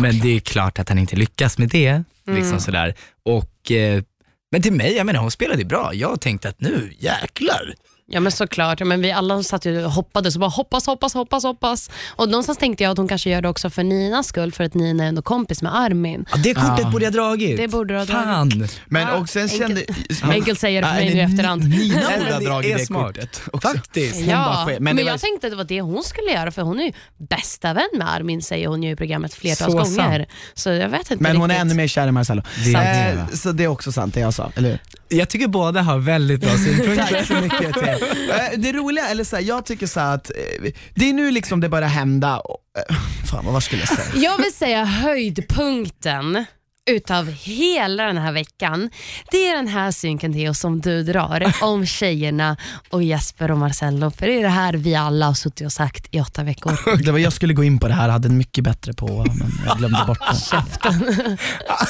men 0.00 0.20
det 0.20 0.28
är 0.36 0.40
klart 0.40 0.78
att 0.78 0.88
han 0.88 0.98
inte 0.98 1.16
lyckas 1.16 1.58
med 1.58 1.68
det. 1.68 2.02
Liksom 2.26 2.48
Mm. 2.48 2.60
sådär. 2.60 2.94
Och, 3.24 3.70
eh, 3.72 4.02
men 4.50 4.62
till 4.62 4.72
mig, 4.72 4.96
jag 4.96 5.06
menar 5.06 5.20
hon 5.20 5.30
spelade 5.30 5.58
ju 5.58 5.64
bra. 5.64 5.94
Jag 5.94 6.20
tänkte 6.20 6.48
att 6.48 6.60
nu 6.60 6.92
jäklar. 6.98 7.74
Ja 8.10 8.20
men 8.20 8.32
såklart, 8.32 8.80
ja, 8.80 8.86
men 8.86 9.00
vi 9.00 9.12
alla 9.12 9.42
satt 9.42 9.64
ju 9.66 9.84
och 9.84 9.92
hoppades 9.92 10.34
och 10.34 10.40
bara 10.40 10.50
hoppas, 10.50 10.86
hoppas, 10.86 11.14
hoppas, 11.14 11.44
hoppas. 11.44 11.90
Och 12.16 12.28
någonstans 12.28 12.58
tänkte 12.58 12.84
jag 12.84 12.90
att 12.90 12.98
hon 12.98 13.08
kanske 13.08 13.30
gör 13.30 13.42
det 13.42 13.48
också 13.48 13.70
för 13.70 13.82
Ninas 13.84 14.26
skull, 14.26 14.52
för 14.52 14.64
att 14.64 14.74
Nina 14.74 15.04
är 15.04 15.08
ändå 15.08 15.22
kompis 15.22 15.62
med 15.62 15.76
Armin. 15.76 16.24
Ja, 16.32 16.36
det 16.36 16.54
kortet 16.54 16.78
Ja. 16.78 16.90
borde 16.90 17.04
jag 17.04 17.12
dragit. 17.12 17.56
Det 17.56 17.68
borde 17.68 17.94
du 17.94 17.98
ha 18.00 18.06
Fan. 18.06 18.48
dragit. 18.48 18.80
Men 18.86 19.02
Ja, 19.02 19.16
och 19.16 19.28
sen 19.28 19.48
kände... 19.48 19.84
Enkelt 20.22 20.60
säger 20.60 20.82
det 20.82 20.88
för 20.88 20.94
mig 20.94 21.10
nu 21.14 21.16
i 21.16 21.20
efterhand. 21.20 21.68
Nina 21.68 21.94
borde 21.94 22.06
ha 22.06 22.18
men 22.30 22.40
det 22.40 22.46
dragit 22.48 22.74
är 22.74 22.78
det 22.78 22.86
kortet. 22.86 23.40
också. 23.52 23.68
Faktiskt. 23.68 24.16
Hon 24.16 24.26
bara 24.26 24.32
Ja, 24.36 24.64
sket. 24.66 24.80
men, 24.80 24.96
det 24.96 25.02
var- 25.04 25.10
jag 25.10 25.20
tänkte 25.20 25.46
att 25.46 25.50
det 25.52 25.56
var 25.56 25.64
det 25.64 25.80
hon 25.80 26.02
skulle 26.04 26.30
göra, 26.30 26.50
för 26.50 26.62
hon 26.62 26.80
är 26.80 26.84
ju 26.84 26.92
bästa 27.18 27.72
vän 27.74 27.88
med 27.98 28.12
Armin, 28.14 28.42
säger 28.42 28.68
hon 28.68 28.82
ju 28.82 28.90
i 28.90 28.96
programmet 28.96 29.34
flertals 29.34 29.72
Så 29.72 29.78
gånger. 29.78 30.18
sant. 30.18 30.28
Så 30.54 30.68
jag 30.70 30.88
vet 30.88 31.10
inte 31.10 31.22
Men 31.22 31.36
hon 31.36 31.50
är 31.50 31.54
riktigt. 31.54 31.60
ännu 31.64 31.74
mer 31.74 31.86
kär 31.88 32.08
i 32.08 32.12
Marcello. 32.12 32.42
Det 32.64 32.72
är 32.72 33.04
det, 33.04 33.10
Eh, 33.10 33.16
va? 33.16 33.28
så 33.36 33.52
det 33.52 33.64
är 33.64 33.68
också 33.68 33.92
sant 33.92 34.14
det 34.14 34.20
jag 34.20 34.34
sa, 34.34 34.52
eller 34.54 34.68
hur? 34.68 34.78
Jag 35.18 35.28
tycker 35.28 35.46
båda 35.48 35.82
har 35.82 35.98
väldigt 35.98 36.40
bra 36.40 36.50
synpunkter. 36.50 37.06
Tack 37.10 37.26
så 37.26 37.34
mycket 37.34 37.74
Theo. 37.74 37.97
Eh, 38.02 38.58
det 38.58 38.72
roliga, 38.72 39.08
eller 39.08 39.24
så 39.24 39.36
här, 39.36 39.42
jag 39.42 39.66
tycker 39.66 39.86
så 39.86 40.00
här 40.00 40.14
att 40.14 40.30
eh, 40.30 40.70
det 40.94 41.08
är 41.08 41.12
nu 41.12 41.30
liksom 41.30 41.60
det 41.60 41.68
börjar 41.68 41.88
hända. 41.88 42.42
Eh, 42.78 42.96
fan 43.30 43.44
vad 43.52 43.62
skulle 43.62 43.82
jag 43.82 43.88
säga? 43.88 44.22
Jag 44.22 44.36
vill 44.38 44.52
säga 44.52 44.84
höjdpunkten 44.84 46.44
utav 46.88 47.30
hela 47.30 48.04
den 48.04 48.18
här 48.18 48.32
veckan, 48.32 48.90
det 49.30 49.48
är 49.48 49.56
den 49.56 49.68
här 49.68 49.90
synken 49.90 50.32
Theo 50.32 50.54
som 50.54 50.80
du 50.80 51.02
drar 51.02 51.52
om 51.62 51.86
tjejerna 51.86 52.56
och 52.90 53.02
Jesper 53.02 53.50
och 53.50 53.58
Marcello. 53.58 54.10
För 54.10 54.26
det 54.26 54.38
är 54.38 54.42
det 54.42 54.48
här 54.48 54.72
vi 54.72 54.94
alla 54.94 55.26
har 55.26 55.34
suttit 55.34 55.66
och 55.66 55.72
sagt 55.72 56.06
i 56.10 56.20
åtta 56.20 56.42
veckor. 56.42 56.98
Det 57.04 57.12
var, 57.12 57.18
jag 57.18 57.32
skulle 57.32 57.54
gå 57.54 57.64
in 57.64 57.78
på 57.78 57.88
det 57.88 57.94
här, 57.94 58.08
hade 58.08 58.28
en 58.28 58.38
mycket 58.38 58.64
bättre 58.64 58.92
på 58.92 59.06
men 59.38 59.52
jag 59.66 59.78
glömde 59.78 60.04
bort 60.06 60.18
det. 60.30 60.36
Käften. 60.36 61.38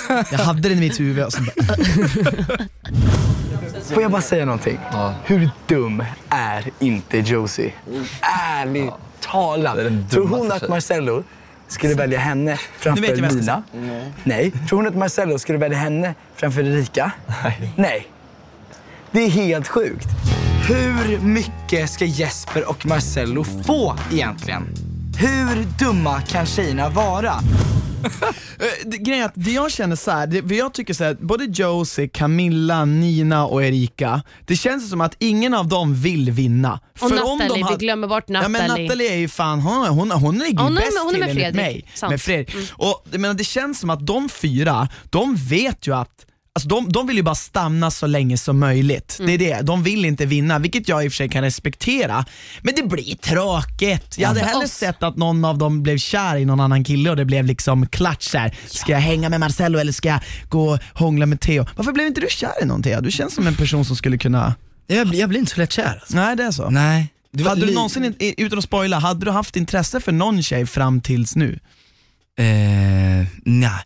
Jag 0.33 0.39
hade 0.39 0.69
den 0.69 0.79
i 0.79 0.81
mitt 0.81 1.01
huvud 1.01 1.25
och 1.25 1.33
så 1.33 1.43
bara, 1.43 1.53
Får 3.95 4.03
jag 4.03 4.11
bara 4.11 4.23
säga 4.23 4.45
någonting? 4.45 4.79
Hur 5.25 5.51
dum 5.67 6.05
är 6.29 6.65
inte 6.79 7.19
Josie? 7.19 7.73
Ärligt 8.21 8.93
talat. 9.21 9.79
Tror 10.11 10.29
hon 10.29 10.53
att 10.53 10.69
Marcello 10.69 11.25
skulle 11.69 11.95
välja 11.95 12.19
henne 12.19 12.51
Nu 12.53 12.59
framför 12.79 13.03
vet 13.03 13.19
jag 13.19 13.33
ska 13.33 13.41
Nina? 13.41 13.63
Nej. 14.25 14.53
Tror 14.69 14.79
hon 14.79 14.87
att 14.87 14.97
Marcello 14.97 15.39
skulle 15.39 15.59
välja 15.59 15.79
henne 15.79 16.15
framför 16.37 16.63
Erika? 16.63 17.13
Nej. 17.77 18.07
Det 19.11 19.21
är 19.25 19.31
helt 19.31 19.69
sjukt. 19.69 20.09
Hur 20.69 21.21
mycket 21.21 21.91
ska 21.91 22.05
Jesper 22.05 22.71
och 22.71 22.87
Marcello 22.87 23.45
få 23.45 23.97
egentligen? 24.13 24.88
Hur 25.19 25.65
dumma 25.79 26.21
kan 26.23 26.47
tjejerna 26.47 26.89
vara? 26.89 27.33
Eh, 28.61 28.67
det, 28.91 28.99
grejen 28.99 29.23
är 29.23 29.27
att 29.27 29.33
det 29.35 29.51
jag 29.51 29.71
känner 29.73 29.97
så 29.97 30.11
här, 30.11 30.27
det, 30.27 30.43
för 30.49 30.55
jag 30.55 30.75
tycker 30.75 30.95
så 30.95 31.05
här, 31.05 31.15
både 31.21 31.45
Josie, 31.45 32.09
Camilla, 32.09 32.85
Nina 32.85 33.47
och 33.47 33.65
Erika, 33.65 34.23
det 34.47 34.57
känns 34.57 34.91
som 34.91 35.01
att 35.01 35.17
ingen 35.19 35.55
av 35.55 35.69
dem 35.69 35.95
vill 35.95 36.31
vinna. 36.31 36.81
Och 36.93 36.99
För 36.99 37.07
om 37.07 37.17
de 37.17 37.39
Nathalie, 37.39 37.65
hade- 37.65 37.77
vi 37.77 37.85
glömmer 37.85 38.09
bort 38.09 38.25
Ja 38.27 38.49
men 38.49 38.53
Nathalie. 38.53 38.83
Nathalie 38.89 39.13
är 39.13 39.17
ju 39.17 39.29
fan, 39.29 39.61
hon, 39.61 39.87
hon, 39.87 40.11
hon 40.11 40.39
ligger 40.39 40.51
ju 40.59 40.65
Hon 40.65 40.77
är- 40.77 40.81
bäst 40.81 40.99
hon 41.05 41.15
är 41.15 41.19
med 41.19 41.29
till 41.29 41.37
Fredrik. 41.39 41.55
mig. 41.57 41.85
Sant. 41.95 42.11
Med 42.11 42.21
Fredrik. 42.23 42.55
Mm. 42.55 42.67
Och, 42.73 43.05
menar, 43.11 43.35
det 43.35 43.45
känns 43.45 43.79
som 43.81 43.91
att 43.91 44.07
de 44.07 44.29
fyra, 44.29 44.89
de 45.11 45.37
vet 45.37 45.87
ju 45.87 45.95
att 45.95 46.27
Alltså 46.53 46.69
de, 46.69 46.93
de 46.93 47.07
vill 47.07 47.17
ju 47.17 47.23
bara 47.23 47.35
stanna 47.35 47.91
så 47.91 48.07
länge 48.07 48.39
som 48.39 48.59
möjligt. 48.59 49.19
Det 49.27 49.33
är 49.33 49.39
det. 49.39 49.61
De 49.63 49.83
vill 49.83 50.05
inte 50.05 50.27
vinna, 50.27 50.59
vilket 50.59 50.89
jag 50.89 51.05
i 51.05 51.09
och 51.09 51.13
för 51.13 51.17
sig 51.17 51.29
kan 51.29 51.43
respektera. 51.43 52.25
Men 52.63 52.75
det 52.75 52.83
blir 52.83 53.17
tråkigt. 53.17 54.19
Jag 54.19 54.29
hade 54.29 54.41
för 54.41 54.47
hellre 54.47 54.65
oss. 54.65 54.73
sett 54.73 55.03
att 55.03 55.17
någon 55.17 55.45
av 55.45 55.59
dem 55.59 55.83
blev 55.83 55.99
kär 55.99 56.37
i 56.37 56.45
någon 56.45 56.61
annan 56.61 56.85
kille 56.85 57.11
och 57.11 57.17
det 57.17 57.25
blev 57.25 57.45
liksom 57.45 57.87
klatsch 57.87 58.35
här. 58.35 58.57
Ska 58.67 58.93
jag 58.93 59.01
hänga 59.01 59.29
med 59.29 59.41
Marcello 59.41 59.79
eller 59.79 59.93
ska 59.93 60.09
jag 60.09 60.21
gå 60.49 60.73
och 60.73 60.79
hångla 60.95 61.27
med 61.27 61.41
Theo? 61.41 61.67
Varför 61.77 61.93
blev 61.93 62.07
inte 62.07 62.21
du 62.21 62.27
kär 62.31 62.63
i 62.63 62.65
någon 62.65 62.83
Theo? 62.83 63.01
Du 63.01 63.11
känns 63.11 63.35
som 63.35 63.47
en 63.47 63.55
person 63.55 63.85
som 63.85 63.97
skulle 63.97 64.19
kunna... 64.19 64.55
Jag 64.87 65.15
jag 65.15 65.29
blir 65.29 65.41
inte 65.41 65.53
så 65.53 65.61
lätt 65.61 65.73
kär. 65.73 65.99
Alltså. 66.01 66.17
Nej 66.17 66.37
det 66.37 66.43
är 66.43 66.51
så. 66.51 66.71
Nej. 66.71 67.09
Var 67.31 67.49
hade 67.49 67.67
du 67.67 67.75
någonsin, 67.75 68.15
utan 68.19 68.59
att 68.59 68.65
spoila, 68.65 68.99
hade 68.99 69.25
du 69.25 69.31
haft 69.31 69.57
intresse 69.57 70.01
för 70.01 70.13
någon 70.13 70.43
tjej 70.43 70.67
fram 70.67 71.01
tills 71.01 71.37
nu? 71.37 71.59
Eh, 72.39 73.27
nej, 73.45 73.83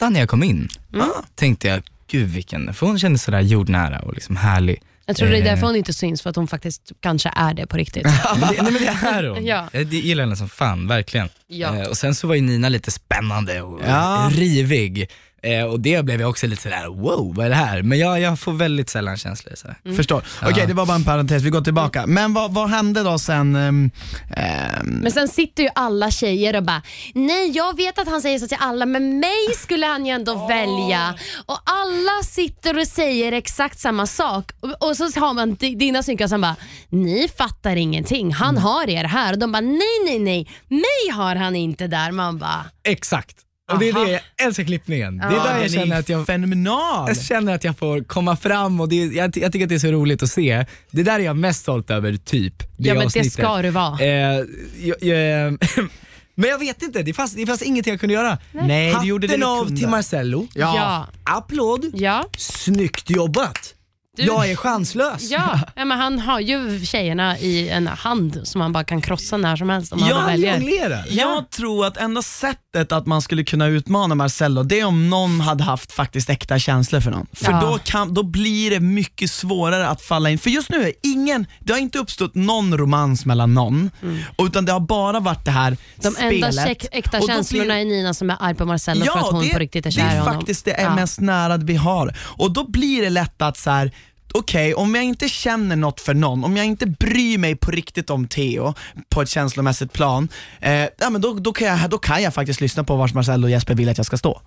natta 0.00 0.10
när 0.10 0.20
jag 0.20 0.28
kom 0.28 0.42
in 0.42 0.68
Mm. 0.94 1.08
tänkte 1.34 1.68
jag, 1.68 1.82
gud 2.10 2.28
vilken, 2.28 2.74
för 2.74 2.86
hon 2.86 2.98
kändes 2.98 3.22
sådär 3.22 3.40
jordnära 3.40 3.98
och 4.00 4.14
liksom 4.14 4.36
härlig. 4.36 4.82
Jag 5.06 5.16
tror 5.16 5.28
det 5.28 5.36
är 5.36 5.38
Eh, 5.38 5.44
därför 5.44 5.66
hon 5.66 5.76
inte 5.76 5.92
syns, 5.92 6.22
för 6.22 6.30
att 6.30 6.36
hon 6.36 6.48
faktiskt 6.48 6.92
kanske 7.00 7.32
är 7.36 7.54
det 7.54 7.66
på 7.66 7.76
riktigt. 7.76 8.04
nej 8.40 8.58
men 8.62 8.74
det 8.74 8.86
är 9.08 9.24
hon. 9.28 9.46
Ja. 9.46 9.68
Jag 9.72 9.82
gillar 9.92 10.24
henne 10.24 10.36
som 10.36 10.48
fan, 10.48 10.86
verkligen. 10.88 11.28
Ja. 11.46 11.76
Eh, 11.76 11.88
och 11.88 11.96
sen 11.96 12.14
så 12.14 12.26
var 12.28 12.34
ju 12.34 12.40
Nina 12.40 12.68
lite 12.68 12.90
spännande 12.90 13.62
och 13.62 13.80
Ja. 13.86 14.30
rivig. 14.32 15.10
Eh, 15.44 15.64
och 15.64 15.80
det 15.80 16.04
blev 16.04 16.20
jag 16.20 16.30
också 16.30 16.46
lite 16.46 16.62
sådär, 16.62 16.86
wow 16.86 17.34
vad 17.36 17.46
är 17.46 17.50
det 17.50 17.56
här? 17.56 17.82
Men 17.82 17.98
jag, 17.98 18.20
jag 18.20 18.38
får 18.38 18.52
väldigt 18.52 18.90
sällan 18.90 19.16
känslor. 19.16 19.54
Så. 19.56 19.68
Mm. 19.84 19.96
Förstår. 19.96 20.24
Okej, 20.42 20.64
det 20.66 20.74
var 20.74 20.86
bara 20.86 20.94
en 20.96 21.04
parentes, 21.04 21.42
vi 21.42 21.50
går 21.50 21.60
tillbaka. 21.60 22.06
Men 22.06 22.34
vad, 22.34 22.54
vad 22.54 22.70
hände 22.70 23.02
då 23.02 23.18
sen? 23.18 23.56
ehm, 23.56 23.90
ehm, 24.36 24.86
Men 24.86 25.12
sen 25.12 25.28
sitter 25.28 25.62
ju 25.62 25.68
alla 25.74 26.10
tjejer 26.10 26.56
och 26.56 26.62
bara, 26.62 26.82
nej 27.14 27.50
jag 27.50 27.76
vet 27.76 27.98
att 27.98 28.08
han 28.08 28.22
säger 28.22 28.38
så 28.38 28.48
till 28.48 28.56
alla, 28.60 28.86
men 28.86 29.18
mig 29.20 29.54
skulle 29.62 29.86
han 29.86 30.06
ju 30.06 30.12
ändå 30.12 30.46
välja. 30.48 31.14
Och 31.46 31.58
alla 31.64 32.22
sitter 32.24 32.78
och 32.80 32.86
säger 32.86 33.32
exakt 33.32 33.78
samma 33.78 34.06
sak. 34.06 34.50
Och, 34.60 34.88
och 34.88 34.96
så 34.96 35.04
har 35.20 35.34
man 35.34 35.54
di- 35.54 35.74
dina 35.74 36.02
synkar 36.02 36.28
som 36.28 36.40
bara, 36.40 36.56
ni 36.88 37.28
fattar 37.38 37.76
ingenting, 37.76 38.32
han 38.32 38.58
har 38.58 38.90
er 38.90 39.04
här. 39.04 39.32
Och 39.32 39.38
de 39.38 39.52
bara, 39.52 39.60
nej 39.60 39.98
nej 40.06 40.18
nej, 40.18 40.48
mig 40.68 41.12
har 41.16 41.36
han 41.36 41.56
inte 41.56 41.86
där. 41.86 42.10
Man 42.12 42.38
bara, 42.38 42.64
Exakt. 42.84 43.36
Och 43.72 43.78
det 43.78 43.88
är 43.88 43.92
det, 44.06 44.10
jag 44.12 44.20
älskar 44.46 44.64
klippningen. 44.64 45.16
Det 45.18 45.24
är 45.24 45.32
Ja, 45.32 45.44
där 45.44 45.60
jag 45.62 45.70
känner 45.70 45.98
att 45.98 46.08
jag 46.08 46.26
fenomenal! 46.26 47.08
Jag 47.08 47.22
känner 47.22 47.54
att 47.54 47.64
jag 47.64 47.78
får 47.78 48.04
komma 48.04 48.36
fram 48.36 48.80
och 48.80 48.88
det, 48.88 49.02
är- 49.02 49.12
jag, 49.12 49.36
jag 49.36 49.52
tycker 49.52 49.62
att 49.64 49.68
det 49.68 49.74
är 49.74 49.78
så 49.78 49.92
roligt 49.92 50.22
att 50.22 50.30
se. 50.30 50.66
Det 50.90 51.02
där 51.02 51.14
är 51.20 51.24
jag 51.24 51.36
mest 51.36 51.60
stolt 51.60 51.90
över, 51.90 52.16
typ. 52.16 52.58
Det 52.58 52.66
ja 52.88 52.94
men 52.94 53.00
det 53.00 53.06
avsnittet. 53.06 53.32
ska 53.32 53.62
du 53.62 53.70
vara. 53.70 53.98
Eh, 54.00 54.44
jag, 54.82 55.02
jag, 55.02 55.58
men 56.34 56.50
jag 56.50 56.58
vet 56.58 56.82
inte, 56.82 57.02
det 57.02 57.14
fanns, 57.14 57.34
det 57.34 57.46
fanns 57.46 57.62
ingenting 57.62 57.90
jag 57.92 58.00
kunde 58.00 58.14
göra. 58.14 58.38
Nej, 58.52 58.96
du 59.02 59.06
gjorde 59.08 59.26
det 59.26 59.32
Hatten 59.32 59.40
du 59.40 59.46
av 59.46 59.64
kunde. 59.64 59.80
till 59.80 59.88
Marcello. 59.88 60.48
Ja. 60.54 61.06
Applåd. 61.24 61.90
Ja. 61.94 62.24
Snyggt 62.38 63.10
jobbat. 63.10 63.74
Du- 64.16 64.22
Jag 64.22 64.50
är 64.50 64.56
chanslös. 64.56 65.30
Ja, 65.30 65.60
ja, 65.76 65.84
men 65.84 65.98
han 65.98 66.18
har 66.18 66.40
ju 66.40 66.84
tjejerna 66.86 67.38
i 67.38 67.68
en 67.68 67.86
hand 67.86 68.40
som 68.44 68.58
man 68.58 68.72
bara 68.72 68.84
kan 68.84 69.00
krossa 69.02 69.36
när 69.36 69.56
som 69.56 69.68
helst 69.70 69.92
om 69.92 70.02
han 70.02 70.26
väljer. 70.26 70.52
Jonglerar. 70.54 71.04
Jag 71.10 71.50
tror 71.50 71.86
att 71.86 71.96
enda 71.96 72.22
sättet 72.22 72.92
att 72.92 73.06
man 73.06 73.22
skulle 73.22 73.44
kunna 73.44 73.66
utmana 73.66 74.14
Marcello, 74.14 74.62
det 74.62 74.80
är 74.80 74.84
om 74.84 75.10
någon 75.10 75.40
hade 75.40 75.64
haft 75.64 75.92
faktiskt 75.92 76.30
äkta 76.30 76.58
känslor 76.58 77.00
för 77.00 77.10
någon. 77.10 77.26
För 77.32 77.52
Ja. 77.52 77.60
då, 77.60 77.78
kan, 77.84 78.14
då 78.14 78.22
blir 78.22 78.70
det 78.70 78.80
mycket 78.80 79.30
svårare 79.30 79.88
att 79.88 80.02
falla 80.02 80.30
in. 80.30 80.38
För 80.38 80.50
just 80.50 80.70
nu 80.70 80.82
är 80.82 80.92
ingen, 81.02 81.46
det 81.60 81.72
har 81.72 81.80
inte 81.80 81.98
uppstått 81.98 82.34
någon 82.34 82.78
romans 82.78 83.26
mellan 83.26 83.54
någon, 83.54 83.90
utan 84.38 84.64
det 84.64 84.72
har 84.72 84.80
bara 84.80 85.20
varit 85.20 85.44
det 85.44 85.50
här 85.50 85.64
Mm. 85.64 85.78
De 85.96 86.10
spelet. 86.10 86.58
enda 86.58 86.70
äkta 86.92 87.16
Och 87.18 87.28
då 87.28 87.34
känslorna 87.34 87.64
blir- 87.64 87.74
är 87.74 87.84
Nina 87.84 88.14
som 88.14 88.30
är 88.30 88.36
arg 88.40 88.54
på 88.54 88.64
Marcello 88.66 89.04
för 89.04 89.18
att 89.18 89.24
hon 89.30 89.42
det, 89.42 89.52
på 89.52 89.58
riktigt 89.58 89.86
är 89.86 89.90
det 89.90 89.96
kär 89.96 90.02
i 90.02 90.16
är 90.16 90.18
honom. 90.20 90.34
faktiskt 90.34 90.64
det 90.64 90.72
är 90.80 90.84
Ja. 90.84 90.94
mest 90.94 91.20
nära 91.20 91.56
vi 91.56 91.76
har. 91.76 92.16
Och 92.20 92.50
då 92.52 92.70
blir 92.70 93.02
det 93.02 93.10
lätt 93.10 93.42
att 93.42 93.56
så 93.56 93.70
här. 93.70 93.90
Okej, 94.38 94.74
om 94.74 94.94
jag 94.94 95.04
inte 95.04 95.28
känner 95.28 95.76
något 95.76 96.00
för 96.00 96.14
någon, 96.14 96.44
om 96.44 96.56
jag 96.56 96.66
inte 96.66 96.86
bryr 96.86 97.38
mig 97.38 97.56
på 97.56 97.70
riktigt 97.70 98.10
om 98.10 98.26
Theo 98.28 98.74
på 99.08 99.22
ett 99.22 99.28
känslomässigt 99.28 99.92
plan, 99.92 100.28
eh, 100.60 100.72
ja, 100.98 101.10
men 101.10 101.20
då, 101.20 101.34
då, 101.34 101.52
kan 101.52 101.68
jag, 101.68 101.90
då 101.90 101.98
kan 101.98 102.22
jag 102.22 102.34
faktiskt 102.34 102.60
lyssna 102.60 102.84
på 102.84 102.96
vars 102.96 103.14
Marcello 103.14 103.46
och 103.46 103.50
Jesper 103.50 103.74
vill 103.74 103.88
att 103.88 103.96
jag 103.96 104.06
ska 104.06 104.16
stå. 104.16 104.40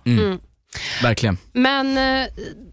Verkligen. 1.02 1.38
Men 1.52 1.98
eh, 2.22 2.28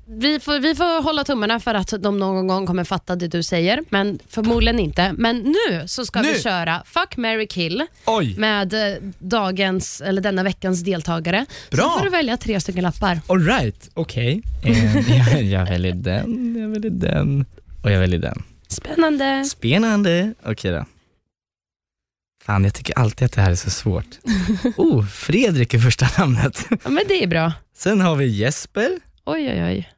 vi, 0.08 0.40
får, 0.40 0.60
vi 0.60 0.76
får 0.76 1.04
hålla 1.04 1.24
tummarna 1.24 1.60
för 1.60 1.74
att 1.74 1.94
de 2.00 2.18
någon 2.20 2.48
gång 2.48 2.68
kommer 2.68 2.84
fatta 2.84 3.16
det 3.16 3.28
du 3.28 3.44
säger, 3.44 3.80
men 3.90 4.20
förmodligen 4.30 4.80
inte. 4.80 5.14
Men 5.18 5.38
nu 5.38 5.88
så 5.88 6.06
ska 6.06 6.22
Nu. 6.22 6.34
vi 6.34 6.40
köra 6.42 6.84
Fuck, 6.86 7.18
marry, 7.18 7.48
kill 7.48 7.86
Oj. 8.06 8.36
med 8.38 8.74
eh, 8.74 8.98
dagens, 9.20 10.02
eller 10.02 10.22
denna 10.22 10.44
veckans 10.44 10.82
deltagare. 10.84 11.46
Bra. 11.72 11.84
Så 11.84 11.90
får 11.98 12.04
du 12.06 12.10
välja 12.12 12.38
tre 12.38 12.60
stycken 12.60 12.84
lappar. 12.84 13.20
Alright, 13.28 13.90
okej. 13.94 14.42
Eh, 14.66 15.18
jag, 15.18 15.44
jag 15.44 15.66
väljer 15.66 15.94
den, 15.94 16.56
jag 16.62 16.70
väljer 16.70 16.92
den 16.92 17.46
och 17.84 17.92
jag 17.92 18.00
väljer 18.00 18.20
den. 18.20 18.44
Spännande. 18.68 19.46
Spännande. 19.46 20.34
Okej 20.46 20.72
då. 20.72 20.86
Fan, 22.46 22.64
jag 22.64 22.74
tycker 22.74 23.00
alltid 23.00 23.26
att 23.26 23.32
det 23.32 23.42
här 23.42 23.52
är 23.52 23.56
så 23.56 23.70
svårt. 23.70 24.06
Oh, 24.78 25.06
Fredrik 25.06 25.74
är 25.74 25.80
första 25.80 26.08
namnet. 26.18 26.66
Ja, 26.70 26.90
men 26.90 27.04
det 27.08 27.24
är 27.24 27.28
bra. 27.28 27.54
Sen 27.78 28.02
har 28.02 28.16
vi 28.16 28.26
Jesper. 28.26 28.90
Oj, 29.26 29.50
oj, 29.52 29.64
oj. 29.64 29.90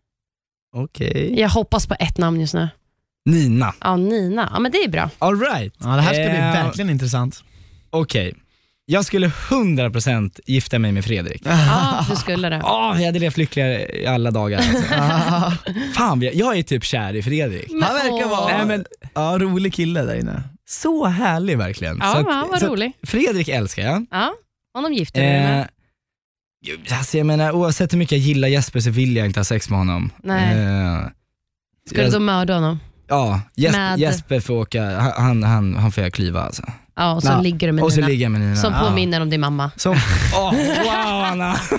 Okej. 0.75 1.39
Jag 1.39 1.49
hoppas 1.49 1.87
på 1.87 1.95
ett 1.99 2.17
namn 2.17 2.41
just 2.41 2.53
nu. 2.53 2.69
Nina. 3.25 3.73
Ja, 3.81 3.95
Nina. 3.95 4.49
Ja, 4.53 4.59
men 4.59 4.71
det 4.71 4.77
är 4.77 4.89
bra. 4.89 5.09
Alright. 5.19 5.73
Ja, 5.77 5.87
det 5.87 6.01
här 6.01 6.13
ska 6.13 6.23
bli 6.23 6.37
Eh, 6.39 6.63
verkligen 6.65 6.89
intressant. 6.89 7.43
Okej. 7.89 8.33
Jag 8.85 9.05
skulle 9.05 9.27
100% 9.27 10.39
gifta 10.45 10.79
mig 10.79 10.91
med 10.91 11.05
Fredrik. 11.05 11.41
Ja, 11.45 12.05
du 12.09 12.15
skulle 12.15 12.49
det. 12.49 12.61
Åh, 12.65 12.95
jag 12.99 13.05
hade 13.05 13.19
levt 13.19 13.37
lyckligare 13.37 13.97
i 13.97 14.05
alla 14.05 14.31
dagar. 14.31 14.57
Alltså. 14.59 14.83
Fan, 15.95 16.21
jag- 16.21 16.35
jag 16.35 16.57
är 16.57 16.63
typ 16.63 16.83
kär 16.83 17.15
i 17.15 17.21
Fredrik. 17.23 17.69
Han 17.71 17.79
verkar 17.95 18.25
åh. 18.25 18.29
vara 18.29 18.57
Nej, 18.57 18.65
men, 18.65 18.85
ja, 19.13 19.37
rolig 19.39 19.73
kille 19.73 20.01
där 20.01 20.15
inne. 20.15 20.43
Så 20.69 21.05
härlig 21.05 21.57
verkligen. 21.57 21.97
Ja, 22.01 22.11
så 22.11 22.17
att, 22.29 22.59
så 22.59 22.65
att 22.65 22.71
rolig. 22.71 22.91
Fredrik 23.03 23.47
älskar 23.47 23.83
jag. 23.83 24.05
Ja, 24.11 24.33
honom 24.73 24.93
gifter 24.93 25.21
du 25.21 25.27
Eh, 25.27 25.41
med. 25.43 25.67
alltså 26.91 27.17
jag 27.17 27.27
menar, 27.27 27.51
oavsett 27.51 27.93
hur 27.93 27.97
mycket 27.97 28.11
jag 28.11 28.21
gillar 28.21 28.47
Jesper 28.47 28.79
så 28.79 28.89
vill 28.89 29.15
jag 29.15 29.25
inte 29.25 29.39
ha 29.39 29.45
sex 29.45 29.69
med 29.69 29.79
honom. 29.79 30.11
Nej. 30.23 30.57
Eh, 30.57 30.99
Ska 31.89 31.95
du 31.97 32.01
jag- 32.03 32.11
då 32.11 32.19
mörda 32.19 32.53
honom? 32.53 32.79
Ja, 33.07 33.41
Jesper, 33.55 33.79
Med- 33.79 33.99
Jesper 33.99 34.39
får 34.39 34.53
åka, 34.53 34.99
han, 34.99 35.43
han, 35.43 35.75
han, 35.75 35.91
får 35.91 36.03
jag 36.03 36.13
klyva 36.13 36.41
alltså. 36.41 36.63
Ja, 36.95 37.13
och 37.13 37.23
så 37.23 37.29
Ja. 37.31 37.41
ligger 37.41 37.67
du 37.67 37.73
med 37.73 37.83
Och 37.83 37.91
så 37.91 37.95
Nina. 37.95 38.07
ligger 38.07 38.23
jag 38.25 38.31
med 38.31 38.41
Nina. 38.41 38.55
Som 38.55 38.73
Ja. 38.73 38.79
påminner 38.79 39.21
om 39.21 39.29
din 39.29 39.41
mamma. 39.41 39.71
Som, 39.75 39.91
åh, 40.35 40.53
wow 40.83 41.23
Anna! 41.25 41.59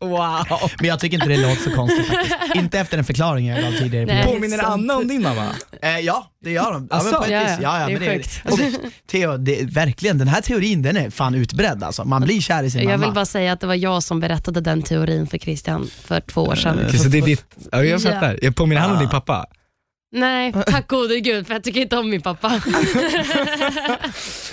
wow! 0.00 0.70
Men 0.80 0.88
jag 0.88 1.00
tycker 1.00 1.14
inte 1.16 1.28
det 1.28 1.36
låter 1.36 1.62
så 1.62 1.70
konstigt 1.70 2.06
faktiskt. 2.06 2.36
Inte 2.54 2.78
efter 2.78 2.96
den 2.96 3.04
förklaringen 3.04 3.56
jag 3.56 3.64
gav 3.72 3.78
tidigare. 3.78 4.04
Nej. 4.06 4.24
Påminner 4.26 4.64
Anna 4.64 4.96
om 4.96 5.08
din 5.08 5.22
mamma? 5.22 5.46
Eh, 5.82 5.98
ja, 5.98 6.30
det 6.44 6.50
gör 6.50 6.72
på 6.88 6.96
ett 6.96 7.30
Ja, 7.30 7.40
ja. 7.42 7.58
Ja, 7.62 7.80
ja, 7.80 7.86
Det 7.86 7.92
är 7.92 7.98
men 7.98 8.08
det 8.08 8.14
sjukt. 8.16 8.42
alltså, 8.44 8.66
Theo, 9.10 9.36
det, 9.36 9.62
verkligen, 9.62 10.18
den 10.18 10.28
här 10.28 10.40
teorin 10.40 10.82
den 10.82 10.96
är 10.96 11.10
fan 11.10 11.34
utbredd 11.34 11.82
alltså. 11.82 12.04
Man 12.04 12.22
blir 12.22 12.40
kär 12.40 12.62
i 12.62 12.70
sin 12.70 12.80
Jag 12.82 12.90
mamma. 12.90 13.04
vill 13.06 13.14
bara 13.14 13.26
säga 13.26 13.52
att 13.52 13.60
det 13.60 13.66
var 13.66 13.74
jag 13.74 14.02
som 14.02 14.20
berättade 14.20 14.60
den 14.60 14.82
teorin 14.82 15.26
för 15.26 15.38
Christian 15.38 15.90
för 16.04 16.20
två 16.20 16.42
år 16.42 16.54
sedan. 16.54 16.78
Okej, 16.88 16.98
så 16.98 17.08
det 17.08 17.18
är 17.18 17.22
ditt, 17.22 17.44
ja, 17.72 17.84
jag 17.84 18.00
Ja. 18.00 18.12
fattar. 18.12 18.38
Jag 18.42 18.56
påminner 18.56 18.82
han 18.82 18.90
om 18.92 18.98
din 18.98 19.08
pappa? 19.08 19.46
Nej, 20.12 20.52
tack 20.66 20.88
gode 20.88 21.20
gud 21.20 21.46
för 21.46 21.54
jag 21.54 21.64
tycker 21.64 21.80
inte 21.80 21.96
om 21.96 22.10
min 22.10 22.20
pappa. 22.22 22.52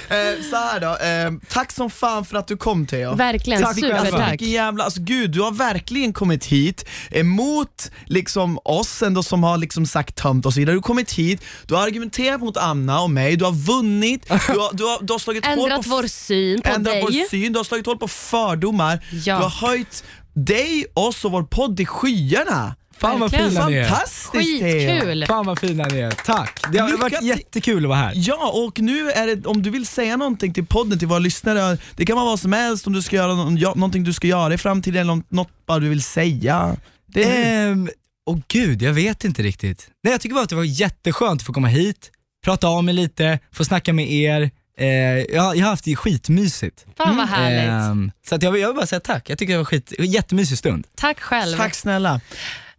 Eh, 0.09 0.43
så 0.49 0.55
här 0.55 0.79
då, 0.79 0.87
eh, 0.87 1.49
tack 1.49 1.71
som 1.71 1.89
fan 1.89 2.25
för 2.25 2.37
att 2.37 2.47
du 2.47 2.57
kom 2.57 2.85
Theo. 2.85 3.15
Verkligen, 3.15 3.61
tack, 3.63 3.75
supertack. 3.75 4.13
Alltså, 4.31 4.45
jävla, 4.45 4.83
alltså 4.83 5.01
gud 5.01 5.31
du 5.31 5.41
har 5.41 5.51
verkligen 5.51 6.13
kommit 6.13 6.45
hit 6.45 6.85
emot 7.11 7.91
liksom 8.05 8.59
oss 8.63 9.01
ändå 9.01 9.23
som 9.23 9.43
har 9.43 9.57
liksom 9.57 9.85
sagt 9.85 10.15
tömt 10.15 10.45
och 10.45 10.53
så 10.53 10.59
vidare. 10.59 10.73
Du 10.73 10.77
har 10.77 10.81
kommit 10.83 11.11
hit, 11.11 11.41
du 11.67 11.75
har 11.75 11.83
argumenterat 11.83 12.39
mot 12.41 12.57
Anna 12.57 13.01
och 13.01 13.09
mig, 13.09 13.35
du 13.35 13.45
har 13.45 13.51
vunnit, 13.51 14.27
du 14.27 14.33
har, 14.33 14.73
du 14.77 14.83
har, 14.83 15.05
du 15.05 15.13
har 15.13 15.19
slagit 15.19 15.45
hål 15.45 15.59
Ändrat 15.71 15.83
på 15.83 15.89
vår 15.89 16.07
syn 16.07 16.61
på 16.61 16.69
ändrat 16.69 16.93
dig. 16.93 17.01
vår 17.01 17.29
syn, 17.29 17.53
du 17.53 17.59
har 17.59 17.63
slagit 17.63 17.85
hål 17.85 17.97
på 17.97 18.07
fördomar, 18.07 19.05
Ja. 19.11 19.35
du 19.37 19.43
har 19.43 19.67
höjt 19.69 20.03
dig, 20.33 20.85
oss 20.93 21.25
och 21.25 21.31
vår 21.31 21.43
podd 21.43 21.79
i 21.79 21.85
skyarna. 21.85 22.75
Fan 22.99 23.19
vad 23.19 23.31
Verkligen. 23.31 23.51
fina 23.51 23.67
ni 23.67 23.75
är. 23.75 23.83
Fantastiskt! 23.87 24.33
Skitkul. 24.63 25.25
Fan 25.27 25.45
vad 25.45 25.59
fina 25.59 25.85
ni 25.87 25.99
är. 25.99 26.11
Tack. 26.11 26.59
Det 26.71 26.77
har 26.79 26.87
Lycka 26.89 27.01
varit 27.01 27.17
till. 27.19 27.27
jättekul 27.27 27.83
att 27.85 27.89
vara 27.89 27.99
här. 27.99 28.13
Ja, 28.15 28.51
och 28.65 28.79
nu 28.79 29.11
är 29.11 29.27
det, 29.35 29.45
om 29.45 29.61
du 29.63 29.69
vill 29.69 29.85
säga 29.85 30.17
någonting 30.17 30.53
till 30.53 30.65
podden, 30.65 30.99
till 30.99 31.07
våra 31.07 31.19
lyssnare, 31.19 31.77
det 31.95 32.05
kan 32.05 32.15
vara 32.15 32.25
vad 32.25 32.39
som 32.39 32.53
helst, 32.53 32.87
om 32.87 32.93
du 32.93 33.01
ska 33.01 33.15
göra 33.15 33.55
ja, 33.57 33.73
någonting 33.75 34.03
du 34.03 34.13
ska 34.13 34.27
göra 34.27 34.53
i 34.53 34.57
framtiden, 34.57 35.01
eller 35.01 35.15
något- 35.15 35.31
något 35.31 35.65
bara 35.65 35.79
du 35.79 35.89
vill 35.89 36.03
säga. 36.03 36.75
Det 37.07 37.23
är, 37.23 37.67
Ehm, 37.71 37.89
Åh 38.29 38.37
gud, 38.47 38.81
jag 38.81 38.93
vet 38.93 39.23
inte 39.23 39.43
riktigt. 39.43 39.87
Nej, 40.03 40.11
jag 40.13 40.21
tycker 40.21 40.33
bara 40.33 40.43
att 40.43 40.49
det 40.49 40.55
var 40.55 40.63
jätteskönt 40.63 41.41
att 41.41 41.45
få 41.45 41.53
komma 41.53 41.67
hit, 41.67 42.11
prata 42.45 42.67
av 42.67 42.83
mig 42.83 42.93
lite, 42.93 43.39
få 43.53 43.65
snacka 43.65 43.93
med 43.93 44.11
er. 44.11 44.51
Eh, 44.79 44.87
jag, 44.87 45.27
jag 45.57 45.63
har 45.63 45.69
haft 45.69 45.83
det 45.85 45.95
skitmysigt. 45.95 46.85
Fan 46.97 47.17
vad 47.17 47.27
härligt. 47.27 47.69
Ehm, 47.91 48.11
så 48.29 48.35
att 48.35 48.43
jag, 48.43 48.51
vill, 48.51 48.61
jag 48.61 48.67
vill 48.69 48.75
bara 48.75 48.85
säga 48.87 48.99
tack. 48.99 49.29
Jag 49.29 49.37
tycker 49.37 49.53
det 49.53 49.57
var 49.57 49.65
skit, 49.65 49.93
jättemysig 49.99 50.57
stund. 50.57 50.87
Tack 50.95 51.19
själv. 51.19 51.57
tack 51.57 51.75
snälla. 51.75 52.21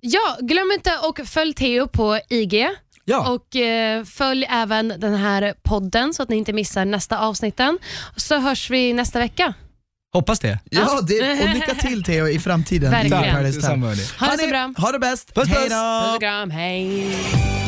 Ja, 0.00 0.36
glöm 0.40 0.70
inte 0.74 0.92
att 0.98 1.28
följ 1.28 1.54
Theo 1.54 1.88
på 1.88 2.20
IG. 2.28 2.68
Ja. 3.04 3.28
Och 3.30 3.56
eh, 3.56 4.04
följ 4.04 4.46
även 4.50 4.88
den 4.98 5.14
här 5.14 5.54
podden 5.62 6.14
så 6.14 6.22
att 6.22 6.28
ni 6.28 6.36
inte 6.36 6.52
missar 6.52 6.84
nästa 6.84 7.18
avsnitten. 7.18 7.78
Så 8.16 8.38
hörs 8.38 8.70
vi 8.70 8.92
nästa 8.92 9.18
vecka. 9.18 9.54
Hoppas 10.12 10.40
det. 10.40 10.58
Ja, 10.70 11.00
det, 11.02 11.42
och 11.42 11.48
lycka 11.54 11.74
till 11.74 12.04
Theo 12.04 12.28
i 12.28 12.38
framtiden. 12.38 12.90
Verkligen. 12.90 13.24
i 13.24 13.32
Paradise 13.32 13.60
Hotel. 13.60 13.80
Detsamma, 13.80 13.86
hörni. 13.86 14.02
Ha 14.18 14.36
det 14.36 14.38
så 14.38 14.48
bra. 14.48 14.74
Ha 14.76 14.92
det 14.92 14.98
bäst. 14.98 15.34
Puss, 15.34 15.48
puss. 15.48 15.58
Hej 15.58 15.68
då. 15.68 16.04
Puss 16.04 16.14
och 16.14 16.20
kram, 16.20 16.50
hej. 16.50 17.67